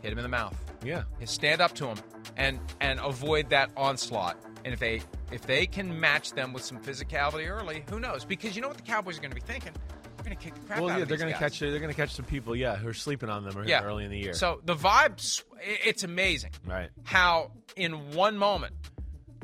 hit 0.01 0.11
him 0.11 0.17
in 0.17 0.23
the 0.23 0.29
mouth. 0.29 0.55
Yeah. 0.83 1.03
Stand 1.25 1.61
up 1.61 1.73
to 1.75 1.87
him 1.87 1.97
and 2.37 2.59
and 2.81 2.99
avoid 2.99 3.49
that 3.49 3.69
onslaught. 3.75 4.37
And 4.65 4.73
if 4.73 4.79
they 4.79 5.01
if 5.31 5.41
they 5.41 5.65
can 5.65 5.99
match 5.99 6.31
them 6.31 6.53
with 6.53 6.63
some 6.63 6.79
physicality 6.79 7.49
early, 7.49 7.83
who 7.89 7.99
knows? 7.99 8.25
Because 8.25 8.55
you 8.55 8.61
know 8.61 8.67
what 8.67 8.77
the 8.77 8.83
Cowboys 8.83 9.17
are 9.17 9.21
going 9.21 9.31
to 9.31 9.35
be 9.35 9.41
thinking? 9.41 9.73
They're 10.17 10.25
going 10.25 10.37
to 10.37 10.43
kick 10.43 10.55
the 10.55 10.59
crap 10.61 10.79
well, 10.79 10.89
out 10.89 10.97
yeah, 10.97 11.03
of 11.03 11.09
they're 11.09 11.17
going 11.17 11.31
to 11.31 11.39
catch 11.39 11.59
they're 11.59 11.79
going 11.79 11.89
to 11.89 11.95
catch 11.95 12.13
some 12.13 12.25
people, 12.25 12.55
yeah, 12.55 12.75
who 12.75 12.87
are 12.89 12.93
sleeping 12.93 13.29
on 13.29 13.43
them 13.43 13.63
Yeah. 13.65 13.83
early 13.83 14.03
in 14.05 14.11
the 14.11 14.17
year. 14.17 14.33
So 14.33 14.61
the 14.65 14.75
vibes, 14.75 15.43
it's 15.61 16.03
amazing 16.03 16.51
right. 16.65 16.89
how 17.03 17.51
in 17.75 18.11
one 18.11 18.37
moment 18.37 18.73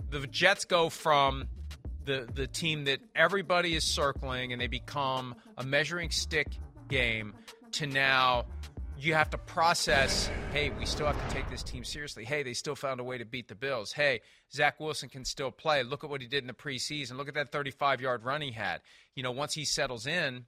the 0.10 0.28
Jets 0.28 0.66
go 0.66 0.90
from 0.90 1.48
the 2.04 2.28
the 2.34 2.48
team 2.48 2.86
that 2.86 3.00
everybody 3.16 3.76
is 3.76 3.84
circling 3.84 4.52
and 4.52 4.62
they 4.62 4.68
become 4.68 5.36
a 5.58 5.64
measuring 5.64 6.12
stick 6.12 6.48
game 6.88 7.34
to 7.72 7.88
now 7.88 8.46
you 8.98 9.14
have 9.14 9.30
to 9.30 9.38
process 9.38 10.30
hey 10.54 10.70
we 10.80 10.86
still 10.86 11.06
have 11.06 11.28
to 11.28 11.34
take 11.34 11.50
this 11.50 11.64
team 11.64 11.84
seriously. 11.84 12.24
Hey 12.26 12.44
they 12.44 12.54
still 12.54 12.76
found 12.76 13.00
a 13.00 13.04
way 13.04 13.18
to 13.18 13.26
beat 13.26 13.48
the 13.48 13.56
bills. 13.56 13.92
Hey 13.92 14.22
zach 14.54 14.80
wilson 14.80 15.10
can 15.10 15.26
still 15.26 15.52
play. 15.52 15.84
Look 15.84 16.04
at 16.04 16.10
what 16.10 16.22
he 16.22 16.28
did 16.28 16.44
in 16.44 16.48
the 16.48 16.54
preseason. 16.54 17.18
Look 17.18 17.28
at 17.28 17.34
that 17.34 17.52
35 17.52 18.02
yard 18.02 18.24
run 18.24 18.42
he 18.42 18.52
had. 18.52 18.82
You 19.16 19.24
know 19.24 19.32
once 19.32 19.54
he 19.54 19.66
settles 19.66 20.08
in 20.08 20.46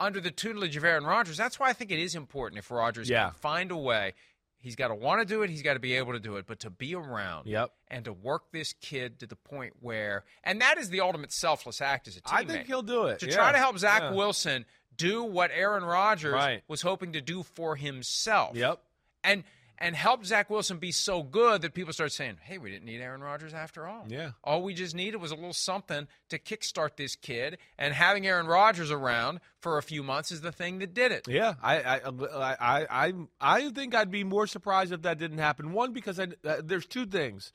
under 0.00 0.20
the 0.20 0.30
tutelage 0.30 0.76
of 0.76 0.84
aaron 0.84 1.02
rodgers 1.04 1.36
that's 1.36 1.58
why 1.58 1.68
i 1.68 1.72
think 1.72 1.90
it 1.90 1.98
is 1.98 2.14
important 2.14 2.56
if 2.60 2.70
rodgers 2.70 3.08
Yeah. 3.10 3.30
can 3.30 3.34
find 3.40 3.70
a 3.72 3.76
way 3.76 4.14
he's 4.60 4.76
got 4.76 4.88
to 4.88 4.94
want 4.94 5.20
to 5.20 5.24
do 5.24 5.42
it 5.42 5.50
he's 5.50 5.62
got 5.62 5.74
to 5.74 5.78
be 5.80 5.94
able 5.94 6.12
to 6.12 6.20
do 6.20 6.36
it 6.36 6.46
but 6.46 6.60
to 6.60 6.70
be 6.70 6.94
around 6.94 7.46
Yep. 7.46 7.70
and 7.88 8.04
to 8.04 8.12
work 8.12 8.50
this 8.52 8.72
kid 8.80 9.20
to 9.20 9.26
the 9.26 9.36
point 9.36 9.74
where 9.80 10.24
and 10.44 10.60
that 10.60 10.78
is 10.78 10.90
the 10.90 11.00
ultimate 11.00 11.32
selfless 11.32 11.80
act 11.80 12.08
as 12.08 12.16
a 12.16 12.20
teammate 12.20 12.32
I 12.32 12.44
think 12.44 12.66
he'll 12.66 12.82
do 12.82 13.04
it. 13.06 13.18
to 13.20 13.26
yeah. 13.26 13.34
try 13.34 13.52
to 13.52 13.58
help 13.58 13.78
Zach 13.78 14.02
Yeah. 14.02 14.12
Wilson 14.12 14.64
do 14.96 15.22
what 15.22 15.50
Aaron 15.54 15.84
Rodgers 15.84 16.32
Right. 16.32 16.62
was 16.68 16.82
hoping 16.82 17.12
to 17.12 17.20
do 17.20 17.42
for 17.44 17.76
himself. 17.76 18.56
Yep. 18.56 18.80
And 19.24 19.44
and 19.78 19.94
help 19.94 20.24
Zach 20.24 20.50
Wilson 20.50 20.78
be 20.78 20.92
so 20.92 21.22
good 21.22 21.62
that 21.62 21.74
people 21.74 21.92
start 21.92 22.12
saying, 22.12 22.38
"Hey, 22.42 22.58
we 22.58 22.70
didn't 22.70 22.84
need 22.84 23.00
Aaron 23.00 23.20
Rodgers 23.20 23.54
after 23.54 23.86
all. 23.86 24.04
Yeah. 24.08 24.32
all 24.44 24.62
we 24.62 24.74
just 24.74 24.94
needed 24.94 25.18
was 25.18 25.30
a 25.30 25.34
little 25.34 25.52
something 25.52 26.08
to 26.28 26.38
kickstart 26.38 26.96
this 26.96 27.16
kid." 27.16 27.58
And 27.78 27.94
having 27.94 28.26
Aaron 28.26 28.46
Rodgers 28.46 28.90
around 28.90 29.40
for 29.60 29.78
a 29.78 29.82
few 29.82 30.02
months 30.02 30.32
is 30.32 30.40
the 30.40 30.52
thing 30.52 30.78
that 30.80 30.94
did 30.94 31.12
it. 31.12 31.28
Yeah, 31.28 31.54
I 31.62 31.80
I, 31.80 32.00
I 32.40 32.86
I 32.90 33.12
I 33.40 33.70
think 33.70 33.94
I'd 33.94 34.10
be 34.10 34.24
more 34.24 34.46
surprised 34.46 34.92
if 34.92 35.02
that 35.02 35.18
didn't 35.18 35.38
happen. 35.38 35.72
One 35.72 35.92
because 35.92 36.18
I, 36.18 36.28
uh, 36.44 36.60
there's 36.62 36.86
two 36.86 37.06
things. 37.06 37.52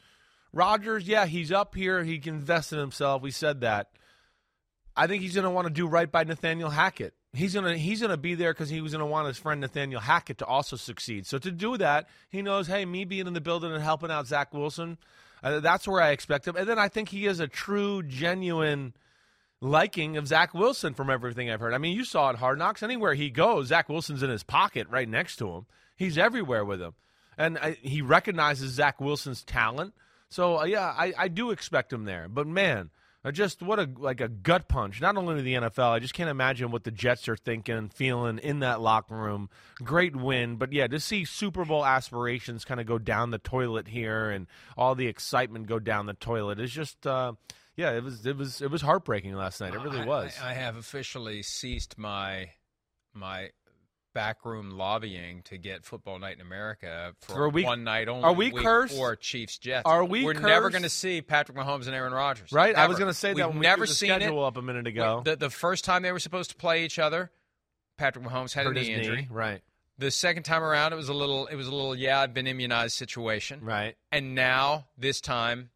Rodgers, 0.53 1.07
yeah, 1.07 1.25
he's 1.25 1.51
up 1.51 1.73
here. 1.75 2.03
He 2.03 2.19
can 2.19 2.35
invest 2.35 2.71
in 2.71 2.79
himself. 2.79 3.21
We 3.21 3.31
said 3.31 3.61
that. 3.61 3.89
I 4.95 5.07
think 5.07 5.23
he's 5.23 5.33
going 5.33 5.45
to 5.45 5.49
want 5.49 5.67
to 5.67 5.73
do 5.73 5.87
right 5.87 6.11
by 6.11 6.23
Nathaniel 6.23 6.69
Hackett. 6.69 7.15
He's 7.35 7.55
gonna 7.55 7.75
he's 7.75 7.99
gonna 7.99 8.15
be 8.15 8.35
there 8.35 8.53
because 8.53 8.69
he 8.69 8.79
was 8.79 8.91
gonna 8.91 9.07
want 9.07 9.27
his 9.27 9.39
friend 9.39 9.59
Nathaniel 9.59 9.99
Hackett 9.99 10.37
to 10.37 10.45
also 10.45 10.75
succeed. 10.75 11.25
So 11.25 11.39
to 11.39 11.49
do 11.49 11.77
that, 11.77 12.07
he 12.29 12.43
knows, 12.43 12.67
hey, 12.67 12.85
me 12.85 13.05
being 13.05 13.25
in 13.25 13.33
the 13.33 13.41
building 13.41 13.71
and 13.71 13.83
helping 13.83 14.11
out 14.11 14.27
Zach 14.27 14.53
Wilson, 14.53 14.99
uh, 15.41 15.59
that's 15.59 15.87
where 15.87 15.99
I 15.99 16.11
expect 16.11 16.47
him. 16.47 16.55
And 16.55 16.69
then 16.69 16.77
I 16.77 16.89
think 16.89 17.09
he 17.09 17.25
is 17.25 17.39
a 17.39 17.47
true, 17.47 18.03
genuine 18.03 18.93
liking 19.61 20.15
of 20.17 20.27
Zach 20.27 20.53
Wilson 20.53 20.93
from 20.93 21.09
everything 21.09 21.49
I've 21.49 21.59
heard. 21.59 21.73
I 21.73 21.79
mean, 21.79 21.95
you 21.95 22.05
saw 22.05 22.29
it 22.29 22.35
Hard 22.35 22.59
Knocks. 22.59 22.83
Anywhere 22.83 23.15
he 23.15 23.31
goes, 23.31 23.67
Zach 23.67 23.89
Wilson's 23.89 24.21
in 24.21 24.29
his 24.29 24.43
pocket 24.43 24.87
right 24.91 25.09
next 25.09 25.37
to 25.37 25.49
him. 25.49 25.65
He's 25.95 26.19
everywhere 26.19 26.63
with 26.63 26.81
him, 26.81 26.93
and 27.35 27.57
I, 27.57 27.77
he 27.81 28.03
recognizes 28.03 28.73
Zach 28.73 29.01
Wilson's 29.01 29.43
talent. 29.43 29.95
So 30.29 30.59
uh, 30.59 30.65
yeah, 30.65 30.93
I, 30.95 31.13
I 31.17 31.27
do 31.29 31.49
expect 31.49 31.91
him 31.91 32.05
there. 32.05 32.27
But 32.29 32.45
man, 32.45 32.91
just 33.31 33.61
what 33.61 33.79
a 33.79 33.89
like 33.97 34.19
a 34.21 34.27
gut 34.27 34.67
punch. 34.67 34.99
Not 34.99 35.15
only 35.15 35.35
to 35.35 35.41
the 35.41 35.53
NFL, 35.53 35.91
I 35.91 35.99
just 35.99 36.13
can't 36.13 36.29
imagine 36.29 36.71
what 36.71 36.83
the 36.83 36.91
Jets 36.91 37.29
are 37.29 37.37
thinking, 37.37 37.89
feeling 37.89 38.37
in 38.39 38.59
that 38.59 38.81
locker 38.81 39.15
room. 39.15 39.49
Great 39.75 40.15
win, 40.15 40.57
but 40.57 40.73
yeah, 40.73 40.87
to 40.87 40.99
see 40.99 41.23
Super 41.23 41.63
Bowl 41.63 41.85
aspirations 41.85 42.65
kind 42.65 42.81
of 42.81 42.85
go 42.85 42.97
down 42.97 43.31
the 43.31 43.37
toilet 43.37 43.87
here, 43.87 44.29
and 44.29 44.47
all 44.77 44.95
the 44.95 45.07
excitement 45.07 45.67
go 45.67 45.79
down 45.79 46.05
the 46.05 46.13
toilet 46.13 46.59
is 46.59 46.71
just. 46.71 47.07
Uh, 47.07 47.33
yeah, 47.75 47.93
it 47.93 48.03
was 48.03 48.25
it 48.25 48.37
was 48.37 48.61
it 48.61 48.69
was 48.69 48.83
heartbreaking 48.83 49.33
last 49.33 49.59
night. 49.59 49.73
It 49.73 49.81
really 49.81 50.05
was. 50.05 50.31
I, 50.41 50.51
I 50.51 50.53
have 50.53 50.75
officially 50.75 51.41
ceased 51.41 51.97
my 51.97 52.51
my 53.13 53.49
backroom 54.13 54.71
lobbying 54.71 55.41
to 55.43 55.57
get 55.57 55.83
Football 55.85 56.19
Night 56.19 56.35
in 56.35 56.41
America 56.41 57.13
for 57.21 57.49
we- 57.49 57.63
one 57.63 57.83
night 57.83 58.07
only. 58.07 58.23
are 58.23 58.33
we 58.33 58.51
cursed? 58.51 58.97
Or 58.97 59.15
Chiefs 59.15 59.57
Jets. 59.57 59.83
Are 59.85 60.03
we 60.05 60.23
We're 60.23 60.33
never 60.33 60.69
going 60.69 60.83
to 60.83 60.89
see 60.89 61.21
Patrick 61.21 61.57
Mahomes 61.57 61.87
and 61.87 61.95
Aaron 61.95 62.13
Rodgers. 62.13 62.51
Right? 62.51 62.75
I 62.75 62.87
was 62.87 62.97
going 62.97 63.09
to 63.09 63.13
say 63.13 63.29
that 63.29 63.35
We've 63.35 63.47
when 63.47 63.59
we 63.59 63.63
never 63.63 63.85
threw 63.85 63.87
the 63.87 63.93
seen 63.95 64.09
schedule 64.09 64.43
it. 64.43 64.47
up 64.47 64.57
a 64.57 64.61
minute 64.61 64.87
ago. 64.87 65.21
The, 65.25 65.35
the 65.35 65.49
first 65.49 65.83
time 65.85 66.03
they 66.03 66.11
were 66.11 66.19
supposed 66.19 66.51
to 66.51 66.55
play 66.55 66.85
each 66.85 66.99
other, 66.99 67.31
Patrick 67.97 68.25
Mahomes 68.25 68.53
had 68.53 68.65
Hurt 68.65 68.77
a 68.77 68.81
knee 68.81 68.87
knee, 68.89 68.93
injury. 68.95 69.27
right? 69.31 69.61
The 69.99 70.09
second 70.11 70.43
time 70.43 70.63
around, 70.63 70.91
it 70.93 70.95
was 70.95 71.09
a 71.09 71.13
little. 71.13 71.45
It 71.47 71.55
was 71.55 71.67
a 71.67 71.71
little. 71.75 71.95
Yeah, 71.95 72.19
I've 72.19 72.33
been 72.33 72.47
immunized 72.47 72.95
situation. 72.95 73.59
Right. 73.61 73.95
And 74.11 74.33
now 74.33 74.87
this 74.97 75.21
time, 75.21 75.69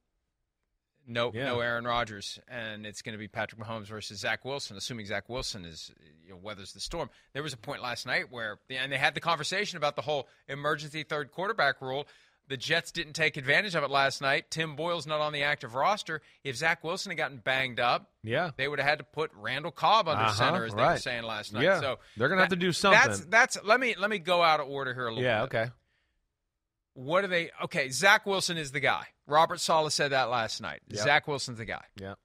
no, 1.07 1.31
Yeah. 1.33 1.45
no 1.45 1.59
Aaron 1.61 1.85
Rodgers, 1.85 2.39
and 2.47 2.85
it's 2.85 3.01
going 3.01 3.13
to 3.13 3.17
be 3.19 3.27
Patrick 3.27 3.59
Mahomes 3.61 3.87
versus 3.87 4.19
Zach 4.19 4.45
Wilson. 4.45 4.77
Assuming 4.77 5.05
Zach 5.05 5.29
Wilson 5.29 5.65
is 5.65 5.91
you 6.25 6.31
know, 6.31 6.37
weathers 6.37 6.73
the 6.73 6.79
storm. 6.79 7.09
There 7.33 7.41
was 7.43 7.53
a 7.53 7.57
point 7.57 7.81
last 7.81 8.05
night 8.05 8.31
where, 8.31 8.59
and 8.69 8.91
they 8.91 8.97
had 8.97 9.13
the 9.15 9.21
conversation 9.21 9.77
about 9.77 9.95
the 9.95 10.01
whole 10.01 10.27
emergency 10.47 11.03
third 11.03 11.31
quarterback 11.31 11.81
rule. 11.81 12.07
The 12.49 12.55
Jets 12.55 12.91
didn't 12.93 13.11
take 13.13 13.35
advantage 13.35 13.75
of 13.75 13.83
it 13.83 13.89
last 13.89 14.21
night. 14.21 14.49
Tim 14.49 14.77
Boyle's 14.77 15.05
not 15.05 15.19
on 15.19 15.33
the 15.33 15.43
active 15.43 15.75
roster. 15.75 16.21
If 16.45 16.55
Zach 16.55 16.81
Wilson 16.81 17.09
had 17.09 17.17
gotten 17.17 17.37
banged 17.39 17.79
up, 17.81 18.09
Yeah. 18.23 18.51
they 18.55 18.69
would 18.69 18.79
have 18.79 18.87
had 18.87 18.99
to 18.99 19.03
put 19.03 19.31
Randall 19.33 19.71
Cobb 19.71 20.07
under 20.07 20.23
Uh-huh, 20.23 20.33
center, 20.33 20.63
as 20.63 20.73
they 20.73 20.81
were 20.81 20.97
saying 20.97 21.23
last 21.23 21.51
night. 21.51 21.63
Yeah. 21.63 21.81
So 21.81 21.99
They're 22.15 22.29
gonna 22.29 22.39
have 22.41 22.51
to 22.51 22.55
do 22.55 22.67
That's 22.67 22.77
something. 22.79 23.29
that's. 23.29 23.57
Let 23.65 23.81
me 23.81 23.95
let 23.97 24.09
me 24.09 24.19
go 24.19 24.41
out 24.41 24.61
of 24.61 24.69
order 24.69 24.93
here 24.93 25.07
a 25.07 25.09
little 25.13 25.23
Yeah. 25.23 25.41
bit. 25.45 25.55
Okay. 25.55 25.71
What 26.97 27.23
are 27.23 27.27
they? 27.27 27.51
Okay, 27.65 27.89
Zach 27.89 28.25
Wilson 28.25 28.57
is 28.57 28.71
the 28.71 28.79
guy. 28.79 29.03
Robert 29.27 29.59
Saleh 29.59 29.93
said 29.93 30.13
that 30.13 30.31
last 30.31 30.59
night. 30.61 30.81
Yep. 30.89 31.03
Zach 31.03 31.27
Wilson's 31.27 31.59
the 31.59 31.65
guy. 31.65 31.83
Yeah. 31.95 32.15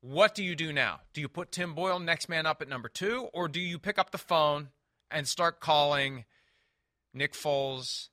What 0.00 0.34
do 0.34 0.42
you 0.42 0.56
do 0.56 0.72
now? 0.72 0.98
Do 1.12 1.20
you 1.20 1.28
put 1.28 1.52
Tim 1.52 1.74
Boyle 1.74 2.00
next 2.00 2.28
man 2.28 2.44
up 2.44 2.60
at 2.60 2.68
number 2.68 2.88
two, 2.88 3.28
or 3.32 3.46
do 3.46 3.60
you 3.60 3.78
pick 3.78 3.96
up 3.96 4.10
the 4.10 4.18
phone 4.18 4.70
and 5.12 5.28
start 5.28 5.60
calling 5.60 6.24
Nick 7.12 7.34
Foles, 7.34 8.08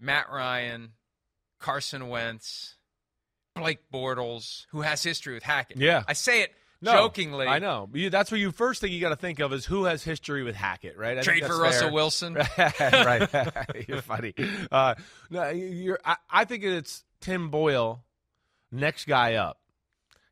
Matt 0.00 0.30
Ryan, 0.32 0.92
Carson 1.58 2.08
Wentz, 2.08 2.76
Blake 3.54 3.90
Bortles, 3.92 4.64
who 4.70 4.80
has 4.80 5.02
history 5.02 5.34
with 5.34 5.42
Hackett? 5.42 5.76
Yeah. 5.76 6.04
I 6.08 6.14
say 6.14 6.40
it 6.40 6.52
No, 6.84 6.92
jokingly. 6.92 7.46
I 7.46 7.58
know. 7.58 7.88
You, 7.92 8.10
that's 8.10 8.30
what 8.30 8.38
you 8.38 8.52
first 8.52 8.80
thing 8.80 8.92
you 8.92 9.00
got 9.00 9.08
to 9.08 9.16
think 9.16 9.40
of 9.40 9.52
is 9.52 9.64
who 9.64 9.84
has 9.84 10.04
history 10.04 10.42
with 10.42 10.54
Hackett, 10.54 10.98
right? 10.98 11.18
I 11.18 11.22
Trade 11.22 11.46
for 11.46 11.58
Russell 11.58 11.88
fair. 11.88 11.92
Wilson. 11.92 12.34
right. 12.58 13.28
you're 13.88 14.02
funny. 14.02 14.34
Uh, 14.70 14.94
no, 15.30 15.48
you're. 15.48 15.98
I, 16.04 16.16
I 16.30 16.44
think 16.44 16.62
it's 16.62 17.02
Tim 17.20 17.48
Boyle, 17.48 18.04
next 18.70 19.06
guy 19.06 19.34
up. 19.34 19.58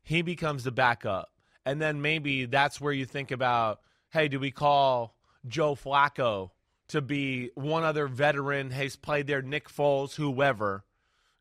He 0.03 0.21
becomes 0.21 0.63
the 0.63 0.71
backup, 0.71 1.31
and 1.65 1.81
then 1.81 2.01
maybe 2.01 2.45
that's 2.45 2.79
where 2.79 2.93
you 2.93 3.05
think 3.05 3.31
about, 3.31 3.79
hey, 4.11 4.27
do 4.27 4.39
we 4.39 4.51
call 4.51 5.15
Joe 5.47 5.75
Flacco 5.75 6.51
to 6.89 7.01
be 7.01 7.49
one 7.55 7.83
other 7.83 8.07
veteran? 8.07 8.69
Has 8.69 8.95
played 8.95 9.25
there, 9.25 9.41
Nick 9.41 9.69
Foles, 9.69 10.13
whoever. 10.15 10.83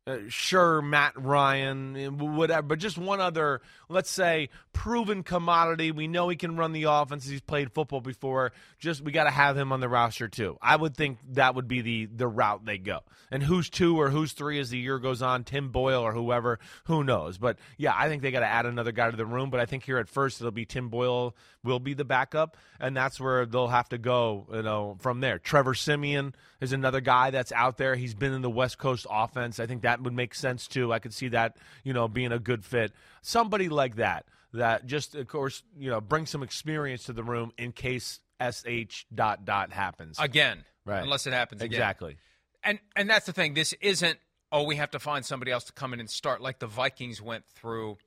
Uh, 0.05 0.19
sure, 0.27 0.83
Matt 0.83 1.13
Ryan, 1.17 1.97
eh, 1.97 2.09
whatever, 2.09 2.63
but 2.63 2.81
just 2.81 2.99
one 2.99 3.21
other, 3.21 3.61
let's 3.89 4.11
say, 4.11 4.49
proven 4.73 5.23
commodity. 5.23 5.93
We 5.93 6.09
know 6.09 6.29
he 6.29 6.35
can 6.35 6.57
run 6.57 6.73
the 6.73 6.85
offense. 6.85 7.25
He's 7.25 7.41
played 7.41 7.71
football 7.71 8.01
before. 8.01 8.51
Just 8.81 9.01
we 9.01 9.13
got 9.13 9.25
to 9.25 9.31
have 9.31 9.57
him 9.57 9.71
on 9.71 9.79
the 9.79 9.89
roster 9.89 10.27
too. 10.27 10.59
I 10.61 10.75
would 10.75 10.97
think 10.97 11.19
that 11.35 11.55
would 11.55 11.69
be 11.69 11.83
the 11.83 12.07
the 12.07 12.27
route 12.27 12.65
they 12.65 12.79
go. 12.79 13.03
And 13.31 13.45
who's 13.45 13.71
two 13.71 14.01
or 14.01 14.11
who's 14.11 14.33
three 14.33 14.59
as 14.59 14.71
the 14.71 14.79
year 14.79 14.99
goes 14.99 15.23
on, 15.23 15.45
Tim 15.45 15.69
Boyle 15.71 16.03
or 16.03 16.13
whoever, 16.13 16.59
who 16.85 17.05
knows? 17.05 17.39
But 17.39 17.59
yeah, 17.77 17.95
I 17.97 18.09
think 18.09 18.23
they 18.23 18.33
got 18.33 18.41
to 18.41 18.47
add 18.47 18.67
another 18.67 18.91
guy 18.91 19.09
to 19.09 19.17
the 19.17 19.25
room. 19.25 19.51
But 19.51 19.61
I 19.61 19.67
think 19.67 19.85
here 19.85 19.99
at 19.99 20.09
first 20.09 20.41
it'll 20.41 20.51
be 20.51 20.65
Tim 20.65 20.89
Boyle 20.89 21.37
will 21.63 21.79
be 21.79 21.95
the 21.95 22.05
backup, 22.05 22.57
and 22.81 22.97
that's 22.97 23.21
where 23.21 23.47
they'll 23.47 23.69
have 23.69 23.89
to 23.91 23.99
go. 23.99 24.49
You 24.53 24.63
know, 24.63 24.97
from 24.99 25.21
there. 25.21 25.39
Trevor 25.39 25.75
Siemian 25.75 26.35
is 26.63 26.73
another 26.73 27.01
guy 27.01 27.31
that's 27.31 27.53
out 27.53 27.77
there. 27.77 27.95
He's 27.97 28.15
been 28.15 28.33
in 28.33 28.41
the 28.41 28.51
West 28.51 28.79
Coast 28.79 29.07
offense. 29.11 29.61
I 29.61 29.67
think 29.67 29.83
that 29.83 30.01
would 30.03 30.15
make 30.15 30.35
sense 30.35 30.67
too. 30.69 30.93
I 30.93 30.99
could 31.01 31.13
see 31.13 31.29
that 31.29 31.57
you 31.85 31.93
know 31.93 32.09
being 32.09 32.33
a 32.33 32.39
good 32.39 32.65
fit. 32.65 32.93
Somebody 33.21 33.69
like 33.69 33.97
that 33.97 34.25
that 34.55 34.87
just 34.87 35.15
of 35.15 35.27
course 35.29 35.63
you 35.79 35.91
know 35.91 36.01
bring 36.01 36.27
some 36.27 36.43
experience 36.43 37.05
to 37.05 37.13
the 37.13 37.23
room 37.25 37.53
in 37.59 37.73
case 37.73 38.21
sh 38.41 39.05
dot 39.15 39.45
dot 39.45 39.73
happens 39.73 40.19
again, 40.19 40.65
Right. 40.85 41.03
Unless 41.03 41.27
it 41.27 41.33
happens 41.33 41.63
again. 41.63 41.73
exactly. 41.75 42.17
And 42.65 42.79
and 42.97 43.09
that's 43.09 43.27
the 43.27 43.33
thing. 43.33 43.55
This 43.55 43.73
isn't 43.75 44.19
oh 44.51 44.63
we 44.65 44.77
have 44.77 44.91
to 44.93 44.99
find 44.99 45.25
somebody 45.25 45.51
else 45.53 45.65
to 45.65 45.73
come 45.73 45.93
in 45.93 46.01
and 46.01 46.09
start 46.11 46.41
like 46.41 46.59
the 46.59 46.67
Vikings 46.67 47.21
went 47.23 47.45
through 47.55 47.99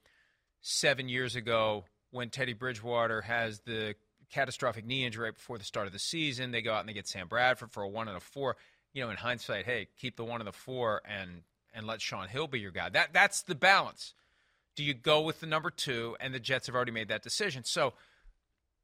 seven 0.62 1.10
years 1.10 1.36
ago 1.36 1.86
when 2.12 2.30
Teddy 2.30 2.54
Bridgewater 2.54 3.22
has 3.22 3.60
the 3.62 3.96
catastrophic 4.32 4.86
knee 4.86 5.06
injury 5.06 5.26
right 5.26 5.34
before 5.34 5.58
the 5.58 5.64
start 5.64 5.88
of 5.88 5.94
the 5.94 6.00
season. 6.00 6.52
They 6.52 6.62
go 6.62 6.74
out 6.74 6.82
and 6.82 6.90
they 6.90 6.94
get 6.94 7.08
Sam 7.08 7.28
Bradford 7.28 7.72
for 7.72 7.84
a 7.84 7.88
one 7.88 8.08
and 8.08 8.18
a 8.18 8.22
four. 8.22 8.56
You 8.94 9.04
know, 9.04 9.10
in 9.10 9.18
hindsight, 9.18 9.66
hey, 9.66 9.88
keep 10.00 10.16
the 10.16 10.24
one 10.24 10.42
and 10.42 10.48
the 10.48 10.54
four 10.54 11.02
and 11.06 11.42
and 11.74 11.86
let 11.86 12.02
Shaun 12.02 12.28
Hill 12.28 12.48
be 12.48 12.60
your 12.60 12.72
guy. 12.72 12.90
That 12.90 13.14
that's 13.14 13.42
the 13.44 13.56
balance. 13.56 14.14
Do 14.76 14.84
you 14.84 14.94
go 14.94 15.22
with 15.22 15.40
the 15.40 15.46
number 15.48 15.70
two? 15.70 16.16
And 16.20 16.34
the 16.34 16.40
Jets 16.40 16.68
have 16.68 16.76
already 16.76 16.92
made 16.92 17.08
that 17.10 17.22
decision. 17.24 17.64
So 17.64 17.94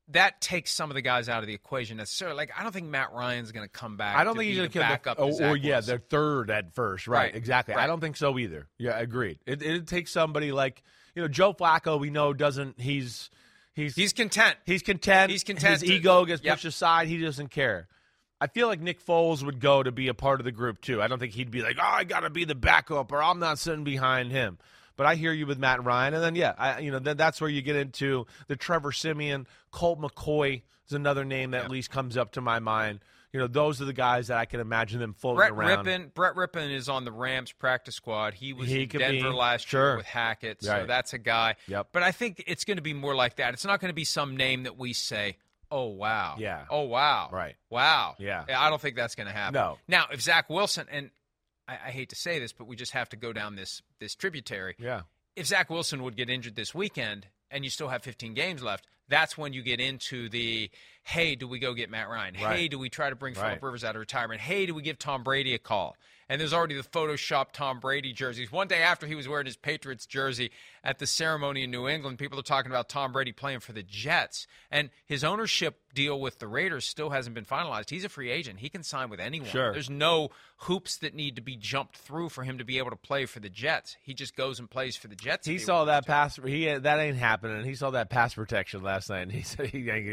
that 0.10 0.42
takes 0.42 0.72
some 0.74 0.90
of 0.90 0.96
the 0.96 1.02
guys 1.02 1.30
out 1.30 1.40
of 1.42 1.48
the 1.48 1.54
equation 1.54 1.98
necessarily. 1.98 2.36
Like 2.36 2.52
I 2.58 2.64
don't 2.64 2.72
think 2.74 2.88
Matt 2.88 3.14
Ryan's 3.14 3.52
going 3.52 3.66
to 3.66 3.72
come 3.72 3.96
back. 3.98 4.18
I 4.18 4.24
don't 4.24 4.34
to 4.34 4.40
think 4.40 4.50
he's 4.50 4.58
going 4.58 4.70
to 4.70 4.74
kill 4.74 4.82
back 4.82 5.08
up. 5.08 5.18
the, 5.18 5.24
oh, 5.24 5.38
to 5.38 5.46
oh, 5.48 5.50
or 5.52 5.58
yeah, 5.58 5.80
they're 5.80 6.00
third 6.00 6.50
at 6.50 6.74
first. 6.74 7.08
Right, 7.08 7.26
Right. 7.26 7.36
exactly. 7.36 7.76
Right. 7.76 7.84
I 7.84 7.88
don't 7.88 8.02
think 8.02 8.18
so 8.18 8.38
either. 8.38 8.68
Yeah, 8.78 8.98
agreed. 9.00 9.40
It 9.46 9.62
it 9.62 9.88
takes 9.88 10.12
somebody 10.12 10.52
like 10.52 10.84
you 11.16 11.22
know 11.22 11.28
Joe 11.30 11.54
Flacco. 11.54 12.00
We 12.00 12.10
know 12.10 12.34
doesn't 12.34 12.82
he's 12.82 13.30
he's 13.74 13.96
He's 13.96 14.14
content. 14.14 14.58
he's 14.66 14.82
content. 14.82 15.32
He's 15.32 15.44
content 15.44 15.82
His 15.82 15.90
ego 15.90 16.26
gets 16.26 16.44
Yep. 16.44 16.56
pushed 16.56 16.66
aside. 16.66 17.08
He 17.08 17.18
doesn't 17.18 17.50
care. 17.50 17.88
I 18.40 18.48
feel 18.48 18.68
like 18.68 18.80
Nick 18.82 19.06
Foles 19.06 19.44
would 19.44 19.60
go 19.60 19.84
to 19.84 19.92
be 19.92 20.08
a 20.08 20.14
part 20.16 20.40
of 20.40 20.46
the 20.46 20.52
group 20.52 20.82
too. 20.82 21.02
I 21.02 21.08
don't 21.08 21.20
think 21.20 21.34
he'd 21.34 21.52
be 21.52 21.62
like, 21.62 21.78
"Oh, 21.80 21.86
I 21.86 22.04
got 22.04 22.22
to 22.22 22.30
be 22.32 22.44
the 22.44 22.56
backup," 22.56 23.12
or 23.12 23.22
"I'm 23.22 23.38
not 23.40 23.60
sitting 23.60 23.84
behind 23.84 24.32
him." 24.32 24.58
But 24.98 25.06
I 25.06 25.16
hear 25.16 25.32
you 25.32 25.46
with 25.48 25.58
Matt 25.60 25.84
Ryan, 25.84 26.14
and 26.16 26.24
then 26.24 26.36
yeah, 26.36 26.54
I, 26.58 26.80
you 26.80 26.92
know, 26.92 27.00
then 27.00 27.18
that's 27.18 27.40
where 27.40 27.50
you 27.50 27.62
get 27.62 27.76
into 27.76 28.26
the 28.48 28.56
Trevor 28.56 28.92
Siemian, 28.92 29.46
Colt 29.72 30.00
McCoy 30.02 30.64
is 30.88 30.94
another 30.94 31.24
name 31.24 31.52
that 31.52 31.64
at 31.66 31.72
least 31.72 31.92
comes 31.92 32.18
up 32.18 32.32
to 32.34 32.42
my 32.42 32.60
mind. 32.60 33.00
You 33.34 33.40
know, 33.40 33.48
those 33.48 33.82
are 33.82 33.86
the 33.86 33.94
guys 33.94 34.28
that 34.28 34.38
I 34.38 34.46
can 34.46 34.60
imagine 34.60 35.00
them 35.00 35.14
floating 35.14 35.38
Brett 35.38 35.52
around. 35.52 35.86
Rypien. 35.86 36.14
Brett 36.14 36.36
Rypien 36.36 36.74
is 36.74 36.90
on 36.90 37.06
the 37.06 37.12
Rams 37.14 37.52
practice 37.54 37.96
squad. 37.96 38.34
He 38.34 38.52
was 38.52 38.68
He 38.68 38.84
in 38.84 38.90
Denver 38.90 39.30
be. 39.30 39.36
last 39.36 39.68
Sure. 39.68 39.90
year 39.92 39.98
with 39.98 40.06
Hackett, 40.06 40.62
so 40.64 40.72
Right. 40.72 40.88
that's 40.88 41.14
a 41.14 41.18
guy. 41.18 41.56
Yep. 41.68 41.88
But 41.94 42.04
I 42.04 42.12
think 42.12 42.44
it's 42.46 42.66
going 42.66 42.78
to 42.78 42.84
be 42.84 42.94
more 42.94 43.16
like 43.16 43.38
that. 43.38 43.54
It's 43.54 43.64
not 43.66 43.80
going 43.80 43.90
to 43.90 43.96
be 43.96 44.04
some 44.04 44.36
name 44.36 44.64
that 44.64 44.78
we 44.78 44.92
say, 44.94 45.38
"Oh 45.72 45.86
wow, 45.88 46.36
Yeah. 46.40 46.66
oh 46.70 46.82
wow, 46.82 47.30
Right. 47.32 47.56
wow, 47.70 48.16
Yeah. 48.20 48.44
I 48.50 48.70
don't 48.70 48.82
think 48.82 48.98
that's 48.98 49.16
going 49.16 49.28
to 49.28 49.34
happen. 49.34 49.54
No. 49.54 49.78
Now, 49.88 50.08
if 50.12 50.22
Zach 50.22 50.50
Wilson 50.50 50.88
and 50.92 51.10
I, 51.70 51.74
I 51.76 51.92
hate 51.92 52.10
to 52.10 52.16
say 52.18 52.38
this, 52.40 52.52
but 52.52 52.66
we 52.68 52.76
just 52.76 52.92
have 52.92 53.08
to 53.10 53.16
go 53.16 53.32
down 53.32 53.56
this 53.56 53.82
this 54.00 54.14
tributary. 54.14 54.76
Yeah. 54.78 55.04
If 55.38 55.46
Zach 55.48 55.70
Wilson 55.70 56.04
would 56.04 56.18
get 56.18 56.30
injured 56.30 56.58
this 56.58 56.76
weekend 56.76 57.28
and 57.50 57.64
you 57.64 57.70
still 57.70 57.88
have 57.88 58.04
15 58.04 58.34
games 58.34 58.62
left, 58.62 58.86
that's 59.12 59.38
when 59.38 59.54
you 59.54 59.62
get 59.62 59.80
into 59.80 60.30
the 60.30 60.70
hey, 61.04 61.36
do 61.36 61.48
we 61.48 61.60
go 61.60 61.74
get 61.74 61.90
Matt 61.90 62.10
Ryan? 62.10 62.36
Hey, 62.36 62.68
do 62.68 62.78
we 62.78 62.90
try 62.90 63.10
to 63.10 63.16
bring 63.16 63.34
Right. 63.34 63.42
Philip 63.50 63.64
Rivers 63.64 63.84
out 63.84 63.96
of 63.96 64.00
retirement? 64.00 64.40
Hey, 64.42 64.66
do 64.66 64.74
we 64.76 64.82
give 64.82 65.00
Tom 65.00 65.24
Brady 65.24 65.54
a 65.54 65.60
call? 65.60 65.96
And 66.32 66.40
there's 66.40 66.54
already 66.54 66.76
the 66.76 66.84
Photoshop 66.84 67.48
Tom 67.52 67.82
Brady 67.82 68.14
jerseys. 68.14 68.54
One 68.54 68.70
day 68.70 68.82
after 68.82 69.06
he 69.06 69.16
was 69.16 69.28
wearing 69.28 69.46
his 69.46 69.58
Patriots 69.58 70.06
jersey 70.06 70.52
at 70.82 70.98
the 70.98 71.06
ceremony 71.06 71.66
in 71.66 71.72
New 71.72 71.90
England, 71.90 72.20
people 72.20 72.40
are 72.40 72.42
talking 72.42 72.72
about 72.72 72.88
Tom 72.88 73.12
Brady 73.12 73.34
playing 73.34 73.60
for 73.60 73.74
the 73.74 73.84
Jets. 73.84 74.48
And 74.72 74.92
his 75.06 75.26
ownership 75.26 75.82
deal 75.94 76.22
with 76.22 76.40
the 76.40 76.48
Raiders 76.48 76.86
still 76.86 77.10
hasn't 77.10 77.36
been 77.36 77.44
finalized. 77.44 77.90
He's 77.90 78.06
a 78.06 78.10
free 78.10 78.32
agent. 78.32 78.60
He 78.60 78.70
can 78.70 78.82
sign 78.82 79.10
with 79.10 79.20
anyone. 79.20 79.50
Sure. 79.50 79.74
There's 79.74 79.90
no 79.90 80.30
hoops 80.60 80.96
that 81.00 81.14
need 81.14 81.36
to 81.36 81.42
be 81.42 81.58
jumped 81.58 81.98
through 81.98 82.30
for 82.30 82.46
him 82.46 82.60
to 82.60 82.64
be 82.64 82.78
able 82.78 82.92
to 82.92 82.96
play 82.96 83.26
for 83.26 83.42
the 83.42 83.50
Jets. 83.50 83.98
He 84.02 84.14
just 84.14 84.34
goes 84.38 84.58
and 84.58 84.70
plays 84.70 84.96
for 84.96 85.10
the 85.10 85.18
Jets. 85.18 85.46
He 85.46 85.54
he 85.56 85.60
saw 85.60 85.84
that 85.84 86.08
pass. 86.08 86.38
He 86.38 86.64
that 86.66 87.00
ain't 87.00 87.18
happening. 87.18 87.66
He 87.66 87.76
saw 87.76 87.90
that 87.90 88.10
pass 88.10 88.36
protection 88.36 88.84
last 88.84 89.10
night, 89.10 89.24
and 89.24 89.34
he 89.34 89.42
said, 89.42 89.70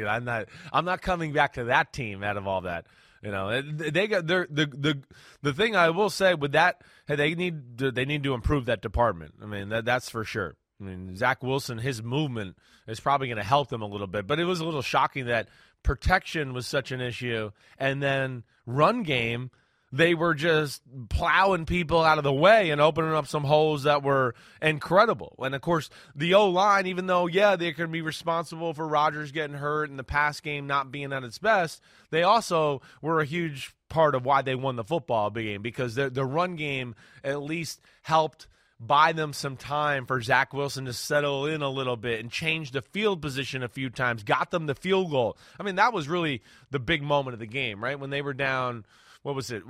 "I'm 0.08 0.24
not. 0.24 0.48
I'm 0.72 0.84
not 0.84 1.00
coming 1.00 1.32
back 1.32 1.52
to 1.52 1.64
that 1.66 1.92
team 1.92 2.24
out 2.24 2.36
of 2.36 2.48
all 2.48 2.62
that." 2.62 2.86
You 3.22 3.32
know, 3.32 3.60
they 3.62 4.06
got 4.06 4.26
the 4.26 4.46
the 4.48 5.02
the 5.42 5.52
thing 5.52 5.74
I 5.74 5.90
will 5.90 6.10
say 6.10 6.34
with 6.34 6.52
that, 6.52 6.82
hey, 7.06 7.16
they 7.16 7.34
need 7.34 7.78
to, 7.78 7.90
they 7.90 8.04
need 8.04 8.22
to 8.22 8.34
improve 8.34 8.66
that 8.66 8.80
department. 8.80 9.34
I 9.42 9.46
mean, 9.46 9.70
that 9.70 9.84
that's 9.84 10.08
for 10.08 10.24
sure. 10.24 10.56
I 10.80 10.84
mean, 10.84 11.16
Zach 11.16 11.42
Wilson, 11.42 11.78
his 11.78 12.02
movement 12.02 12.56
is 12.86 13.00
probably 13.00 13.26
going 13.26 13.38
to 13.38 13.42
help 13.42 13.68
them 13.68 13.82
a 13.82 13.86
little 13.86 14.06
bit, 14.06 14.28
but 14.28 14.38
it 14.38 14.44
was 14.44 14.60
a 14.60 14.64
little 14.64 14.82
shocking 14.82 15.26
that 15.26 15.48
protection 15.82 16.52
was 16.52 16.66
such 16.66 16.92
an 16.92 17.00
issue, 17.00 17.50
and 17.78 18.00
then 18.02 18.44
run 18.66 19.02
game 19.02 19.50
they 19.92 20.14
were 20.14 20.34
just 20.34 20.82
plowing 21.08 21.64
people 21.64 22.02
out 22.02 22.18
of 22.18 22.24
the 22.24 22.32
way 22.32 22.70
and 22.70 22.80
opening 22.80 23.14
up 23.14 23.26
some 23.26 23.44
holes 23.44 23.84
that 23.84 24.02
were 24.02 24.34
incredible. 24.60 25.34
And 25.38 25.54
of 25.54 25.60
course, 25.62 25.88
the 26.14 26.34
O 26.34 26.48
line, 26.48 26.86
even 26.86 27.06
though, 27.06 27.26
yeah, 27.26 27.56
they 27.56 27.72
could 27.72 27.90
be 27.90 28.02
responsible 28.02 28.74
for 28.74 28.86
Rodgers 28.86 29.32
getting 29.32 29.56
hurt 29.56 29.90
and 29.90 29.98
the 29.98 30.04
pass 30.04 30.40
game 30.40 30.66
not 30.66 30.92
being 30.92 31.12
at 31.12 31.24
its 31.24 31.38
best, 31.38 31.80
they 32.10 32.22
also 32.22 32.82
were 33.00 33.20
a 33.20 33.24
huge 33.24 33.74
part 33.88 34.14
of 34.14 34.24
why 34.24 34.42
they 34.42 34.54
won 34.54 34.76
the 34.76 34.84
football 34.84 35.30
game 35.30 35.62
because 35.62 35.94
the, 35.94 36.10
the 36.10 36.24
run 36.24 36.56
game 36.56 36.94
at 37.24 37.42
least 37.42 37.80
helped 38.02 38.46
buy 38.80 39.12
them 39.12 39.32
some 39.32 39.56
time 39.56 40.06
for 40.06 40.20
Zach 40.20 40.52
Wilson 40.52 40.84
to 40.84 40.92
settle 40.92 41.46
in 41.46 41.62
a 41.62 41.70
little 41.70 41.96
bit 41.96 42.20
and 42.20 42.30
change 42.30 42.70
the 42.70 42.82
field 42.82 43.20
position 43.20 43.62
a 43.62 43.68
few 43.68 43.90
times, 43.90 44.22
got 44.22 44.50
them 44.50 44.66
the 44.66 44.74
field 44.74 45.10
goal. 45.10 45.36
I 45.58 45.62
mean, 45.64 45.76
that 45.76 45.92
was 45.92 46.08
really 46.08 46.42
the 46.70 46.78
big 46.78 47.02
moment 47.02 47.34
of 47.34 47.40
the 47.40 47.46
game, 47.46 47.82
right? 47.82 47.98
When 47.98 48.10
they 48.10 48.22
were 48.22 48.34
down 48.34 48.84
what 49.28 49.36
was 49.36 49.50
it? 49.50 49.62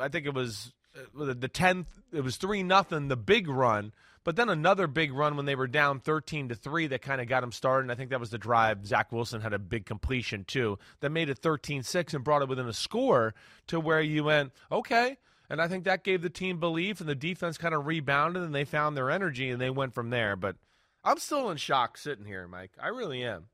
I 0.00 0.06
think 0.06 0.26
it 0.26 0.34
was 0.34 0.72
uh, 0.96 1.34
the 1.36 1.48
tenth. 1.48 1.88
It 2.12 2.20
was 2.20 2.36
three 2.36 2.62
nothing. 2.62 3.08
The 3.08 3.16
big 3.16 3.48
run, 3.48 3.92
but 4.22 4.36
then 4.36 4.48
another 4.48 4.86
big 4.86 5.12
run 5.12 5.36
when 5.36 5.46
they 5.46 5.56
were 5.56 5.66
down 5.66 5.98
thirteen 5.98 6.48
to 6.50 6.54
three. 6.54 6.86
That 6.86 7.02
kind 7.02 7.20
of 7.20 7.26
got 7.26 7.40
them 7.40 7.50
started. 7.50 7.86
And 7.86 7.90
I 7.90 7.96
think 7.96 8.10
that 8.10 8.20
was 8.20 8.30
the 8.30 8.38
drive. 8.38 8.86
Zach 8.86 9.10
Wilson 9.10 9.40
had 9.40 9.52
a 9.52 9.58
big 9.58 9.84
completion 9.84 10.44
too 10.44 10.78
that 11.00 11.10
made 11.10 11.28
it 11.28 11.42
13-6 11.42 12.14
and 12.14 12.22
brought 12.22 12.42
it 12.42 12.48
within 12.48 12.68
a 12.68 12.72
score 12.72 13.34
to 13.66 13.80
where 13.80 14.00
you 14.00 14.22
went 14.22 14.52
okay. 14.70 15.16
And 15.48 15.60
I 15.60 15.66
think 15.66 15.82
that 15.84 16.04
gave 16.04 16.22
the 16.22 16.30
team 16.30 16.60
belief, 16.60 17.00
and 17.00 17.08
the 17.08 17.16
defense 17.16 17.58
kind 17.58 17.74
of 17.74 17.88
rebounded, 17.88 18.44
and 18.44 18.54
they 18.54 18.64
found 18.64 18.96
their 18.96 19.10
energy, 19.10 19.50
and 19.50 19.60
they 19.60 19.70
went 19.70 19.92
from 19.92 20.10
there. 20.10 20.36
But 20.36 20.54
I'm 21.02 21.18
still 21.18 21.50
in 21.50 21.56
shock 21.56 21.98
sitting 21.98 22.26
here, 22.26 22.46
Mike. 22.46 22.70
I 22.80 22.88
really 22.88 23.24
am. 23.24 23.46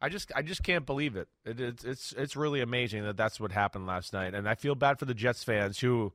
I 0.00 0.08
just 0.08 0.32
I 0.34 0.42
just 0.42 0.62
can't 0.62 0.86
believe 0.86 1.16
it. 1.16 1.28
it. 1.44 1.60
It's 1.60 1.84
it's 1.84 2.12
it's 2.12 2.36
really 2.36 2.60
amazing 2.60 3.04
that 3.04 3.16
that's 3.16 3.38
what 3.38 3.52
happened 3.52 3.86
last 3.86 4.12
night, 4.12 4.34
and 4.34 4.48
I 4.48 4.54
feel 4.54 4.74
bad 4.74 4.98
for 4.98 5.04
the 5.04 5.14
Jets 5.14 5.44
fans 5.44 5.78
who, 5.78 6.12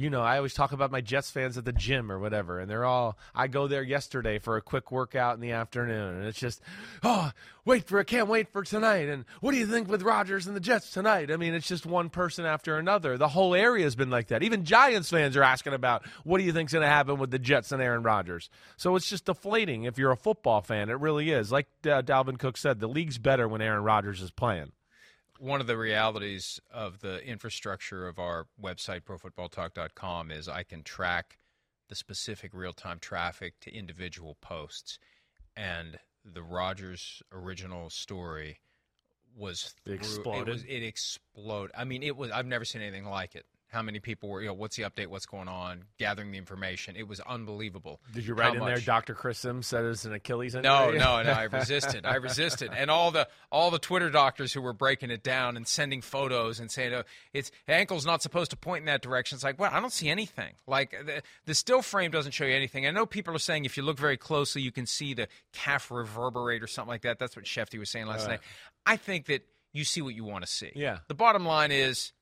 you 0.00 0.10
know, 0.10 0.22
I 0.22 0.36
always 0.36 0.54
talk 0.54 0.72
about 0.72 0.90
my 0.90 1.00
Jets 1.00 1.30
fans 1.30 1.58
at 1.58 1.64
the 1.64 1.72
gym 1.72 2.10
or 2.10 2.18
whatever, 2.18 2.58
and 2.58 2.70
they're 2.70 2.84
all. 2.84 3.18
I 3.34 3.48
go 3.48 3.66
there 3.66 3.82
yesterday 3.82 4.38
for 4.38 4.56
a 4.56 4.62
quick 4.62 4.92
workout 4.92 5.34
in 5.34 5.40
the 5.40 5.52
afternoon, 5.52 6.16
and 6.16 6.26
it's 6.26 6.38
just, 6.38 6.60
oh, 7.02 7.30
wait 7.64 7.84
for 7.86 8.00
it, 8.00 8.06
can't 8.06 8.28
wait 8.28 8.52
for 8.52 8.62
tonight, 8.62 9.08
and 9.08 9.24
what 9.40 9.52
do 9.52 9.58
you 9.58 9.66
think 9.66 9.88
with 9.88 10.02
Rodgers 10.02 10.46
and 10.46 10.56
the 10.56 10.60
Jets 10.60 10.90
tonight? 10.90 11.30
I 11.30 11.36
mean, 11.36 11.54
it's 11.54 11.68
just 11.68 11.86
one 11.86 12.10
person 12.10 12.44
after 12.44 12.76
another. 12.76 13.18
The 13.18 13.28
whole 13.28 13.54
area 13.54 13.84
has 13.84 13.96
been 13.96 14.10
like 14.10 14.28
that. 14.28 14.42
Even 14.42 14.64
Giants 14.64 15.10
fans 15.10 15.36
are 15.36 15.42
asking 15.42 15.74
about 15.74 16.06
what 16.24 16.38
do 16.38 16.44
you 16.44 16.52
think's 16.52 16.72
going 16.72 16.84
to 16.84 16.88
happen 16.88 17.18
with 17.18 17.30
the 17.30 17.38
Jets 17.38 17.72
and 17.72 17.82
Aaron 17.82 18.02
Rodgers. 18.02 18.50
So 18.76 18.96
it's 18.96 19.08
just 19.08 19.26
deflating 19.26 19.84
if 19.84 19.98
you're 19.98 20.12
a 20.12 20.16
football 20.16 20.60
fan. 20.60 20.88
It 20.88 21.00
really 21.00 21.30
is. 21.30 21.52
Like 21.52 21.66
uh, 21.84 22.02
Dalvin 22.02 22.38
Cook 22.38 22.56
said, 22.56 22.80
the 22.80 22.88
league's 22.88 23.18
better 23.18 23.48
when 23.48 23.60
Aaron 23.60 23.84
Rodgers 23.84 24.22
is 24.22 24.30
playing. 24.30 24.72
One 25.38 25.60
of 25.60 25.66
the 25.66 25.76
realities 25.76 26.60
of 26.70 27.00
the 27.00 27.24
infrastructure 27.24 28.08
of 28.08 28.18
our 28.18 28.46
website 28.60 29.02
profootballtalk.com 29.02 30.30
is 30.30 30.48
I 30.48 30.64
can 30.64 30.82
track 30.82 31.38
the 31.88 31.94
specific 31.94 32.52
real-time 32.52 32.98
traffic 32.98 33.54
to 33.60 33.74
individual 33.74 34.36
posts 34.40 34.98
and 35.56 35.98
the 36.24 36.42
Rodgers 36.42 37.22
original 37.32 37.90
story 37.90 38.60
was 39.36 39.74
through, 39.84 39.94
exploded. 39.94 40.48
It, 40.48 40.52
was, 40.52 40.64
it 40.64 40.82
exploded. 40.82 41.74
I 41.76 41.84
mean, 41.84 42.02
it 42.02 42.16
was. 42.16 42.30
I've 42.30 42.46
never 42.46 42.64
seen 42.64 42.82
anything 42.82 43.04
like 43.04 43.34
it. 43.34 43.46
How 43.70 43.82
many 43.82 44.00
people 44.00 44.30
were? 44.30 44.40
You 44.40 44.48
know, 44.48 44.54
what's 44.54 44.76
the 44.76 44.84
update? 44.84 45.08
What's 45.08 45.26
going 45.26 45.46
on? 45.46 45.84
Gathering 45.98 46.30
the 46.30 46.38
information. 46.38 46.96
It 46.96 47.06
was 47.06 47.20
unbelievable. 47.20 48.00
Did 48.14 48.26
you 48.26 48.32
write 48.34 48.54
in 48.54 48.64
there? 48.64 48.78
Dr. 48.80 49.14
Chris 49.14 49.38
Simms 49.38 49.66
said 49.66 49.84
it's 49.84 50.06
an 50.06 50.14
Achilles 50.14 50.54
injury. 50.54 50.70
no, 50.70 50.90
no, 50.90 51.22
no. 51.22 51.32
I 51.32 51.42
resisted. 51.52 52.06
I 52.06 52.14
resisted, 52.16 52.70
and 52.74 52.90
all 52.90 53.10
the 53.10 53.28
all 53.52 53.70
the 53.70 53.78
Twitter 53.78 54.08
doctors 54.08 54.52
who 54.54 54.62
were 54.62 54.72
breaking 54.72 55.10
it 55.10 55.22
down 55.22 55.56
and 55.56 55.66
sending 55.68 56.00
photos 56.00 56.60
and 56.60 56.70
saying, 56.70 56.94
"Oh, 56.94 57.02
it's 57.34 57.50
ankle's 57.68 58.06
not 58.06 58.22
supposed 58.22 58.50
to 58.52 58.56
point 58.56 58.80
in 58.80 58.86
that 58.86 59.02
direction." 59.02 59.36
It's 59.36 59.44
like, 59.44 59.58
well, 59.58 59.70
I 59.72 59.80
don't 59.80 59.92
see 59.92 60.08
anything. 60.08 60.54
Like 60.66 60.92
the, 61.04 61.22
the 61.44 61.54
still 61.54 61.82
frame 61.82 62.10
doesn't 62.10 62.32
show 62.32 62.46
you 62.46 62.54
anything. 62.56 62.86
I 62.86 62.90
know 62.90 63.04
people 63.04 63.34
are 63.36 63.38
saying 63.38 63.64
if 63.66 63.76
you 63.76 63.82
look 63.82 63.98
very 63.98 64.16
closely, 64.16 64.62
you 64.62 64.72
can 64.72 64.86
see 64.86 65.12
the 65.12 65.28
calf 65.52 65.90
reverberate 65.90 66.62
or 66.62 66.66
something 66.66 66.88
like 66.90 67.02
that. 67.02 67.18
That's 67.18 67.36
what 67.36 67.44
Schefty 67.44 67.78
was 67.78 67.90
saying 67.90 68.06
last 68.06 68.22
Right. 68.22 68.30
night. 68.32 68.40
I 68.86 68.96
think 68.96 69.26
that 69.26 69.42
you 69.74 69.84
see 69.84 70.00
what 70.00 70.14
you 70.14 70.24
want 70.24 70.44
to 70.44 70.50
see. 70.50 70.72
Yeah. 70.74 71.00
The 71.08 71.14
bottom 71.14 71.44
line 71.44 71.70
is. 71.70 72.12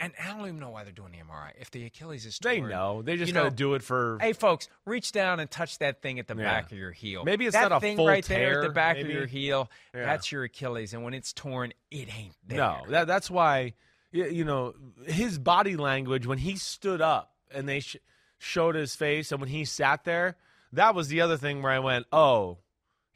And 0.00 0.12
I 0.22 0.28
don't 0.28 0.42
even 0.46 0.60
know 0.60 0.70
why 0.70 0.84
they're 0.84 0.92
doing 0.92 1.10
the 1.10 1.18
MRI. 1.18 1.50
If 1.60 1.72
the 1.72 1.84
Achilles 1.86 2.24
is 2.24 2.38
They 2.38 2.60
know. 2.60 3.02
They 3.02 3.16
just 3.16 3.28
you 3.28 3.34
got 3.34 3.42
to 3.44 3.50
know, 3.50 3.56
do 3.56 3.74
it 3.74 3.82
for. 3.82 4.18
Hey, 4.20 4.32
folks, 4.32 4.68
reach 4.84 5.10
down 5.10 5.40
and 5.40 5.50
touch 5.50 5.78
that 5.78 6.02
thing 6.02 6.20
at 6.20 6.28
the 6.28 6.36
Yeah. 6.36 6.44
back 6.44 6.70
of 6.70 6.78
your 6.78 6.92
heel. 6.92 7.24
Maybe 7.24 7.46
it's 7.46 7.56
that 7.56 7.70
not 7.70 7.78
a 7.78 7.80
thing 7.80 7.96
full 7.96 8.06
right 8.06 8.24
there 8.24 8.62
at 8.62 8.68
the 8.68 8.72
back 8.72 8.96
maybe. 8.98 9.08
of 9.08 9.14
your 9.16 9.26
heel. 9.26 9.68
Yeah. 9.92 10.04
That's 10.04 10.30
your 10.30 10.44
Achilles, 10.44 10.94
and 10.94 11.02
when 11.02 11.14
it's 11.14 11.32
torn, 11.32 11.72
it 11.90 12.08
ain't 12.16 12.34
there. 12.46 12.58
No, 12.58 12.82
that, 12.90 13.06
that's 13.08 13.28
why, 13.28 13.74
you 14.12 14.44
know, 14.44 14.74
his 15.06 15.36
body 15.38 15.76
language 15.76 16.26
when 16.26 16.38
he 16.38 16.54
stood 16.56 17.00
up 17.00 17.34
and 17.52 17.68
they 17.68 17.80
sh- 17.80 17.96
showed 18.38 18.76
his 18.76 18.94
face, 18.94 19.32
and 19.32 19.40
when 19.40 19.50
he 19.50 19.64
sat 19.64 20.04
there, 20.04 20.36
that 20.72 20.94
was 20.94 21.08
the 21.08 21.22
other 21.22 21.36
thing 21.36 21.60
where 21.62 21.72
I 21.72 21.80
went, 21.80 22.06
oh, 22.12 22.58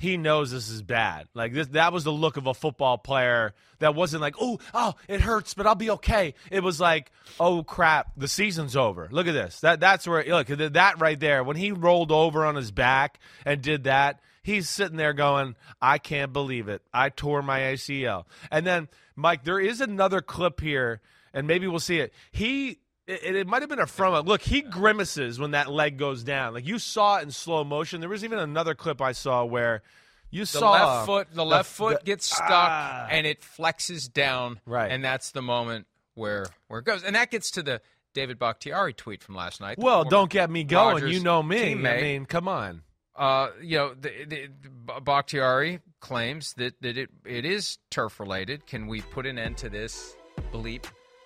he 0.02 0.16
knows 0.16 0.50
this 0.50 0.68
is 0.68 0.82
bad. 0.82 1.28
Like 1.32 1.52
this, 1.52 1.68
that 1.68 1.92
was 1.92 2.02
the 2.02 2.10
look 2.10 2.36
of 2.36 2.48
a 2.48 2.54
football 2.54 2.98
player 2.98 3.54
that 3.78 3.94
wasn't 3.94 4.20
like, 4.20 4.34
oh, 4.40 4.58
oh, 4.74 4.94
it 5.06 5.20
hurts, 5.20 5.54
but 5.54 5.64
I'll 5.64 5.76
be 5.76 5.90
okay. 5.90 6.34
It 6.50 6.60
was 6.64 6.80
like, 6.80 7.12
oh 7.38 7.62
crap, 7.62 8.10
the 8.16 8.26
season's 8.26 8.74
over. 8.74 9.08
Look 9.12 9.28
at 9.28 9.32
this. 9.32 9.60
That 9.60 9.78
that's 9.78 10.08
where 10.08 10.24
look 10.24 10.48
that 10.48 11.00
right 11.00 11.20
there. 11.20 11.44
When 11.44 11.54
he 11.54 11.70
rolled 11.70 12.10
over 12.10 12.44
on 12.44 12.56
his 12.56 12.72
back 12.72 13.20
and 13.46 13.62
did 13.62 13.84
that, 13.84 14.18
he's 14.42 14.68
sitting 14.68 14.96
there 14.96 15.12
going, 15.12 15.54
I 15.80 15.98
can't 15.98 16.32
believe 16.32 16.68
it. 16.68 16.82
I 16.92 17.08
tore 17.08 17.40
my 17.40 17.60
ACL. 17.60 18.24
And 18.50 18.66
then 18.66 18.88
Mike, 19.14 19.44
there 19.44 19.60
is 19.60 19.80
another 19.80 20.20
clip 20.20 20.60
here, 20.60 21.00
and 21.32 21.46
maybe 21.46 21.68
we'll 21.68 21.78
see 21.78 22.00
it. 22.00 22.12
He 22.32 22.80
it, 23.06 23.36
it 23.36 23.46
might 23.46 23.62
have 23.62 23.68
been 23.68 23.78
a 23.80 23.86
from 23.86 24.14
look. 24.26 24.42
He 24.42 24.60
grimaces 24.62 25.38
when 25.38 25.52
that 25.52 25.70
leg 25.70 25.98
goes 25.98 26.22
down. 26.22 26.54
Like 26.54 26.66
you 26.66 26.78
saw 26.78 27.18
it 27.18 27.22
in 27.22 27.30
slow 27.30 27.64
motion. 27.64 28.00
There 28.00 28.08
was 28.08 28.24
even 28.24 28.38
another 28.38 28.74
clip 28.74 29.00
I 29.00 29.12
saw 29.12 29.44
where 29.44 29.82
You 30.30 30.42
the 30.42 30.46
saw 30.46 30.70
left 30.72 31.06
foot. 31.06 31.28
The, 31.34 31.44
left 31.44 31.70
foot 31.70 32.00
the- 32.00 32.04
gets 32.06 32.26
stuck, 32.26 32.48
Ah. 32.50 33.06
and 33.10 33.26
it 33.26 33.40
flexes 33.40 34.12
down. 34.12 34.60
Right. 34.66 34.90
and 34.90 35.04
that's 35.04 35.32
the 35.32 35.42
moment 35.42 35.86
where 36.14 36.46
where 36.68 36.80
it 36.80 36.84
goes, 36.86 37.02
and 37.02 37.16
that 37.16 37.30
gets 37.30 37.50
to 37.52 37.62
the 37.62 37.80
David 38.14 38.38
Bakhtiari 38.38 38.92
tweet 38.92 39.22
from 39.22 39.34
last 39.34 39.60
night. 39.60 39.78
Well, 39.78 40.04
don't 40.04 40.30
get 40.30 40.50
me 40.50 40.64
going. 40.64 40.94
Rodgers 40.96 41.12
you 41.12 41.20
know 41.22 41.42
me. 41.42 41.74
teammate. 41.74 41.98
I 41.98 42.02
mean, 42.02 42.26
come 42.26 42.46
on. 42.46 42.82
uh, 43.16 43.48
you 43.62 43.78
know, 43.78 43.94
the, 43.94 44.10
the, 44.26 44.48
the 44.94 45.00
Bakhtiari 45.00 45.80
claims 46.00 46.52
that, 46.54 46.74
that 46.82 46.98
it, 46.98 47.08
it 47.24 47.44
is 47.46 47.78
turf 47.90 48.20
related. 48.20 48.66
Can 48.66 48.86
we 48.86 49.00
put 49.00 49.24
an 49.26 49.38
end 49.38 49.56
to 49.58 49.70
this 49.70 50.14
bleep 50.52 50.84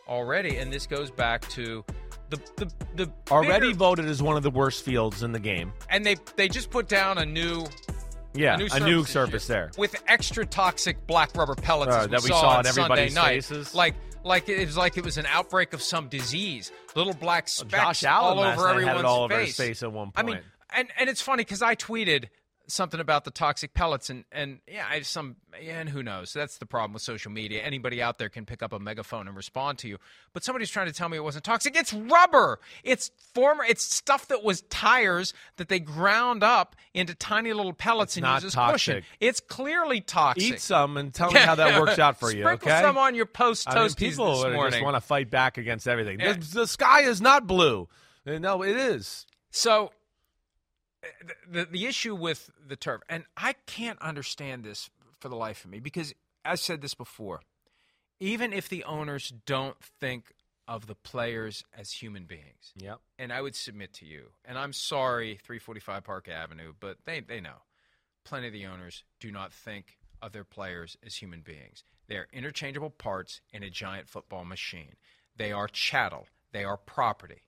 already? 0.08 0.56
And 0.58 0.72
this 0.72 0.86
goes 0.86 1.10
back 1.10 1.48
to 1.50 1.84
the 2.30 2.40
the, 2.56 2.72
the 2.96 3.12
Already 3.30 3.68
bigger- 3.68 3.78
voted 3.78 4.04
as 4.06 4.22
one 4.22 4.36
of 4.36 4.42
the 4.42 4.50
worst 4.50 4.84
fields 4.84 5.22
in 5.22 5.32
the 5.32 5.40
game. 5.40 5.72
and 5.90 6.04
they 6.04 6.16
they 6.36 6.48
just 6.48 6.70
put 6.70 6.88
down 6.88 7.18
a 7.18 7.26
new 7.26 7.64
Yeah, 8.34 8.54
a 8.54 8.58
new 8.58 8.66
a 8.66 8.70
surface, 8.70 8.86
new 8.86 9.04
surface 9.04 9.46
there. 9.46 9.70
with 9.78 9.94
extra 10.08 10.44
toxic 10.44 11.06
black 11.06 11.34
rubber 11.36 11.54
pellets 11.54 11.94
Uh, 11.94 12.00
we 12.02 12.10
that 12.10 12.22
we 12.22 12.28
saw, 12.28 12.40
saw 12.40 12.48
on 12.58 12.66
everybody's 12.66 13.14
Sunday 13.14 13.40
night. 13.50 13.74
Like 13.74 13.94
like 14.24 14.48
it 14.48 14.66
was 14.66 14.76
like 14.76 14.96
it 14.96 15.04
was 15.04 15.18
an 15.18 15.26
outbreak 15.26 15.72
of 15.72 15.80
some 15.82 16.08
disease. 16.08 16.72
Little 16.96 17.14
black 17.14 17.48
specks 17.48 18.04
all 18.04 18.40
over 18.40 18.68
everyone's 18.68 19.04
all 19.04 19.22
over 19.24 19.34
face. 19.36 19.56
face 19.56 19.82
at 19.84 19.92
one 19.92 20.06
point. 20.10 20.14
I 20.16 20.22
mean, 20.24 20.40
and 20.74 20.88
and 20.98 21.08
it's 21.08 21.20
funny 21.20 21.42
because 21.44 21.62
I 21.62 21.76
tweeted 21.76 22.24
something 22.68 23.00
about 23.00 23.24
the 23.24 23.30
toxic 23.30 23.74
pellets 23.74 24.10
and 24.10 24.24
and 24.32 24.60
yeah, 24.68 24.86
I 24.88 24.96
have 24.96 25.06
some 25.06 25.36
and 25.60 25.88
who 25.88 26.02
knows? 26.02 26.32
That's 26.32 26.58
the 26.58 26.66
problem 26.66 26.92
with 26.92 27.02
social 27.02 27.30
media. 27.30 27.62
Anybody 27.62 28.02
out 28.02 28.18
there 28.18 28.28
can 28.28 28.44
pick 28.44 28.62
up 28.62 28.72
a 28.72 28.78
megaphone 28.78 29.28
and 29.28 29.36
respond 29.36 29.78
to 29.78 29.88
you. 29.88 29.98
But 30.32 30.44
somebody's 30.44 30.70
trying 30.70 30.86
to 30.86 30.92
tell 30.92 31.08
me 31.08 31.16
it 31.16 31.24
wasn't 31.24 31.44
toxic. 31.44 31.76
It's 31.76 31.92
rubber. 31.92 32.60
It's 32.84 33.10
former. 33.34 33.64
It's 33.64 33.84
stuff 33.84 34.28
that 34.28 34.42
was 34.42 34.62
tires 34.62 35.32
that 35.56 35.68
they 35.68 35.80
ground 35.80 36.42
up 36.42 36.76
into 36.94 37.14
tiny 37.14 37.52
little 37.52 37.72
pellets 37.72 38.16
and 38.16 38.22
not 38.22 38.42
use 38.42 38.54
as 38.56 38.72
cushion. 38.72 38.96
toxic. 38.96 39.04
It's 39.20 39.40
clearly 39.40 40.00
toxic. 40.00 40.54
Eat 40.54 40.60
some 40.60 40.96
and 40.96 41.12
tell 41.12 41.30
me 41.30 41.40
how 41.40 41.54
that 41.54 41.80
works 41.80 41.98
out 41.98 42.18
for 42.18 42.30
you. 42.30 42.42
Sprinkle 42.42 42.70
okay? 42.70 42.82
some 42.82 42.98
on 42.98 43.14
your 43.14 43.26
post 43.26 43.68
I 43.68 43.74
mean, 43.74 43.94
people 43.94 44.42
this 44.42 44.72
just 44.72 44.82
want 44.82 44.96
to 44.96 45.00
fight 45.00 45.30
back 45.30 45.58
against 45.58 45.88
everything. 45.88 46.20
Yeah. 46.20 46.34
The, 46.34 46.60
the 46.60 46.66
sky 46.66 47.02
is 47.02 47.20
not 47.20 47.46
blue. 47.46 47.88
No, 48.26 48.62
it 48.62 48.76
is. 48.76 49.26
So 49.50 49.92
the, 51.48 51.64
the 51.66 51.86
issue 51.86 52.14
with 52.14 52.50
the 52.66 52.76
turf, 52.76 53.00
and 53.08 53.24
I 53.36 53.54
can't 53.66 54.00
understand 54.00 54.64
this 54.64 54.90
for 55.18 55.28
the 55.28 55.36
life 55.36 55.64
of 55.64 55.70
me 55.70 55.78
because 55.80 56.14
I 56.44 56.54
said 56.56 56.80
this 56.82 56.94
before. 56.94 57.40
Even 58.20 58.52
if 58.52 58.68
the 58.68 58.82
owners 58.84 59.32
don't 59.44 59.76
think 60.00 60.32
of 60.66 60.86
the 60.86 60.94
players 60.94 61.62
as 61.76 61.92
human 61.92 62.24
beings, 62.24 62.72
Yep. 62.76 62.98
and 63.18 63.32
I 63.32 63.42
would 63.42 63.54
submit 63.54 63.92
to 63.94 64.06
you, 64.06 64.30
and 64.44 64.58
I'm 64.58 64.72
sorry, 64.72 65.34
345 65.44 66.02
Park 66.04 66.28
Avenue, 66.28 66.72
but 66.80 66.98
they 67.04 67.20
they 67.20 67.40
know. 67.40 67.62
Plenty 68.24 68.46
of 68.48 68.52
the 68.54 68.66
owners 68.66 69.04
do 69.20 69.30
not 69.30 69.52
think 69.52 69.98
of 70.22 70.32
their 70.32 70.44
players 70.44 70.96
as 71.04 71.16
human 71.16 71.42
beings. 71.42 71.84
They 72.08 72.16
are 72.16 72.26
interchangeable 72.32 72.90
parts 72.90 73.40
in 73.52 73.62
a 73.62 73.70
giant 73.70 74.08
football 74.08 74.44
machine. 74.44 74.94
They 75.36 75.52
are 75.52 75.68
chattel. 75.68 76.26
They 76.52 76.64
are 76.64 76.76
property. 76.78 77.42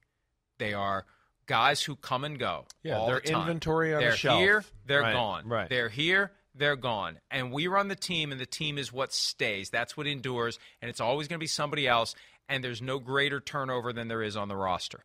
They 0.58 0.74
are 0.74 1.06
guys 1.48 1.82
who 1.82 1.96
come 1.96 2.22
and 2.22 2.38
go. 2.38 2.66
Yeah, 2.84 2.98
all 2.98 3.08
they're 3.08 3.20
the 3.24 3.32
inventory 3.32 3.92
on 3.94 4.00
they're 4.00 4.12
shelf. 4.12 4.38
here, 4.38 4.64
they're 4.86 5.00
Right, 5.00 5.12
gone. 5.12 5.48
right. 5.48 5.68
They're 5.68 5.88
here, 5.88 6.30
they're 6.54 6.76
gone. 6.76 7.18
And 7.30 7.50
we 7.50 7.66
run 7.66 7.88
the 7.88 7.96
team, 7.96 8.30
and 8.30 8.40
the 8.40 8.46
team 8.46 8.78
is 8.78 8.92
what 8.92 9.12
stays. 9.12 9.70
That's 9.70 9.96
what 9.96 10.06
endures, 10.06 10.60
and 10.80 10.88
it's 10.88 11.00
always 11.00 11.26
going 11.26 11.38
to 11.38 11.42
be 11.42 11.48
somebody 11.48 11.88
else. 11.88 12.14
And 12.48 12.62
there's 12.62 12.80
no 12.80 12.98
greater 13.00 13.40
turnover 13.40 13.92
than 13.92 14.06
there 14.08 14.22
is 14.22 14.36
on 14.36 14.48
the 14.48 14.56
roster. 14.56 15.04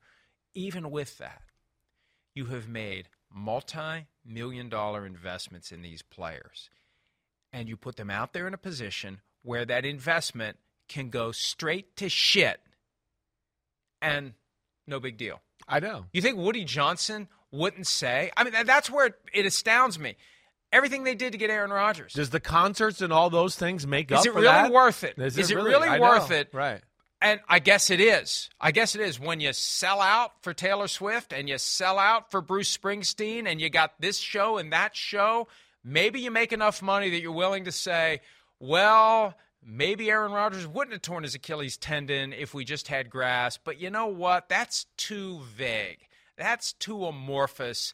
Even 0.53 0.91
with 0.91 1.17
that, 1.17 1.41
you 2.35 2.45
have 2.45 2.67
made 2.67 3.09
multi-million 3.33 4.69
dollar 4.69 5.05
investments 5.05 5.71
in 5.71 5.81
these 5.81 6.01
players, 6.03 6.69
and 7.51 7.67
you 7.67 7.75
put 7.75 7.95
them 7.95 8.09
out 8.09 8.33
there 8.33 8.47
in 8.47 8.53
a 8.53 8.57
position 8.59 9.21
where 9.41 9.65
that 9.65 9.85
investment 9.85 10.57
can 10.87 11.09
go 11.09 11.31
straight 11.31 11.95
to 11.97 12.07
shit, 12.09 12.59
and 14.01 14.33
no 14.87 14.99
big 14.99 15.17
deal. 15.17 15.41
I 15.67 15.79
know. 15.79 16.05
You 16.11 16.21
think 16.21 16.37
Woody 16.37 16.65
Johnson 16.65 17.27
wouldn't 17.51 17.87
say? 17.87 18.31
I 18.35 18.43
mean, 18.43 18.53
that's 18.65 18.89
where 18.89 19.15
it, 19.33 19.45
astounds 19.45 19.99
me. 19.99 20.15
Everything 20.71 21.03
they 21.03 21.15
did 21.15 21.33
to 21.33 21.37
get 21.37 21.49
Aaron 21.49 21.71
Rodgers. 21.71 22.13
Does 22.13 22.31
the 22.31 22.39
concerts 22.39 23.01
and 23.01 23.13
all 23.13 23.29
those 23.29 23.55
things 23.55 23.85
make 23.85 24.11
Is 24.11 24.17
up 24.17 24.19
Is 24.21 24.25
it 24.25 24.33
really 24.33 24.47
that? 24.47 24.71
worth 24.71 25.03
it? 25.03 25.19
Is, 25.19 25.37
Is 25.37 25.51
it 25.51 25.53
it 25.53 25.57
really, 25.57 25.87
really 25.87 25.99
worth 25.99 26.31
it? 26.31 26.49
Right. 26.51 26.81
And 27.21 27.39
I 27.47 27.59
guess 27.59 27.89
it 27.89 28.01
is. 28.01 28.49
I 28.59 28.71
guess 28.71 28.95
it 28.95 29.01
is 29.01 29.19
when 29.19 29.39
you 29.39 29.53
sell 29.53 30.01
out 30.01 30.31
for 30.41 30.53
Taylor 30.53 30.87
Swift 30.89 31.31
and 31.31 31.47
you 31.47 31.57
sell 31.57 31.97
out 31.97 32.31
for 32.31 32.41
Bruce 32.41 32.75
Springsteen 32.75 33.47
and 33.47 33.61
you 33.61 33.69
got 33.69 33.93
this 34.01 34.17
show 34.17 34.57
and 34.57 34.73
that 34.73 34.95
show. 34.95 35.47
Maybe 35.85 36.19
you 36.19 36.31
make 36.31 36.51
enough 36.51 36.81
money 36.81 37.11
that 37.11 37.21
you're 37.21 37.31
willing 37.31 37.65
to 37.65 37.71
say, 37.71 38.21
well, 38.59 39.35
maybe 39.65 40.09
Aaron 40.09 40.31
Rodgers 40.31 40.67
wouldn't 40.67 40.93
have 40.93 41.01
torn 41.01 41.23
his 41.23 41.35
Achilles 41.35 41.77
tendon 41.77 42.33
if 42.33 42.53
we 42.53 42.65
just 42.65 42.87
had 42.87 43.09
grass. 43.09 43.57
But 43.57 43.79
you 43.79 43.89
know 43.89 44.07
what? 44.07 44.49
That's 44.49 44.85
too 44.97 45.41
vague. 45.55 46.07
That's 46.37 46.73
too 46.73 47.05
amorphous. 47.05 47.93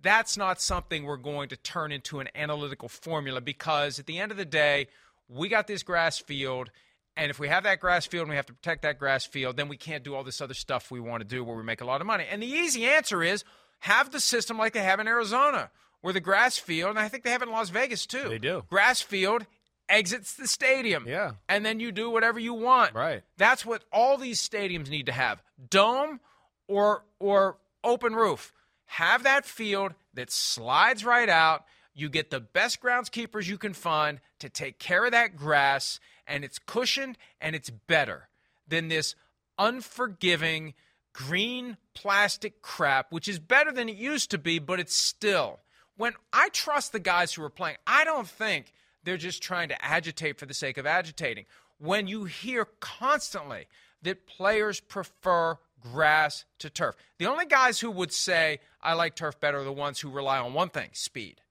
That's 0.00 0.36
not 0.36 0.60
something 0.60 1.04
we're 1.04 1.16
going 1.16 1.48
to 1.50 1.56
turn 1.56 1.92
into 1.92 2.20
an 2.20 2.28
analytical 2.34 2.88
formula 2.88 3.40
because 3.40 3.98
at 3.98 4.06
the 4.06 4.18
end 4.18 4.32
of 4.32 4.36
the 4.36 4.44
day, 4.44 4.88
we 5.28 5.48
got 5.48 5.66
this 5.66 5.82
grass 5.82 6.18
field. 6.18 6.70
And 7.16 7.30
if 7.30 7.38
we 7.38 7.48
have 7.48 7.64
that 7.64 7.80
grass 7.80 8.06
field 8.06 8.22
and 8.22 8.30
we 8.30 8.36
have 8.36 8.46
to 8.46 8.54
protect 8.54 8.82
that 8.82 8.98
grass 8.98 9.24
field, 9.24 9.56
then 9.56 9.68
we 9.68 9.76
can't 9.76 10.02
do 10.02 10.14
all 10.14 10.24
this 10.24 10.40
other 10.40 10.54
stuff 10.54 10.90
we 10.90 11.00
want 11.00 11.20
to 11.22 11.28
do 11.28 11.44
where 11.44 11.56
we 11.56 11.62
make 11.62 11.80
a 11.80 11.84
lot 11.84 12.00
of 12.00 12.06
money. 12.06 12.24
And 12.28 12.42
the 12.42 12.46
easy 12.46 12.84
answer 12.84 13.22
is 13.22 13.44
have 13.80 14.12
the 14.12 14.20
system 14.20 14.58
like 14.58 14.72
they 14.72 14.82
have 14.82 15.00
in 15.00 15.08
Arizona, 15.08 15.70
where 16.00 16.14
the 16.14 16.20
grass 16.20 16.56
field, 16.56 16.90
and 16.90 16.98
I 16.98 17.08
think 17.08 17.24
they 17.24 17.30
have 17.30 17.42
it 17.42 17.48
in 17.48 17.52
Las 17.52 17.70
Vegas 17.70 18.06
too. 18.06 18.28
They 18.28 18.38
do. 18.38 18.64
Grass 18.70 19.00
field 19.00 19.46
exits 19.88 20.34
the 20.34 20.46
stadium. 20.46 21.06
Yeah. 21.06 21.32
And 21.48 21.64
then 21.64 21.80
you 21.80 21.92
do 21.92 22.10
whatever 22.10 22.38
you 22.38 22.54
want. 22.54 22.94
Right. 22.94 23.22
That's 23.36 23.64
what 23.64 23.84
all 23.92 24.16
these 24.16 24.46
stadiums 24.46 24.88
need 24.88 25.06
to 25.06 25.12
have. 25.12 25.42
Dome 25.70 26.20
or 26.68 27.04
or 27.18 27.58
open 27.84 28.14
roof. 28.14 28.52
Have 28.86 29.22
that 29.22 29.46
field 29.46 29.94
that 30.14 30.30
slides 30.30 31.04
right 31.04 31.28
out. 31.28 31.64
You 31.94 32.08
get 32.08 32.30
the 32.30 32.40
best 32.40 32.80
groundskeepers 32.80 33.46
you 33.46 33.58
can 33.58 33.74
find 33.74 34.20
to 34.38 34.48
take 34.48 34.78
care 34.78 35.04
of 35.04 35.12
that 35.12 35.36
grass, 35.36 36.00
and 36.26 36.44
it's 36.44 36.58
cushioned 36.58 37.18
and 37.40 37.54
it's 37.54 37.70
better 37.70 38.28
than 38.66 38.88
this 38.88 39.14
unforgiving 39.58 40.74
green 41.12 41.76
plastic 41.94 42.62
crap, 42.62 43.12
which 43.12 43.28
is 43.28 43.38
better 43.38 43.72
than 43.72 43.88
it 43.88 43.96
used 43.96 44.30
to 44.30 44.38
be, 44.38 44.58
but 44.58 44.80
it's 44.80 44.96
still. 44.96 45.60
When 45.96 46.14
I 46.32 46.48
trust 46.50 46.92
the 46.92 46.98
guys 46.98 47.34
who 47.34 47.42
are 47.44 47.50
playing, 47.50 47.76
I 47.86 48.04
don't 48.04 48.28
think 48.28 48.72
they're 49.04 49.16
just 49.16 49.42
trying 49.42 49.68
to 49.68 49.84
agitate 49.84 50.38
for 50.38 50.46
the 50.46 50.54
sake 50.54 50.78
of 50.78 50.86
agitating. 50.86 51.44
When 51.78 52.06
you 52.06 52.24
hear 52.24 52.64
constantly 52.80 53.66
that 54.02 54.26
players 54.26 54.80
prefer 54.80 55.58
grass 55.80 56.44
to 56.60 56.70
turf, 56.70 56.94
the 57.18 57.26
only 57.26 57.46
guys 57.46 57.80
who 57.80 57.90
would 57.90 58.12
say, 58.12 58.60
I 58.82 58.94
like 58.94 59.16
turf 59.16 59.38
better 59.38 59.58
are 59.58 59.64
the 59.64 59.72
ones 59.72 60.00
who 60.00 60.10
rely 60.10 60.38
on 60.38 60.54
one 60.54 60.70
thing 60.70 60.90
speed. 60.92 61.41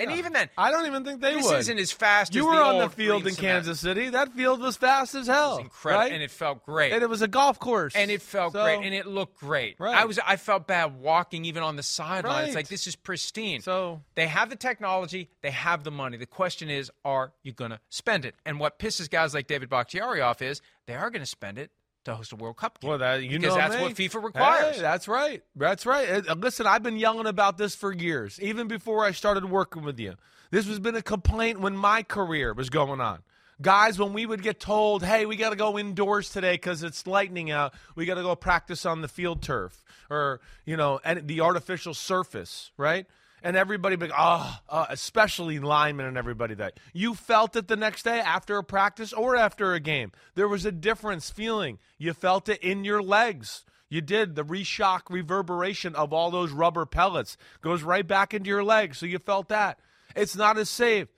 And 0.00 0.12
even 0.12 0.32
then, 0.32 0.48
I 0.56 0.70
don't 0.70 0.86
even 0.86 1.04
think 1.04 1.20
they 1.20 1.34
this 1.34 1.44
would. 1.46 1.58
isn't 1.58 1.78
as 1.78 1.92
fast 1.92 2.34
you 2.34 2.42
as 2.42 2.46
were 2.56 2.62
on 2.62 2.78
the 2.78 2.88
field 2.88 3.26
in. 3.26 3.34
Kansas 3.34 3.80
City. 3.80 4.08
That 4.10 4.32
field 4.34 4.60
was 4.60 4.76
fast 4.76 5.14
as 5.14 5.26
hell. 5.26 5.58
Incredible, 5.58 6.02
right? 6.04 6.12
and 6.12 6.22
it 6.22 6.30
felt 6.30 6.64
great. 6.64 6.92
And 6.92 7.02
it 7.02 7.08
was 7.08 7.22
a 7.22 7.28
golf 7.28 7.58
course. 7.58 7.94
and 7.96 8.10
it 8.10 8.22
felt 8.22 8.52
So- 8.52 8.62
great, 8.62 8.84
and 8.84 8.94
it 8.94 9.06
looked 9.06 9.38
great. 9.40 9.76
Right. 9.78 9.94
I 9.96 10.04
was, 10.04 10.18
I 10.26 10.36
felt 10.36 10.66
bad 10.66 11.00
walking 11.00 11.44
even 11.44 11.62
on 11.62 11.76
the 11.76 11.82
sideline. 11.82 12.44
It's 12.44 12.48
Right. 12.54 12.60
like 12.60 12.68
this 12.68 12.86
is 12.86 12.96
pristine. 12.96 13.60
So 13.62 14.02
They 14.14 14.26
have 14.26 14.50
the 14.50 14.56
technology, 14.56 15.30
they 15.42 15.50
have 15.50 15.84
the 15.84 15.90
money. 15.90 16.16
The 16.16 16.26
question 16.26 16.70
is, 16.70 16.90
are 17.04 17.32
you 17.42 17.52
going 17.52 17.70
to 17.70 17.80
spend 17.88 18.24
it? 18.24 18.34
And 18.44 18.58
what 18.60 18.78
pisses 18.78 19.08
guys 19.10 19.34
like 19.34 19.46
David 19.46 19.68
Bakhtiari 19.68 20.20
off 20.20 20.42
is 20.42 20.60
they 20.86 20.94
are 20.94 21.10
going 21.10 21.22
to 21.22 21.26
spend 21.26 21.58
it 21.58 21.70
to 22.08 22.16
host 22.16 22.32
a 22.32 22.36
World 22.36 22.56
Cup 22.56 22.80
game. 22.80 22.88
Well, 22.90 22.98
that 22.98 23.22
you 23.22 23.38
because 23.38 23.54
know 23.54 23.60
that's 23.60 23.76
me. 23.76 23.82
what 23.82 23.94
FIFA 23.94 24.24
requires. 24.24 24.76
Hey, 24.76 24.82
that's 24.82 25.08
right. 25.08 25.42
That's 25.56 25.86
right. 25.86 26.24
Listen, 26.36 26.66
I've 26.66 26.82
been 26.82 26.98
yelling 26.98 27.26
about 27.26 27.58
this 27.58 27.74
for 27.74 27.92
years, 27.92 28.40
even 28.40 28.68
before 28.68 29.04
I 29.04 29.12
started 29.12 29.44
working 29.48 29.82
with 29.82 29.98
you. 29.98 30.14
This 30.50 30.66
has 30.66 30.78
been 30.78 30.94
a 30.94 31.02
complaint 31.02 31.60
when 31.60 31.76
my 31.76 32.02
career 32.02 32.52
was 32.54 32.70
going 32.70 33.00
on. 33.00 33.20
Guys, 33.60 33.98
when 33.98 34.12
we 34.12 34.24
would 34.24 34.42
get 34.42 34.60
told, 34.60 35.02
"Hey, 35.02 35.26
we 35.26 35.36
got 35.36 35.50
to 35.50 35.56
go 35.56 35.78
indoors 35.78 36.30
today 36.30 36.54
because 36.54 36.82
it's 36.82 37.06
lightning 37.06 37.50
out. 37.50 37.74
We 37.96 38.06
got 38.06 38.14
to 38.14 38.22
go 38.22 38.34
practice 38.36 38.86
on 38.86 39.00
the 39.02 39.08
field 39.08 39.42
turf 39.42 39.84
or 40.08 40.40
you 40.64 40.76
know, 40.76 41.00
and 41.04 41.26
the 41.26 41.40
artificial 41.40 41.94
surface, 41.94 42.70
right?" 42.76 43.06
And 43.42 43.56
everybody 43.56 43.96
be, 43.96 44.10
oh, 44.16 44.58
uh, 44.68 44.86
especially 44.88 45.58
linemen 45.60 46.06
and 46.06 46.16
everybody 46.16 46.54
that 46.54 46.80
you 46.92 47.14
felt 47.14 47.54
it 47.54 47.68
the 47.68 47.76
next 47.76 48.02
day 48.02 48.18
after 48.18 48.58
a 48.58 48.64
practice 48.64 49.12
or 49.12 49.36
after 49.36 49.74
a 49.74 49.80
game. 49.80 50.12
There 50.34 50.48
was 50.48 50.64
a 50.64 50.72
difference 50.72 51.30
feeling. 51.30 51.78
You 51.98 52.12
felt 52.14 52.48
it 52.48 52.62
in 52.62 52.84
your 52.84 53.02
legs. 53.02 53.64
You 53.88 54.00
did. 54.00 54.34
The 54.34 54.44
reshock 54.44 55.02
reverberation 55.08 55.94
of 55.94 56.12
all 56.12 56.30
those 56.30 56.52
rubber 56.52 56.84
pellets 56.84 57.36
goes 57.60 57.82
right 57.82 58.06
back 58.06 58.34
into 58.34 58.48
your 58.48 58.64
legs. 58.64 58.98
So 58.98 59.06
you 59.06 59.18
felt 59.18 59.48
that. 59.48 59.78
It's 60.16 60.36
not 60.36 60.58
as 60.58 60.68
safe, 60.68 61.08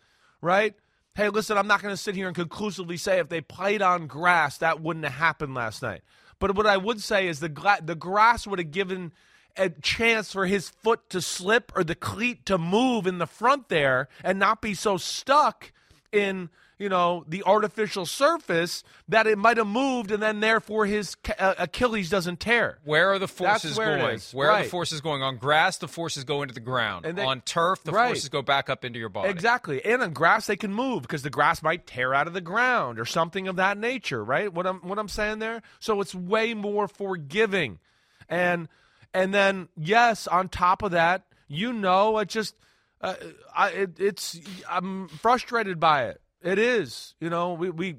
right? 0.40 0.74
Hey, 1.14 1.28
listen, 1.28 1.58
I'm 1.58 1.66
not 1.66 1.82
going 1.82 1.92
to 1.92 2.00
sit 2.00 2.14
here 2.14 2.26
and 2.26 2.36
conclusively 2.36 2.96
say 2.96 3.18
if 3.18 3.28
they 3.28 3.40
played 3.40 3.82
on 3.82 4.06
grass, 4.06 4.58
that 4.58 4.80
wouldn't 4.80 5.04
have 5.04 5.14
happened 5.14 5.54
last 5.54 5.82
night. 5.82 6.02
But 6.38 6.54
what 6.54 6.66
I 6.66 6.76
would 6.76 7.00
say 7.00 7.28
is 7.28 7.40
the, 7.40 7.48
gla- 7.48 7.80
the 7.82 7.94
grass 7.94 8.46
would 8.46 8.58
have 8.58 8.70
given 8.70 9.12
a 9.56 9.68
chance 9.70 10.32
for 10.32 10.46
his 10.46 10.68
foot 10.68 11.08
to 11.10 11.20
slip 11.20 11.72
or 11.76 11.84
the 11.84 11.94
cleat 11.94 12.46
to 12.46 12.58
move 12.58 13.06
in 13.06 13.18
the 13.18 13.26
front 13.26 13.68
there 13.68 14.08
and 14.24 14.38
not 14.38 14.60
be 14.62 14.74
so 14.74 14.96
stuck 14.96 15.72
in 16.12 16.48
you 16.78 16.88
know 16.88 17.24
the 17.28 17.42
artificial 17.44 18.06
surface 18.06 18.82
that 19.06 19.26
it 19.26 19.36
might 19.36 19.58
have 19.58 19.66
moved 19.66 20.10
and 20.10 20.22
then 20.22 20.40
therefore 20.40 20.86
his 20.86 21.14
uh, 21.38 21.54
Achilles 21.58 22.08
doesn't 22.08 22.40
tear. 22.40 22.78
Where 22.84 23.10
are 23.12 23.18
the 23.18 23.28
forces 23.28 23.76
where 23.76 23.98
going? 23.98 24.18
Where 24.32 24.50
are 24.50 24.62
the 24.62 24.68
forces 24.70 25.02
going? 25.02 25.22
On 25.22 25.36
grass, 25.36 25.76
the 25.76 25.88
forces 25.88 26.24
go 26.24 26.40
into 26.40 26.54
the 26.54 26.60
ground. 26.60 27.04
And 27.04 27.18
they- 27.18 27.24
on 27.24 27.42
turf, 27.42 27.82
the 27.84 27.92
Right. 27.92 28.06
forces 28.08 28.30
go 28.30 28.40
back 28.40 28.70
up 28.70 28.82
into 28.82 28.98
your 28.98 29.10
body. 29.10 29.28
Exactly. 29.28 29.84
And 29.84 30.02
on 30.02 30.14
grass 30.14 30.46
they 30.46 30.56
can 30.56 30.72
move 30.72 31.02
because 31.02 31.22
the 31.22 31.28
grass 31.28 31.62
might 31.62 31.86
tear 31.86 32.14
out 32.14 32.26
of 32.26 32.32
the 32.32 32.40
ground 32.40 32.98
or 32.98 33.04
something 33.04 33.46
of 33.46 33.56
that 33.56 33.76
nature, 33.76 34.24
right? 34.24 34.50
What 34.50 34.66
I'm 34.66 34.78
what 34.78 34.98
I'm 34.98 35.08
saying 35.08 35.38
there? 35.40 35.60
So 35.80 36.00
it's 36.00 36.14
way 36.14 36.54
more 36.54 36.88
forgiving. 36.88 37.78
And 38.26 38.68
and 39.14 39.34
then 39.34 39.68
yes, 39.76 40.26
on 40.26 40.48
top 40.48 40.82
of 40.82 40.92
that, 40.92 41.24
you 41.48 41.72
know, 41.72 42.18
it 42.18 42.28
just 42.28 42.54
uh, 43.00 43.14
I 43.54 43.70
it, 43.70 44.00
it's 44.00 44.38
I'm 44.68 45.08
frustrated 45.08 45.80
by 45.80 46.06
it. 46.06 46.20
It 46.42 46.58
is. 46.58 47.14
You 47.20 47.30
know, 47.30 47.54
we 47.54 47.70
we 47.70 47.96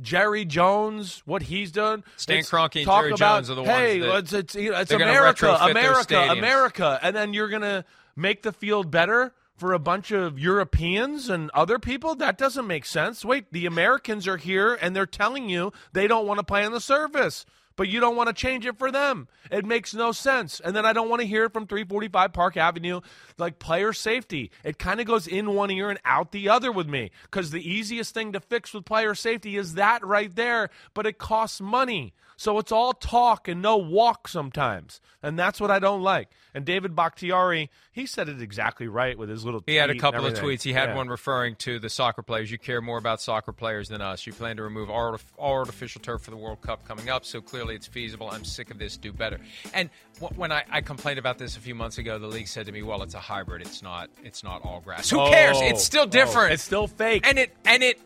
Jerry 0.00 0.44
Jones, 0.44 1.22
what 1.24 1.42
he's 1.42 1.72
done. 1.72 2.04
Stan 2.16 2.42
Kroenke 2.42 2.84
talk 2.84 3.02
Jerry 3.02 3.12
about, 3.12 3.36
Jones 3.36 3.50
are 3.50 3.54
the 3.54 3.62
ones 3.62 3.72
hey, 3.72 3.98
that- 4.00 4.16
it's 4.16 4.32
it's, 4.32 4.54
you 4.54 4.70
know, 4.72 4.80
it's 4.80 4.92
America, 4.92 5.56
America. 5.60 6.28
America, 6.30 6.98
and 7.02 7.14
then 7.14 7.34
you're 7.34 7.48
gonna 7.48 7.84
make 8.16 8.42
the 8.42 8.52
field 8.52 8.90
better 8.90 9.32
for 9.56 9.72
a 9.72 9.78
bunch 9.78 10.12
of 10.12 10.38
Europeans 10.38 11.28
and 11.28 11.50
other 11.50 11.78
people. 11.78 12.14
That 12.14 12.38
doesn't 12.38 12.66
make 12.66 12.84
sense. 12.84 13.24
Wait, 13.24 13.52
the 13.52 13.66
Americans 13.66 14.28
are 14.28 14.36
here 14.36 14.74
and 14.80 14.94
they're 14.94 15.06
telling 15.06 15.48
you 15.48 15.72
they 15.92 16.06
don't 16.06 16.26
want 16.26 16.38
to 16.38 16.44
play 16.44 16.64
on 16.64 16.72
the 16.72 16.80
surface. 16.80 17.44
But 17.78 17.88
you 17.88 18.00
don't 18.00 18.16
want 18.16 18.26
to 18.26 18.34
change 18.34 18.66
it 18.66 18.76
for 18.76 18.90
them. 18.90 19.28
It 19.52 19.64
makes 19.64 19.94
no 19.94 20.10
sense. 20.10 20.58
And 20.58 20.74
then 20.74 20.84
I 20.84 20.92
don't 20.92 21.08
want 21.08 21.20
to 21.22 21.28
hear 21.28 21.44
it 21.44 21.52
from 21.52 21.68
345 21.68 22.32
Park 22.32 22.56
Avenue, 22.56 23.02
like 23.38 23.60
player 23.60 23.92
safety. 23.92 24.50
It 24.64 24.80
kind 24.80 24.98
of 24.98 25.06
goes 25.06 25.28
in 25.28 25.54
one 25.54 25.70
ear 25.70 25.88
and 25.88 26.00
out 26.04 26.32
the 26.32 26.48
other 26.48 26.72
with 26.72 26.88
me 26.88 27.12
because 27.22 27.52
the 27.52 27.66
easiest 27.66 28.12
thing 28.12 28.32
to 28.32 28.40
fix 28.40 28.74
with 28.74 28.84
player 28.84 29.14
safety 29.14 29.56
is 29.56 29.74
that 29.74 30.04
right 30.04 30.34
there, 30.34 30.70
but 30.92 31.06
it 31.06 31.18
costs 31.18 31.60
money. 31.60 32.14
So 32.40 32.58
it's 32.58 32.70
all 32.70 32.92
talk 32.92 33.48
and 33.48 33.60
no 33.60 33.76
walk 33.78 34.28
sometimes. 34.28 35.00
And 35.24 35.36
that's 35.36 35.60
what 35.60 35.72
I 35.72 35.80
don't 35.80 36.02
like. 36.02 36.28
And 36.54 36.64
David 36.64 36.94
Bakhtiari, 36.94 37.68
he 37.90 38.06
said 38.06 38.28
it 38.28 38.40
exactly 38.40 38.86
right 38.86 39.18
with 39.18 39.28
his 39.28 39.44
little 39.44 39.60
tweet. 39.60 39.72
He 39.72 39.76
had 39.76 39.90
a 39.90 39.96
couple 39.98 40.24
of 40.24 40.34
tweets. 40.34 40.62
He 40.62 40.72
had 40.72 40.90
Yeah. 40.90 40.94
one 40.94 41.08
referring 41.08 41.56
to 41.56 41.80
the 41.80 41.90
soccer 41.90 42.22
players. 42.22 42.48
You 42.52 42.56
care 42.56 42.80
more 42.80 42.96
about 42.96 43.20
soccer 43.20 43.50
players 43.50 43.88
than 43.88 44.00
us. 44.00 44.24
You 44.24 44.32
plan 44.32 44.56
to 44.58 44.62
remove 44.62 44.88
all, 44.88 45.18
artificial 45.36 46.00
turf 46.00 46.22
for 46.22 46.30
the 46.30 46.36
World 46.36 46.60
Cup 46.62 46.86
coming 46.86 47.10
up, 47.10 47.24
so 47.24 47.40
clearly 47.40 47.74
it's 47.74 47.88
feasible. 47.88 48.30
I'm 48.30 48.44
sick 48.44 48.70
of 48.70 48.78
this. 48.78 48.96
Do 48.96 49.12
better. 49.12 49.40
And 49.74 49.90
when 50.36 50.52
I, 50.52 50.62
I 50.70 50.80
complained 50.80 51.18
about 51.18 51.38
this 51.38 51.56
a 51.56 51.60
few 51.60 51.74
months 51.74 51.98
ago, 51.98 52.20
the 52.20 52.28
league 52.28 52.46
said 52.46 52.66
to 52.66 52.72
me, 52.72 52.82
"Well, 52.84 53.02
it's 53.02 53.14
a 53.14 53.20
hybrid. 53.20 53.62
It's 53.62 53.82
not. 53.82 54.10
It's 54.22 54.44
not 54.44 54.64
all 54.64 54.80
grass. 54.80 55.10
Who 55.10 55.18
cares? 55.28 55.56
Oh, 55.60 55.64
It's 55.66 55.82
still 55.82 56.04
oh, 56.04 56.06
different. 56.06 56.52
it's 56.52 56.62
still 56.62 56.86
fake. 56.86 57.26
and 57.26 57.36
it 57.36 57.52
and 57.64 57.82
it 57.82 58.00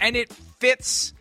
and 0.00 0.16
it 0.16 0.32
fits." 0.58 1.14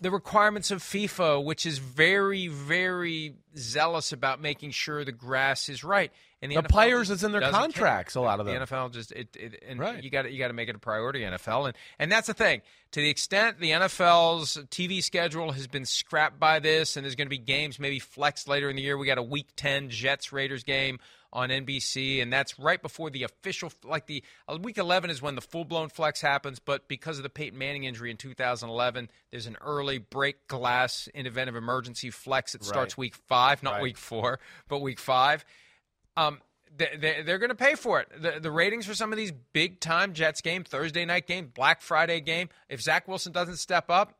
The 0.00 0.10
requirements 0.10 0.70
of 0.70 0.80
FIFA, 0.82 1.44
which 1.44 1.66
is 1.66 1.78
very, 1.78 2.46
very 2.48 3.34
zealous 3.56 4.12
about 4.12 4.40
making 4.40 4.70
sure 4.70 5.04
the 5.04 5.10
grass 5.12 5.68
is 5.68 5.82
right, 5.82 6.12
and 6.40 6.52
the, 6.52 6.56
The 6.56 6.62
players, 6.62 7.10
it's 7.10 7.24
in 7.24 7.32
their 7.32 7.40
doesn't 7.40 7.54
care. 7.54 7.62
contracts, 7.62 8.14
a 8.14 8.20
lot 8.20 8.38
of 8.38 8.46
The. 8.46 8.52
NFL 8.52 8.92
just 8.92 9.10
it, 9.10 9.36
it 9.36 9.64
and 9.66 9.80
Right. 9.80 10.02
you 10.02 10.08
got 10.10 10.22
to 10.22 10.30
you 10.30 10.38
got 10.38 10.48
to 10.48 10.54
make 10.54 10.68
it 10.68 10.76
a 10.76 10.78
priority 10.78 11.20
NFL 11.22 11.66
and 11.66 11.76
and 11.98 12.12
that's 12.12 12.28
the 12.28 12.34
thing 12.34 12.62
to 12.92 13.00
the 13.00 13.08
extent 13.10 13.58
the 13.58 13.70
NFL's 13.72 14.56
TV 14.70 15.02
schedule 15.02 15.50
has 15.52 15.66
been 15.66 15.84
scrapped 15.84 16.38
by 16.38 16.60
this 16.60 16.96
and 16.96 17.04
there's 17.04 17.16
going 17.16 17.26
to 17.26 17.30
be 17.30 17.38
games 17.38 17.80
maybe 17.80 17.98
flexed 17.98 18.46
later 18.46 18.70
in 18.70 18.76
the 18.76 18.82
year 18.82 18.96
we 18.96 19.06
got 19.06 19.18
a 19.18 19.22
week 19.22 19.48
10 19.56 19.90
Jets 19.90 20.32
Raiders 20.32 20.62
game 20.62 21.00
on 21.32 21.50
NBC 21.50 22.22
and 22.22 22.32
that's 22.32 22.58
right 22.58 22.80
before 22.80 23.10
the 23.10 23.22
official 23.22 23.70
like 23.84 24.06
the 24.06 24.22
uh, 24.48 24.56
week 24.60 24.78
11 24.78 25.10
is 25.10 25.20
when 25.20 25.34
the 25.34 25.40
full-blown 25.40 25.88
flex 25.90 26.20
happens 26.20 26.58
but 26.58 26.88
because 26.88 27.18
of 27.18 27.22
the 27.22 27.28
Peyton 27.28 27.58
Manning 27.58 27.84
injury 27.84 28.10
in 28.10 28.16
2011 28.16 29.10
there's 29.30 29.46
an 29.46 29.56
early 29.60 29.98
break 29.98 30.48
glass 30.48 31.08
in 31.14 31.26
event 31.26 31.50
of 31.50 31.56
emergency 31.56 32.10
flex 32.10 32.52
that 32.52 32.64
starts 32.64 32.96
week 32.96 33.14
5 33.14 33.62
not 33.62 33.74
Right. 33.74 33.82
week 33.82 33.98
4 33.98 34.40
but 34.68 34.80
week 34.80 34.98
5 34.98 35.44
um, 36.16 36.40
they, 36.76 36.96
they, 36.98 37.22
they're 37.22 37.38
going 37.38 37.50
to 37.50 37.54
pay 37.54 37.74
for 37.74 38.00
it. 38.00 38.08
The, 38.20 38.40
the 38.40 38.50
ratings 38.50 38.86
for 38.86 38.94
some 38.94 39.12
of 39.12 39.16
these 39.16 39.32
big 39.52 39.80
time 39.80 40.12
Jets 40.12 40.40
game, 40.40 40.64
Thursday 40.64 41.04
night 41.04 41.26
game, 41.26 41.50
Black 41.54 41.80
Friday 41.80 42.20
game, 42.20 42.48
if 42.68 42.80
Zach 42.82 43.08
Wilson 43.08 43.32
doesn't 43.32 43.56
step 43.56 43.88
up, 43.88 44.14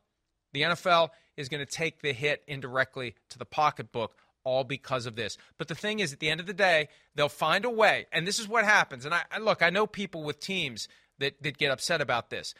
the 0.53 0.63
NFL 0.63 1.09
is 1.37 1.47
going 1.49 1.63
to 1.65 1.71
take 1.71 2.01
the 2.01 2.11
hit 2.11 2.43
indirectly 2.47 3.15
to 3.29 3.37
the 3.37 3.45
pocketbook, 3.45 4.15
all 4.49 4.63
because 4.63 5.05
of 5.05 5.15
this. 5.15 5.37
But 5.57 5.67
the 5.67 5.75
thing 5.75 5.99
is, 5.99 6.11
at 6.11 6.19
the 6.19 6.29
end 6.29 6.39
of 6.39 6.47
the 6.47 6.53
day, 6.53 6.89
they'll 7.15 7.29
find 7.29 7.63
a 7.65 7.69
way. 7.69 8.07
And 8.11 8.27
this 8.27 8.39
is 8.39 8.47
what 8.47 8.65
happens. 8.65 9.05
And 9.05 9.13
I, 9.13 9.21
I 9.31 9.37
look, 9.37 9.61
I 9.61 9.69
know 9.69 9.85
people 9.85 10.23
with 10.23 10.39
teams 10.39 10.87
that, 11.19 11.41
that 11.43 11.57
get 11.57 11.71
upset 11.71 12.01
about 12.01 12.29
this. 12.29 12.55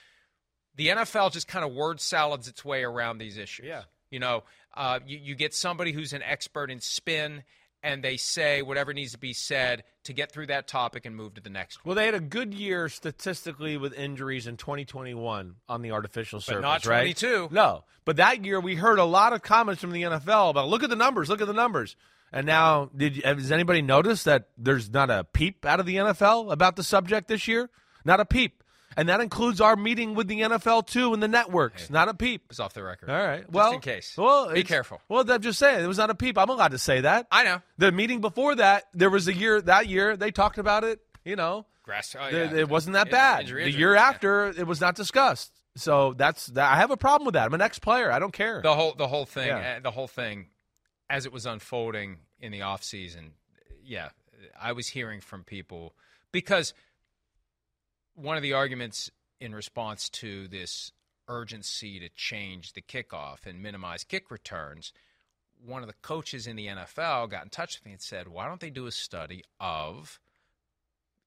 The 0.76 0.90
NFL 0.90 1.34
just 1.34 1.48
kind 1.48 1.66
of 1.66 1.74
word 1.74 2.00
salads 2.00 2.48
its 2.48 2.64
way 2.64 2.84
around 2.84 3.18
these 3.18 3.38
issues. 3.38 3.66
Yeah. 3.66 3.84
You 4.12 4.20
know, 4.20 4.44
uh, 4.76 5.00
you, 5.06 5.18
you 5.18 5.36
get 5.36 5.54
somebody 5.54 5.92
who's 5.92 6.14
an 6.14 6.24
expert 6.24 6.72
in 6.72 6.80
spin, 6.80 7.44
and 7.84 8.04
they 8.04 8.18
say 8.18 8.62
whatever 8.62 8.94
needs 8.94 9.14
to 9.14 9.18
be 9.18 9.34
said 9.34 9.84
to 10.04 10.14
get 10.14 10.32
through 10.32 10.48
that 10.48 10.68
topic 10.68 11.06
and 11.06 11.16
move 11.16 11.36
to 11.36 11.42
the 11.42 11.50
next 11.50 11.84
one. 11.84 11.90
Well, 11.90 11.96
they 11.96 12.06
had 12.06 12.16
a 12.16 12.20
good 12.20 12.54
year 12.54 12.90
statistically 12.90 13.78
with 13.78 13.94
injuries 13.94 14.48
in 14.48 14.58
2021 14.58 15.56
on 15.68 15.82
the 15.82 15.92
artificial 15.92 16.42
surface, 16.42 16.62
not 16.62 16.86
right? 16.86 17.18
22. 17.18 17.50
No, 17.52 17.84
but 18.06 18.18
that 18.18 18.44
year 18.44 18.60
we 18.60 18.76
heard 18.76 19.00
a 19.00 19.06
lot 19.06 19.34
of 19.34 19.42
comments 19.42 19.82
from 19.82 19.92
the 19.92 20.04
NFL 20.04 20.52
about 20.52 20.68
look 20.68 20.84
at 20.84 20.90
the 20.90 20.96
numbers, 20.96 21.30
look 21.30 21.42
at 21.42 21.48
the 21.48 21.54
numbers. 21.54 21.96
And 22.32 22.46
now, 22.46 22.92
did 22.96 23.24
has 23.24 23.52
anybody 23.52 23.82
noticed 23.82 24.26
that 24.26 24.50
there's 24.58 24.90
not 24.92 25.10
a 25.10 25.24
peep 25.24 25.66
out 25.66 25.80
of 25.80 25.86
the 25.86 25.96
NFL 25.96 26.52
about 26.52 26.76
the 26.76 26.84
subject 26.84 27.28
this 27.28 27.48
year? 27.48 27.70
Not 28.06 28.20
a 28.20 28.26
peep, 28.26 28.64
and 29.00 29.10
that 29.10 29.22
includes 29.22 29.62
our 29.62 29.76
meeting 29.76 30.14
with 30.14 30.28
the 30.28 30.42
NFL 30.42 30.88
too 30.88 31.14
and 31.14 31.24
the 31.24 31.28
networks. 31.28 31.90
Not 31.90 32.10
a 32.10 32.14
peep. 32.14 32.44
It's 32.50 32.60
off 32.60 32.74
the 32.74 32.84
record. 32.84 33.10
All 33.10 33.16
right. 33.16 33.42
Just 33.42 33.52
well, 33.54 33.72
in 33.74 33.80
case. 33.80 34.16
Well, 34.18 34.54
Be 34.54 34.64
careful. 34.64 35.00
Well, 35.08 35.30
I'm 35.32 35.42
just 35.42 35.58
saying 35.60 35.84
it 35.84 35.88
was 35.88 35.98
not 35.98 36.10
a 36.10 36.16
peep. 36.16 36.38
I'm 36.38 36.50
allowed 36.50 36.72
to 36.72 36.78
say 36.78 37.02
that. 37.02 37.28
I 37.32 37.44
know. 37.44 37.62
The 37.78 37.92
meeting 37.92 38.20
before 38.22 38.56
that, 38.56 38.86
there 38.94 39.10
was 39.10 39.28
a 39.28 39.34
year. 39.34 39.62
That 39.62 39.88
year, 39.88 40.18
they 40.18 40.32
talked 40.32 40.58
about 40.58 40.84
it. 40.84 41.00
You 41.24 41.36
know, 41.36 41.66
Grass. 41.84 42.16
Oh, 42.20 42.28
it, 42.28 42.34
yeah. 42.34 42.58
it 42.60 42.70
wasn't 42.70 42.94
that 42.94 43.10
bad. 43.12 43.42
injury, 43.42 43.64
the 43.66 43.72
year 43.72 43.94
Yeah. 43.96 44.04
after, 44.10 44.48
it 44.48 44.68
was 44.68 44.80
not 44.82 44.96
discussed. 44.96 45.52
So 45.76 46.14
that's 46.14 46.48
that. 46.48 46.72
I 46.72 46.76
have 46.78 46.92
a 46.92 46.98
problem 46.98 47.26
with 47.26 47.34
that. 47.34 47.46
I'm 47.46 47.54
an 47.54 47.62
ex-player. 47.62 48.12
I 48.12 48.20
don't 48.20 48.34
care. 48.34 48.62
the 48.62 48.76
whole 48.76 48.94
the 48.96 49.08
whole 49.08 49.26
thing 49.26 49.48
Yeah. 49.48 49.76
uh, 49.78 49.80
the 49.82 49.92
whole 49.92 50.08
thing 50.08 50.48
as 51.10 51.26
it 51.26 51.32
was 51.32 51.46
unfolding 51.46 52.18
in 52.40 52.52
the 52.52 52.62
off 52.62 52.84
season 52.84 53.32
yeah 53.84 54.10
i 54.62 54.72
was 54.72 54.88
hearing 54.88 55.20
from 55.20 55.44
people 55.44 55.94
because 56.32 56.74
one 58.22 58.38
of 58.38 58.44
the 58.44 58.54
arguments 58.54 59.10
in 59.40 59.54
response 59.56 60.10
to 60.10 60.48
this 60.48 60.92
urgency 61.28 62.00
to 62.00 62.10
change 62.10 62.74
the 62.74 62.82
kickoff 62.82 63.46
and 63.46 63.62
minimize 63.62 64.04
kick 64.04 64.32
returns 64.32 64.92
one 65.66 65.82
of 65.84 65.88
the 65.88 65.96
coaches 66.02 66.48
in 66.48 66.56
the 66.56 66.68
NFL 66.68 67.30
got 67.30 67.44
in 67.44 67.50
touch 67.50 67.78
with 67.78 67.86
me 67.86 67.92
and 67.92 68.02
said 68.02 68.28
why 68.28 68.48
don't 68.48 68.60
they 68.62 68.70
do 68.70 68.88
a 68.88 68.92
study 68.92 69.44
of 69.60 70.20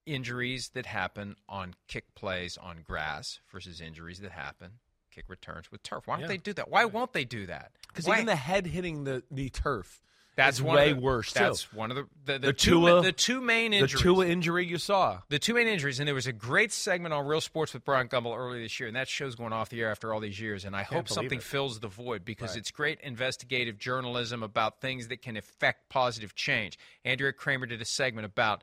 injuries 0.07 0.71
that 0.75 0.87
happen 0.87 1.37
on 1.49 1.75
kick 1.87 2.15
plays 2.15 2.57
on 2.59 2.79
grass 2.83 3.39
versus 3.51 3.81
injuries 3.81 4.19
that 4.21 4.33
happen 4.33 4.73
kick 5.11 5.25
returns 5.29 5.71
with 5.71 5.83
turf? 5.83 6.07
Why 6.07 6.15
don't 6.15 6.23
Yeah. 6.23 6.29
they 6.29 6.37
do 6.39 6.53
that? 6.55 6.71
Why 6.71 6.87
won't 6.87 7.13
they 7.13 7.25
do 7.25 7.47
that? 7.47 7.73
Because 7.89 8.09
even 8.09 8.25
the 8.27 8.35
head 8.35 8.67
hitting 8.67 9.05
the, 9.05 9.23
the 9.31 9.51
turf 9.51 10.03
that's 10.35 10.61
one 10.61 10.77
way 10.77 10.91
of 10.91 10.97
the, 10.97 11.03
worse. 11.03 11.33
That's 11.33 11.65
too. 11.65 11.77
one 11.77 11.91
of 11.91 11.97
the 11.97 12.07
the, 12.25 12.33
the, 12.39 12.47
The 12.49 12.53
two 12.53 12.71
Tua- 12.81 13.03
the 13.03 13.13
two 13.13 13.41
main 13.41 13.73
the 13.73 13.79
injuries. 13.79 14.03
Tua 14.03 14.27
injury 14.27 14.67
you 14.67 14.79
saw. 14.79 15.21
the 15.29 15.39
two 15.39 15.55
main 15.55 15.69
injuries, 15.69 15.99
and 16.01 16.07
there 16.09 16.15
was 16.15 16.27
a 16.27 16.33
great 16.33 16.73
segment 16.73 17.13
on 17.13 17.27
Real 17.27 17.41
Sports 17.41 17.75
with 17.75 17.85
Bryant 17.85 18.11
Gumbel 18.11 18.37
earlier 18.37 18.63
this 18.63 18.81
year, 18.81 18.87
and 18.87 18.97
that 18.97 19.09
show's 19.09 19.35
going 19.35 19.53
off 19.53 19.69
the 19.69 19.81
air 19.81 19.91
after 19.91 20.13
all 20.15 20.21
these 20.21 20.41
years. 20.41 20.65
And 20.65 20.75
I 20.75 20.83
hope 20.85 21.09
something 21.09 21.39
it. 21.39 21.43
fills 21.45 21.81
the 21.81 21.89
void 21.89 22.25
because 22.25 22.51
Right. 22.51 22.59
it's 22.59 22.71
great 22.71 23.01
investigative 23.03 23.77
journalism 23.79 24.43
about 24.43 24.81
things 24.81 25.09
that 25.09 25.21
can 25.23 25.37
affect 25.37 25.89
positive 25.89 26.35
change. 26.35 26.79
Andrea 27.05 27.33
Kremer 27.33 27.67
did 27.67 27.83
a 27.83 27.85
segment 27.87 28.25
about 28.25 28.63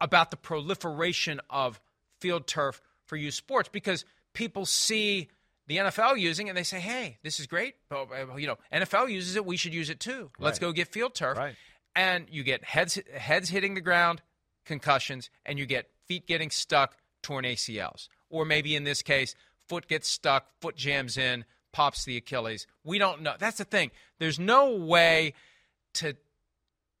about 0.00 0.30
the 0.30 0.36
proliferation 0.36 1.40
of 1.48 1.80
field 2.20 2.46
turf 2.46 2.82
for 3.06 3.16
youth 3.16 3.34
sports 3.34 3.68
because 3.72 4.04
people 4.32 4.66
see 4.66 5.28
the 5.66 5.78
NFL 5.78 6.18
using 6.18 6.46
it 6.46 6.50
and 6.50 6.58
they 6.58 6.64
say, 6.64 6.80
"Hey, 6.80 7.18
this 7.22 7.40
is 7.40 7.46
great." 7.46 7.76
But 7.88 8.08
you 8.38 8.46
know, 8.46 8.58
NFL 8.72 9.10
uses 9.10 9.36
it, 9.36 9.44
we 9.44 9.56
should 9.56 9.74
use 9.74 9.90
it 9.90 10.00
too. 10.00 10.30
Let's 10.38 10.58
go 10.58 10.72
get 10.72 10.88
field 10.88 11.14
turf. 11.14 11.38
Right. 11.38 11.56
And 11.96 12.26
you 12.30 12.42
get 12.42 12.64
heads 12.64 12.98
heads 13.14 13.48
hitting 13.48 13.74
the 13.74 13.80
ground, 13.80 14.22
concussions, 14.64 15.30
and 15.46 15.58
you 15.58 15.66
get 15.66 15.90
feet 16.06 16.26
getting 16.26 16.50
stuck, 16.50 16.96
torn 17.22 17.44
ACLs, 17.44 18.08
or 18.28 18.44
maybe 18.44 18.76
in 18.76 18.84
this 18.84 19.02
case, 19.02 19.34
foot 19.68 19.88
gets 19.88 20.08
stuck, 20.08 20.48
foot 20.60 20.76
jams 20.76 21.16
in, 21.16 21.44
pops 21.72 22.04
the 22.04 22.16
Achilles. 22.16 22.66
We 22.82 22.98
don't 22.98 23.22
know. 23.22 23.34
That's 23.38 23.58
the 23.58 23.64
thing. 23.64 23.90
There's 24.18 24.38
no 24.38 24.74
way 24.74 25.34
to 25.94 26.16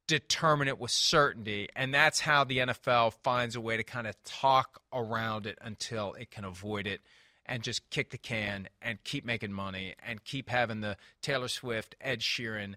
determine 0.06 0.68
it 0.68 0.78
with 0.78 0.90
certainty, 0.90 1.68
and 1.74 1.92
that's 1.92 2.20
how 2.20 2.44
the 2.44 2.58
NFL 2.58 3.14
finds 3.22 3.56
a 3.56 3.60
way 3.60 3.76
to 3.76 3.82
kind 3.82 4.06
of 4.06 4.14
talk 4.24 4.80
around 4.92 5.46
it 5.46 5.58
until 5.60 6.14
it 6.14 6.30
can 6.30 6.44
avoid 6.44 6.86
it 6.86 7.00
and 7.46 7.62
just 7.62 7.88
kick 7.90 8.10
the 8.10 8.18
can 8.18 8.68
and 8.80 9.02
keep 9.04 9.24
making 9.24 9.52
money 9.52 9.94
and 10.06 10.24
keep 10.24 10.48
having 10.48 10.80
the 10.80 10.96
Taylor 11.22 11.48
Swift, 11.48 11.94
Ed 12.00 12.20
Sheeran, 12.20 12.74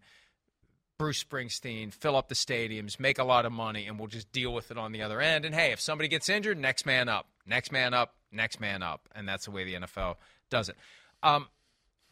Bruce 0.97 1.23
Springsteen, 1.23 1.93
fill 1.93 2.15
up 2.15 2.27
the 2.27 2.35
stadiums, 2.35 2.99
make 2.99 3.19
a 3.19 3.23
lot 3.23 3.45
of 3.45 3.51
money, 3.51 3.85
and 3.85 3.99
we'll 3.99 4.07
just 4.07 4.31
deal 4.31 4.51
with 4.53 4.71
it 4.71 4.77
on 4.77 4.91
the 4.91 5.01
other 5.03 5.21
end. 5.21 5.45
And 5.45 5.53
hey, 5.53 5.71
if 5.71 5.79
somebody 5.79 6.07
gets 6.07 6.27
injured, 6.27 6.57
next 6.57 6.85
man 6.85 7.07
up, 7.07 7.27
next 7.45 7.71
man 7.71 7.93
up, 7.93 8.15
next 8.31 8.59
man 8.59 8.81
up. 8.81 9.07
And 9.15 9.27
that's 9.27 9.45
the 9.45 9.51
way 9.51 9.63
the 9.63 9.75
NFL 9.75 10.15
does 10.49 10.69
it. 10.69 10.75
Um, 11.21 11.47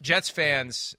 Jets 0.02 0.28
fans, 0.30 0.94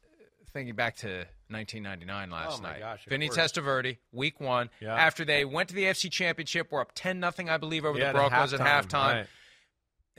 thinking 0.51 0.75
back 0.75 0.97
to 0.97 1.25
1999 1.49 2.29
last 2.29 2.59
Oh, 2.59 2.63
night. 2.63 2.79
gosh, 2.79 3.05
Vinny 3.07 3.29
course. 3.29 3.39
Testaverde, 3.53 3.97
week 4.11 4.39
one, 4.41 4.69
Yeah. 4.81 4.93
after 4.95 5.23
they 5.23 5.45
went 5.45 5.69
to 5.69 5.75
the 5.75 5.85
AFC 5.85 6.09
Championship, 6.09 6.71
were 6.71 6.81
up 6.81 6.91
10 6.93 7.19
nothing, 7.21 7.49
I 7.49 7.55
believe, 7.57 7.85
over 7.85 7.97
Yeah, 7.97 8.11
the 8.11 8.19
at 8.19 8.29
Broncos 8.29 8.53
at 8.53 8.59
halftime, 8.59 8.87
halftime. 8.89 9.13
right. 9.15 9.27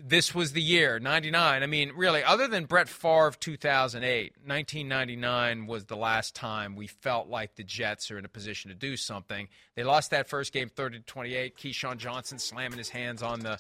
This 0.01 0.33
was 0.33 0.53
the 0.53 0.63
year, 0.63 1.01
99. 1.01 1.63
I 1.63 1.67
mean, 1.67 1.93
really, 1.97 2.23
other 2.23 2.47
than 2.47 2.67
Brett 2.67 2.89
Favre 2.89 3.33
2008, 3.39 4.35
1999 4.45 5.67
was 5.67 5.87
the 5.87 5.97
last 5.97 6.37
time 6.37 6.77
we 6.77 6.87
felt 6.87 7.29
like 7.29 7.57
the 7.57 7.65
Jets 7.65 8.11
are 8.11 8.19
in 8.19 8.25
a 8.25 8.29
position 8.29 8.69
to 8.69 8.77
do 8.77 8.97
something. 8.97 9.49
They 9.75 9.83
lost 9.83 10.13
that 10.13 10.29
first 10.29 10.53
game 10.53 10.69
30 10.69 10.99
to 10.99 11.05
28. 11.05 11.57
Keyshawn 11.57 11.97
Johnson 11.97 12.39
slamming 12.39 12.79
his 12.79 12.89
hands 12.89 13.23
on 13.23 13.41
the. 13.41 13.59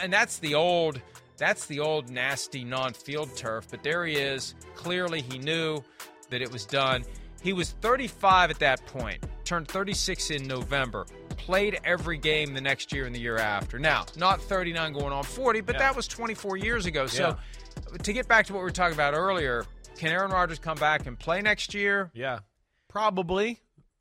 And 0.00 0.12
that's 0.12 0.38
the 0.38 0.54
old. 0.54 1.00
That's 1.38 1.66
the 1.66 1.80
old 1.80 2.10
nasty 2.10 2.64
non-field 2.64 3.36
turf, 3.36 3.68
but 3.70 3.82
there 3.82 4.04
he 4.04 4.16
is. 4.16 4.54
Clearly, 4.74 5.22
he 5.22 5.38
knew 5.38 5.82
that 6.30 6.42
it 6.42 6.52
was 6.52 6.66
done. 6.66 7.04
He 7.40 7.52
was 7.52 7.70
35 7.80 8.50
at 8.50 8.58
that 8.58 8.84
point, 8.86 9.24
turned 9.44 9.68
36 9.68 10.30
in 10.30 10.48
November, 10.48 11.06
played 11.38 11.78
every 11.84 12.18
game 12.18 12.52
the 12.54 12.60
next 12.60 12.92
year 12.92 13.06
and 13.06 13.14
the 13.14 13.20
year 13.20 13.38
after. 13.38 13.78
Now, 13.78 14.04
not 14.16 14.40
39 14.42 14.92
going 14.92 15.12
on 15.12 15.24
40, 15.24 15.60
but 15.62 15.76
Yeah. 15.76 15.78
that 15.80 15.96
was 15.96 16.06
24 16.06 16.56
years 16.58 16.84
ago. 16.86 17.06
So, 17.06 17.38
to 18.02 18.12
get 18.12 18.28
back 18.28 18.46
to 18.46 18.52
what 18.52 18.58
we 18.58 18.64
were 18.64 18.70
talking 18.70 18.94
about 18.94 19.14
earlier, 19.14 19.64
can 19.96 20.10
Aaron 20.12 20.30
Rodgers 20.30 20.58
come 20.58 20.76
back 20.78 21.06
and 21.06 21.18
play 21.18 21.40
next 21.40 21.72
year? 21.74 22.10
Yeah, 22.12 22.40
probably. 22.88 23.60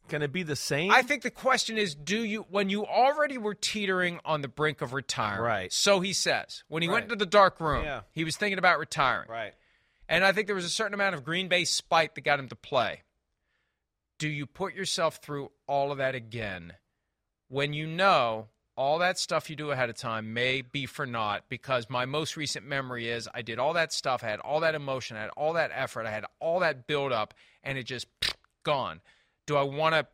Can 0.10 0.22
it 0.22 0.32
be 0.32 0.44
the 0.44 0.56
same? 0.56 0.90
I 0.90 1.02
think 1.02 1.22
the 1.24 1.32
question 1.32 1.78
is 1.78 1.94
do 1.94 2.24
you, 2.24 2.44
when 2.50 2.70
you 2.70 2.86
already 2.86 3.38
were 3.38 3.54
teetering 3.54 4.22
on 4.24 4.42
the 4.42 4.48
brink 4.48 4.82
of 4.82 4.94
retirement, 4.94 5.44
Right. 5.44 5.74
so 5.74 6.00
he 6.00 6.14
says, 6.14 6.64
when 6.70 6.82
he 6.82 6.88
went 6.88 7.04
Right. 7.04 7.04
into 7.12 7.16
the 7.18 7.30
dark 7.30 7.60
room, 7.60 7.84
Yeah. 7.84 8.02
he 8.14 8.24
was 8.24 8.38
thinking 8.38 8.58
about 8.58 8.80
retiring. 8.80 9.30
right. 9.30 9.54
And 10.08 10.24
I 10.24 10.32
think 10.32 10.48
there 10.48 10.56
was 10.56 10.64
a 10.64 10.70
certain 10.70 10.94
amount 10.94 11.16
of 11.16 11.26
Green 11.26 11.50
Bay 11.50 11.66
spite 11.66 12.16
that 12.16 12.22
got 12.22 12.40
him 12.40 12.48
to 12.48 12.56
play. 12.56 13.04
Do 14.18 14.30
you 14.30 14.46
put 14.46 14.74
yourself 14.74 15.18
through 15.18 15.52
all 15.68 15.92
of 15.92 15.98
that 15.98 16.16
again 16.16 16.74
when 17.50 17.74
you 17.74 17.88
know 17.88 18.48
all 18.76 19.00
that 19.00 19.18
stuff 19.18 19.50
you 19.50 19.56
do 19.56 19.72
ahead 19.72 19.89
of 19.89 19.98
time 19.98 20.34
may 20.34 20.62
be 20.62 20.86
for 20.86 21.06
naught? 21.06 21.43
Because 21.50 21.89
my 21.89 22.06
most 22.06 22.38
recent 22.38 22.66
memory 22.66 23.10
is 23.10 23.28
I 23.34 23.41
did 23.41 23.60
all 23.60 23.74
that 23.74 23.91
stuff, 23.93 24.24
I 24.24 24.28
had 24.28 24.39
all 24.39 24.60
that 24.62 24.76
emotion, 24.76 25.18
I 25.18 25.22
had 25.22 25.32
all 25.38 25.54
that 25.54 25.72
effort, 25.74 26.06
I 26.06 26.12
had 26.12 26.26
all 26.39 26.60
that 26.60 26.88
build 26.88 27.12
up, 27.12 27.34
and 27.64 27.78
it 27.78 27.84
just 27.84 28.08
gone. 28.64 29.02
Do 29.45 29.56
I 29.56 29.64
want 29.64 29.95
to 29.95 30.06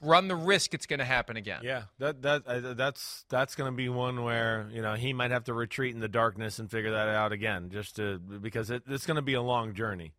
run 0.00 0.28
the 0.28 0.36
risk 0.36 0.72
it's 0.74 0.86
going 0.86 0.98
to 0.98 1.04
happen 1.04 1.36
again? 1.36 1.60
Yeah, 1.62 1.84
that 1.98 2.22
that 2.22 2.46
uh, 2.46 2.74
that's 2.74 3.24
that's 3.28 3.54
going 3.54 3.70
to 3.70 3.76
be 3.76 3.88
one 3.88 4.24
where 4.24 4.68
you 4.72 4.82
know 4.82 4.94
he 4.94 5.12
might 5.12 5.30
have 5.30 5.44
to 5.44 5.54
retreat 5.54 5.94
in 5.94 6.00
the 6.00 6.08
darkness 6.08 6.58
and 6.58 6.70
figure 6.70 6.90
that 6.92 7.08
out 7.08 7.32
again, 7.32 7.70
just 7.70 7.96
to 7.96 8.18
because 8.18 8.70
it, 8.70 8.82
it's 8.88 9.06
going 9.06 9.16
to 9.16 9.22
be 9.22 9.34
a 9.34 9.42
long 9.42 9.74
journey. 9.74 10.12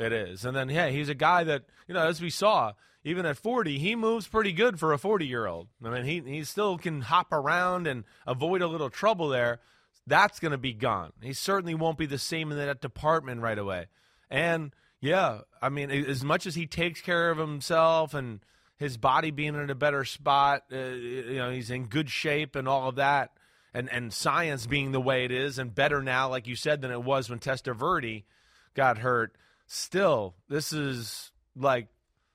It 0.00 0.12
is, 0.14 0.46
and 0.46 0.56
then 0.56 0.70
yeah, 0.70 0.88
he's 0.88 1.10
a 1.10 1.14
guy 1.14 1.44
that 1.44 1.64
you 1.86 1.92
know 1.92 2.06
as 2.06 2.22
we 2.22 2.30
saw, 2.30 2.72
even 3.04 3.26
at 3.26 3.36
forty, 3.36 3.78
he 3.78 3.94
moves 3.94 4.26
pretty 4.26 4.52
good 4.52 4.80
for 4.80 4.94
a 4.94 4.98
forty-year-old. 4.98 5.68
I 5.84 5.90
mean, 5.90 6.04
he 6.04 6.20
he 6.20 6.44
still 6.44 6.78
can 6.78 7.02
hop 7.02 7.30
around 7.32 7.86
and 7.86 8.04
avoid 8.26 8.62
a 8.62 8.66
little 8.66 8.88
trouble 8.88 9.28
there. 9.28 9.60
That's 10.06 10.40
going 10.40 10.52
to 10.52 10.58
be 10.58 10.72
gone. 10.72 11.12
He 11.22 11.34
certainly 11.34 11.74
won't 11.74 11.98
be 11.98 12.06
the 12.06 12.18
same 12.18 12.50
in 12.50 12.56
that 12.56 12.80
department 12.80 13.42
right 13.42 13.58
away. 13.58 13.88
And 14.30 14.72
yeah, 15.00 15.40
I 15.60 15.68
mean, 15.68 15.90
as 15.90 16.24
much 16.24 16.46
as 16.46 16.54
he 16.54 16.66
takes 16.66 17.02
care 17.02 17.30
of 17.30 17.36
himself 17.36 18.14
and 18.14 18.40
his 18.76 18.96
body 18.96 19.30
being 19.30 19.54
in 19.54 19.68
a 19.68 19.74
better 19.74 20.06
spot, 20.06 20.62
uh, 20.72 20.76
you 20.76 21.36
know, 21.36 21.50
he's 21.50 21.70
in 21.70 21.86
good 21.86 22.08
shape 22.08 22.56
and 22.56 22.66
all 22.66 22.88
of 22.88 22.94
that, 22.96 23.32
and 23.74 23.90
and 23.92 24.14
science 24.14 24.66
being 24.66 24.92
the 24.92 25.00
way 25.00 25.26
it 25.26 25.30
is 25.30 25.58
and 25.58 25.74
better 25.74 26.02
now, 26.02 26.30
like 26.30 26.46
you 26.46 26.56
said, 26.56 26.80
than 26.80 26.90
it 26.90 27.04
was 27.04 27.28
when 27.28 27.38
Testaverde 27.38 28.24
got 28.74 28.96
hurt. 28.98 29.36
Still, 29.72 30.34
this 30.48 30.72
is 30.72 31.30
like 31.54 31.86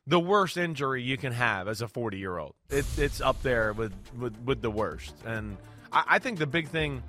the 0.07 0.21
worst 0.21 0.55
injury 0.55 1.03
you 1.03 1.17
can 1.17 1.33
have 1.33 1.67
as 1.67 1.81
a 1.81 1.87
40 1.89 2.17
year 2.17 2.37
old. 2.37 2.53
It, 2.69 2.85
it's 2.97 3.19
up 3.19 3.41
there 3.41 3.73
with, 3.73 3.91
with, 4.17 4.39
with 4.45 4.61
the 4.61 4.71
worst. 4.71 5.13
And 5.25 5.57
I, 5.91 6.03
I 6.11 6.19
think 6.19 6.39
the 6.39 6.47
big 6.47 6.69
thing 6.69 7.03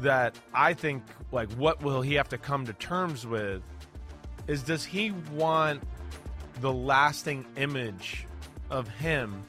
that 0.00 0.36
I 0.52 0.74
think, 0.74 1.04
like, 1.30 1.48
what 1.52 1.80
will 1.80 2.02
he 2.02 2.14
have 2.14 2.28
to 2.30 2.38
come 2.38 2.66
to 2.66 2.72
terms 2.72 3.24
with 3.24 3.62
is 4.48 4.64
does 4.64 4.84
he 4.84 5.12
want 5.32 5.80
the 6.60 6.72
lasting 6.72 7.46
image 7.56 8.26
of 8.68 8.88
him 8.88 9.44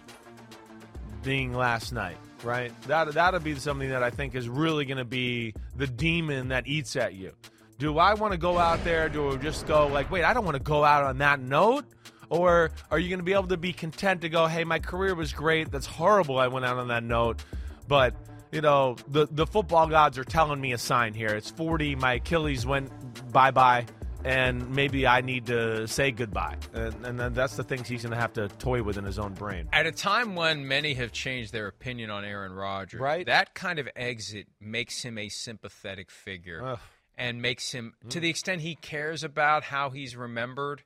being 1.23 1.55
last 1.55 1.91
night, 1.91 2.17
right? 2.43 2.71
That 2.83 3.13
that'll 3.15 3.39
be 3.39 3.55
something 3.55 3.89
that 3.89 4.03
I 4.03 4.11
think 4.11 4.35
is 4.35 4.47
really 4.47 4.85
going 4.85 4.99
to 4.99 5.05
be 5.05 5.55
the 5.75 5.87
demon 5.87 6.49
that 6.49 6.67
eats 6.67 6.95
at 6.95 7.15
you. 7.15 7.33
Do 7.78 7.99
I 7.99 8.15
want 8.15 8.32
to 8.34 8.38
go 8.38 8.57
out 8.57 8.84
there? 8.84 9.07
Do 9.07 9.32
I 9.32 9.36
just 9.38 9.67
go 9.67 9.88
like, 9.88 10.09
wait, 10.09 10.23
I 10.23 10.34
don't 10.34 10.45
want 10.45 10.57
to 10.57 10.63
go 10.63 10.84
out 10.84 11.03
on 11.03 11.19
that 11.19 11.39
note? 11.39 11.86
Or 12.30 12.71
are 12.91 12.99
you 12.99 13.07
going 13.09 13.19
to 13.19 13.23
be 13.23 13.34
able 13.34 13.47
to 13.47 13.57
be 13.57 13.71
content 13.71 14.21
to 14.21 14.30
go, 14.30 14.47
hey, 14.47 14.63
my 14.63 14.80
career 14.80 15.15
was 15.15 15.32
great. 15.32 15.71
That's 15.71 15.86
horrible. 15.86 16.39
I 16.39 16.47
went 16.47 16.65
out 16.65 16.78
on 16.78 16.89
that 16.89 17.03
note, 17.03 17.43
but 17.88 18.15
you 18.51 18.61
know 18.61 18.95
the 19.09 19.28
the 19.30 19.45
football 19.45 19.88
gods 19.88 20.17
are 20.17 20.23
telling 20.23 20.59
me 20.59 20.71
a 20.73 20.78
sign 20.78 21.13
here. 21.13 21.30
It's 21.30 21.51
40. 21.51 21.95
My 21.95 22.13
Achilles 22.13 22.65
went 22.65 22.89
bye 23.32 23.51
bye 23.51 23.86
and 24.23 24.69
maybe 24.71 25.05
I 25.07 25.21
need 25.21 25.45
to 25.47 25.88
say 25.88 26.11
goodbye. 26.11 26.57
And, 26.73 27.05
and 27.05 27.19
then 27.19 27.34
that's 27.34 27.55
the 27.55 27.63
things 27.63 27.88
he's 27.88 28.01
going 28.03 28.11
to 28.13 28.19
have 28.19 28.34
to 28.34 28.47
toy 28.47 28.84
with 28.84 28.97
in 28.97 29.03
his 29.05 29.19
own 29.19 29.34
brain. 29.34 29.69
At 29.71 29.86
a 29.86 29.91
time 29.91 30.36
when 30.36 30.67
many 30.67 30.95
have 30.95 31.11
changed 31.11 31.53
their 31.53 31.67
opinion 31.67 32.09
on 32.09 32.25
Aaron 32.25 32.51
Rodgers, 32.51 32.99
Right. 32.99 33.25
that 33.25 33.53
kind 33.53 33.80
of 33.80 33.88
exit 33.95 34.47
makes 34.59 35.01
him 35.03 35.17
a 35.17 35.30
sympathetic 35.30 36.09
figure 36.11 36.61
Ugh. 36.63 36.80
And 37.18 37.41
makes 37.41 37.72
him, 37.72 37.93
to 38.09 38.20
hmm. 38.20 38.24
the 38.24 38.30
extent 38.30 38.61
he 38.61 38.76
cares 38.76 39.24
about 39.24 39.63
how 39.63 39.89
he's 39.89 40.15
remembered, 40.15 40.84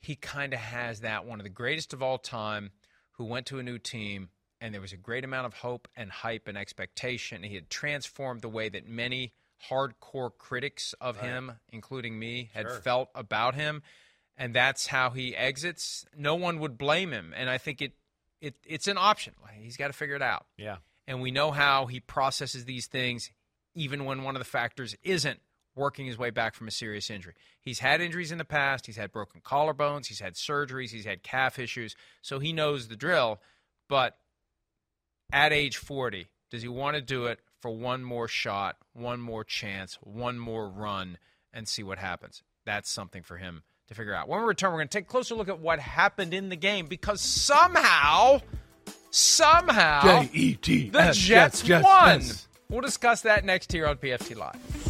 he 0.00 0.16
kind 0.16 0.52
of 0.52 0.60
has 0.60 1.00
that 1.00 1.24
one 1.26 1.38
of 1.40 1.44
the 1.44 1.50
greatest 1.50 1.92
of 1.92 2.02
all 2.02 2.18
time 2.18 2.70
who 3.12 3.24
went 3.24 3.46
to 3.46 3.58
a 3.58 3.62
new 3.62 3.78
team 3.78 4.30
and 4.60 4.74
there 4.74 4.80
was 4.80 4.92
a 4.92 4.96
great 4.96 5.24
amount 5.24 5.46
of 5.46 5.54
hope 5.54 5.88
and 5.96 6.10
hype 6.10 6.46
and 6.46 6.58
expectation. 6.58 7.42
He 7.42 7.54
had 7.54 7.70
transformed 7.70 8.42
the 8.42 8.48
way 8.48 8.68
that 8.68 8.86
many 8.86 9.32
hardcore 9.68 10.30
critics 10.36 10.94
of 11.00 11.18
him, 11.18 11.52
including 11.70 12.18
me, 12.18 12.50
had 12.52 12.70
felt 12.70 13.08
about 13.14 13.54
him. 13.54 13.82
And 14.36 14.54
that's 14.54 14.86
how 14.86 15.10
he 15.10 15.34
exits. 15.36 16.04
No 16.16 16.34
one 16.34 16.60
would 16.60 16.78
blame 16.78 17.10
him. 17.10 17.32
And 17.36 17.48
I 17.48 17.58
think 17.58 17.82
it, 17.82 17.92
it 18.40 18.54
it's 18.66 18.86
an 18.86 18.96
option. 18.98 19.34
He's 19.54 19.76
got 19.76 19.88
to 19.88 19.92
figure 19.92 20.16
it 20.16 20.22
out. 20.22 20.46
Yeah. 20.56 20.76
And 21.06 21.20
we 21.20 21.30
know 21.30 21.50
how 21.50 21.86
he 21.86 22.00
processes 22.00 22.64
these 22.64 22.86
things, 22.86 23.30
even 23.74 24.04
when 24.04 24.22
one 24.22 24.36
of 24.36 24.40
the 24.40 24.48
factors 24.48 24.94
isn't 25.02 25.40
working 25.74 26.06
his 26.06 26.18
way 26.18 26.30
back 26.30 26.54
from 26.54 26.68
a 26.68 26.70
serious 26.70 27.10
injury. 27.10 27.34
He's 27.60 27.78
had 27.78 28.00
injuries 28.00 28.32
in 28.32 28.38
the 28.38 28.44
past. 28.44 28.86
He's 28.86 28.96
had 28.96 29.12
broken 29.12 29.40
collarbones. 29.40 30.06
He's 30.06 30.20
had 30.20 30.34
surgeries. 30.34 30.90
He's 30.90 31.04
had 31.04 31.22
calf 31.22 31.58
issues. 31.58 31.94
So 32.22 32.38
he 32.38 32.52
knows 32.52 32.88
the 32.88 32.96
drill. 32.96 33.40
But 33.88 34.16
at 35.32 35.52
age 35.52 35.76
40, 35.76 36.28
does 36.50 36.62
he 36.62 36.68
want 36.68 36.96
to 36.96 37.00
do 37.00 37.26
it 37.26 37.40
for 37.60 37.70
one 37.70 38.02
more 38.02 38.28
shot, 38.28 38.76
one 38.92 39.20
more 39.20 39.44
chance, 39.44 39.98
one 40.02 40.38
more 40.38 40.68
run, 40.68 41.18
and 41.52 41.68
see 41.68 41.82
what 41.82 41.98
happens? 41.98 42.42
That's 42.64 42.90
something 42.90 43.22
for 43.22 43.36
him 43.36 43.62
to 43.88 43.94
figure 43.94 44.14
out. 44.14 44.28
When 44.28 44.40
we 44.40 44.46
return, 44.46 44.72
we're 44.72 44.78
going 44.78 44.88
to 44.88 44.98
take 44.98 45.04
a 45.04 45.08
closer 45.08 45.34
look 45.34 45.48
at 45.48 45.60
what 45.60 45.78
happened 45.78 46.34
in 46.34 46.48
the 46.48 46.56
game 46.56 46.86
because 46.86 47.20
somehow, 47.20 48.40
somehow, 49.10 50.22
J-E-T-S, 50.22 50.92
the 50.92 51.20
Jets 51.20 51.68
yes, 51.68 51.84
won. 51.84 52.22
We'll 52.68 52.82
discuss 52.82 53.22
that 53.22 53.44
next 53.44 53.72
here 53.72 53.86
on 53.86 53.96
PFT 53.96 54.36
Live. 54.36 54.89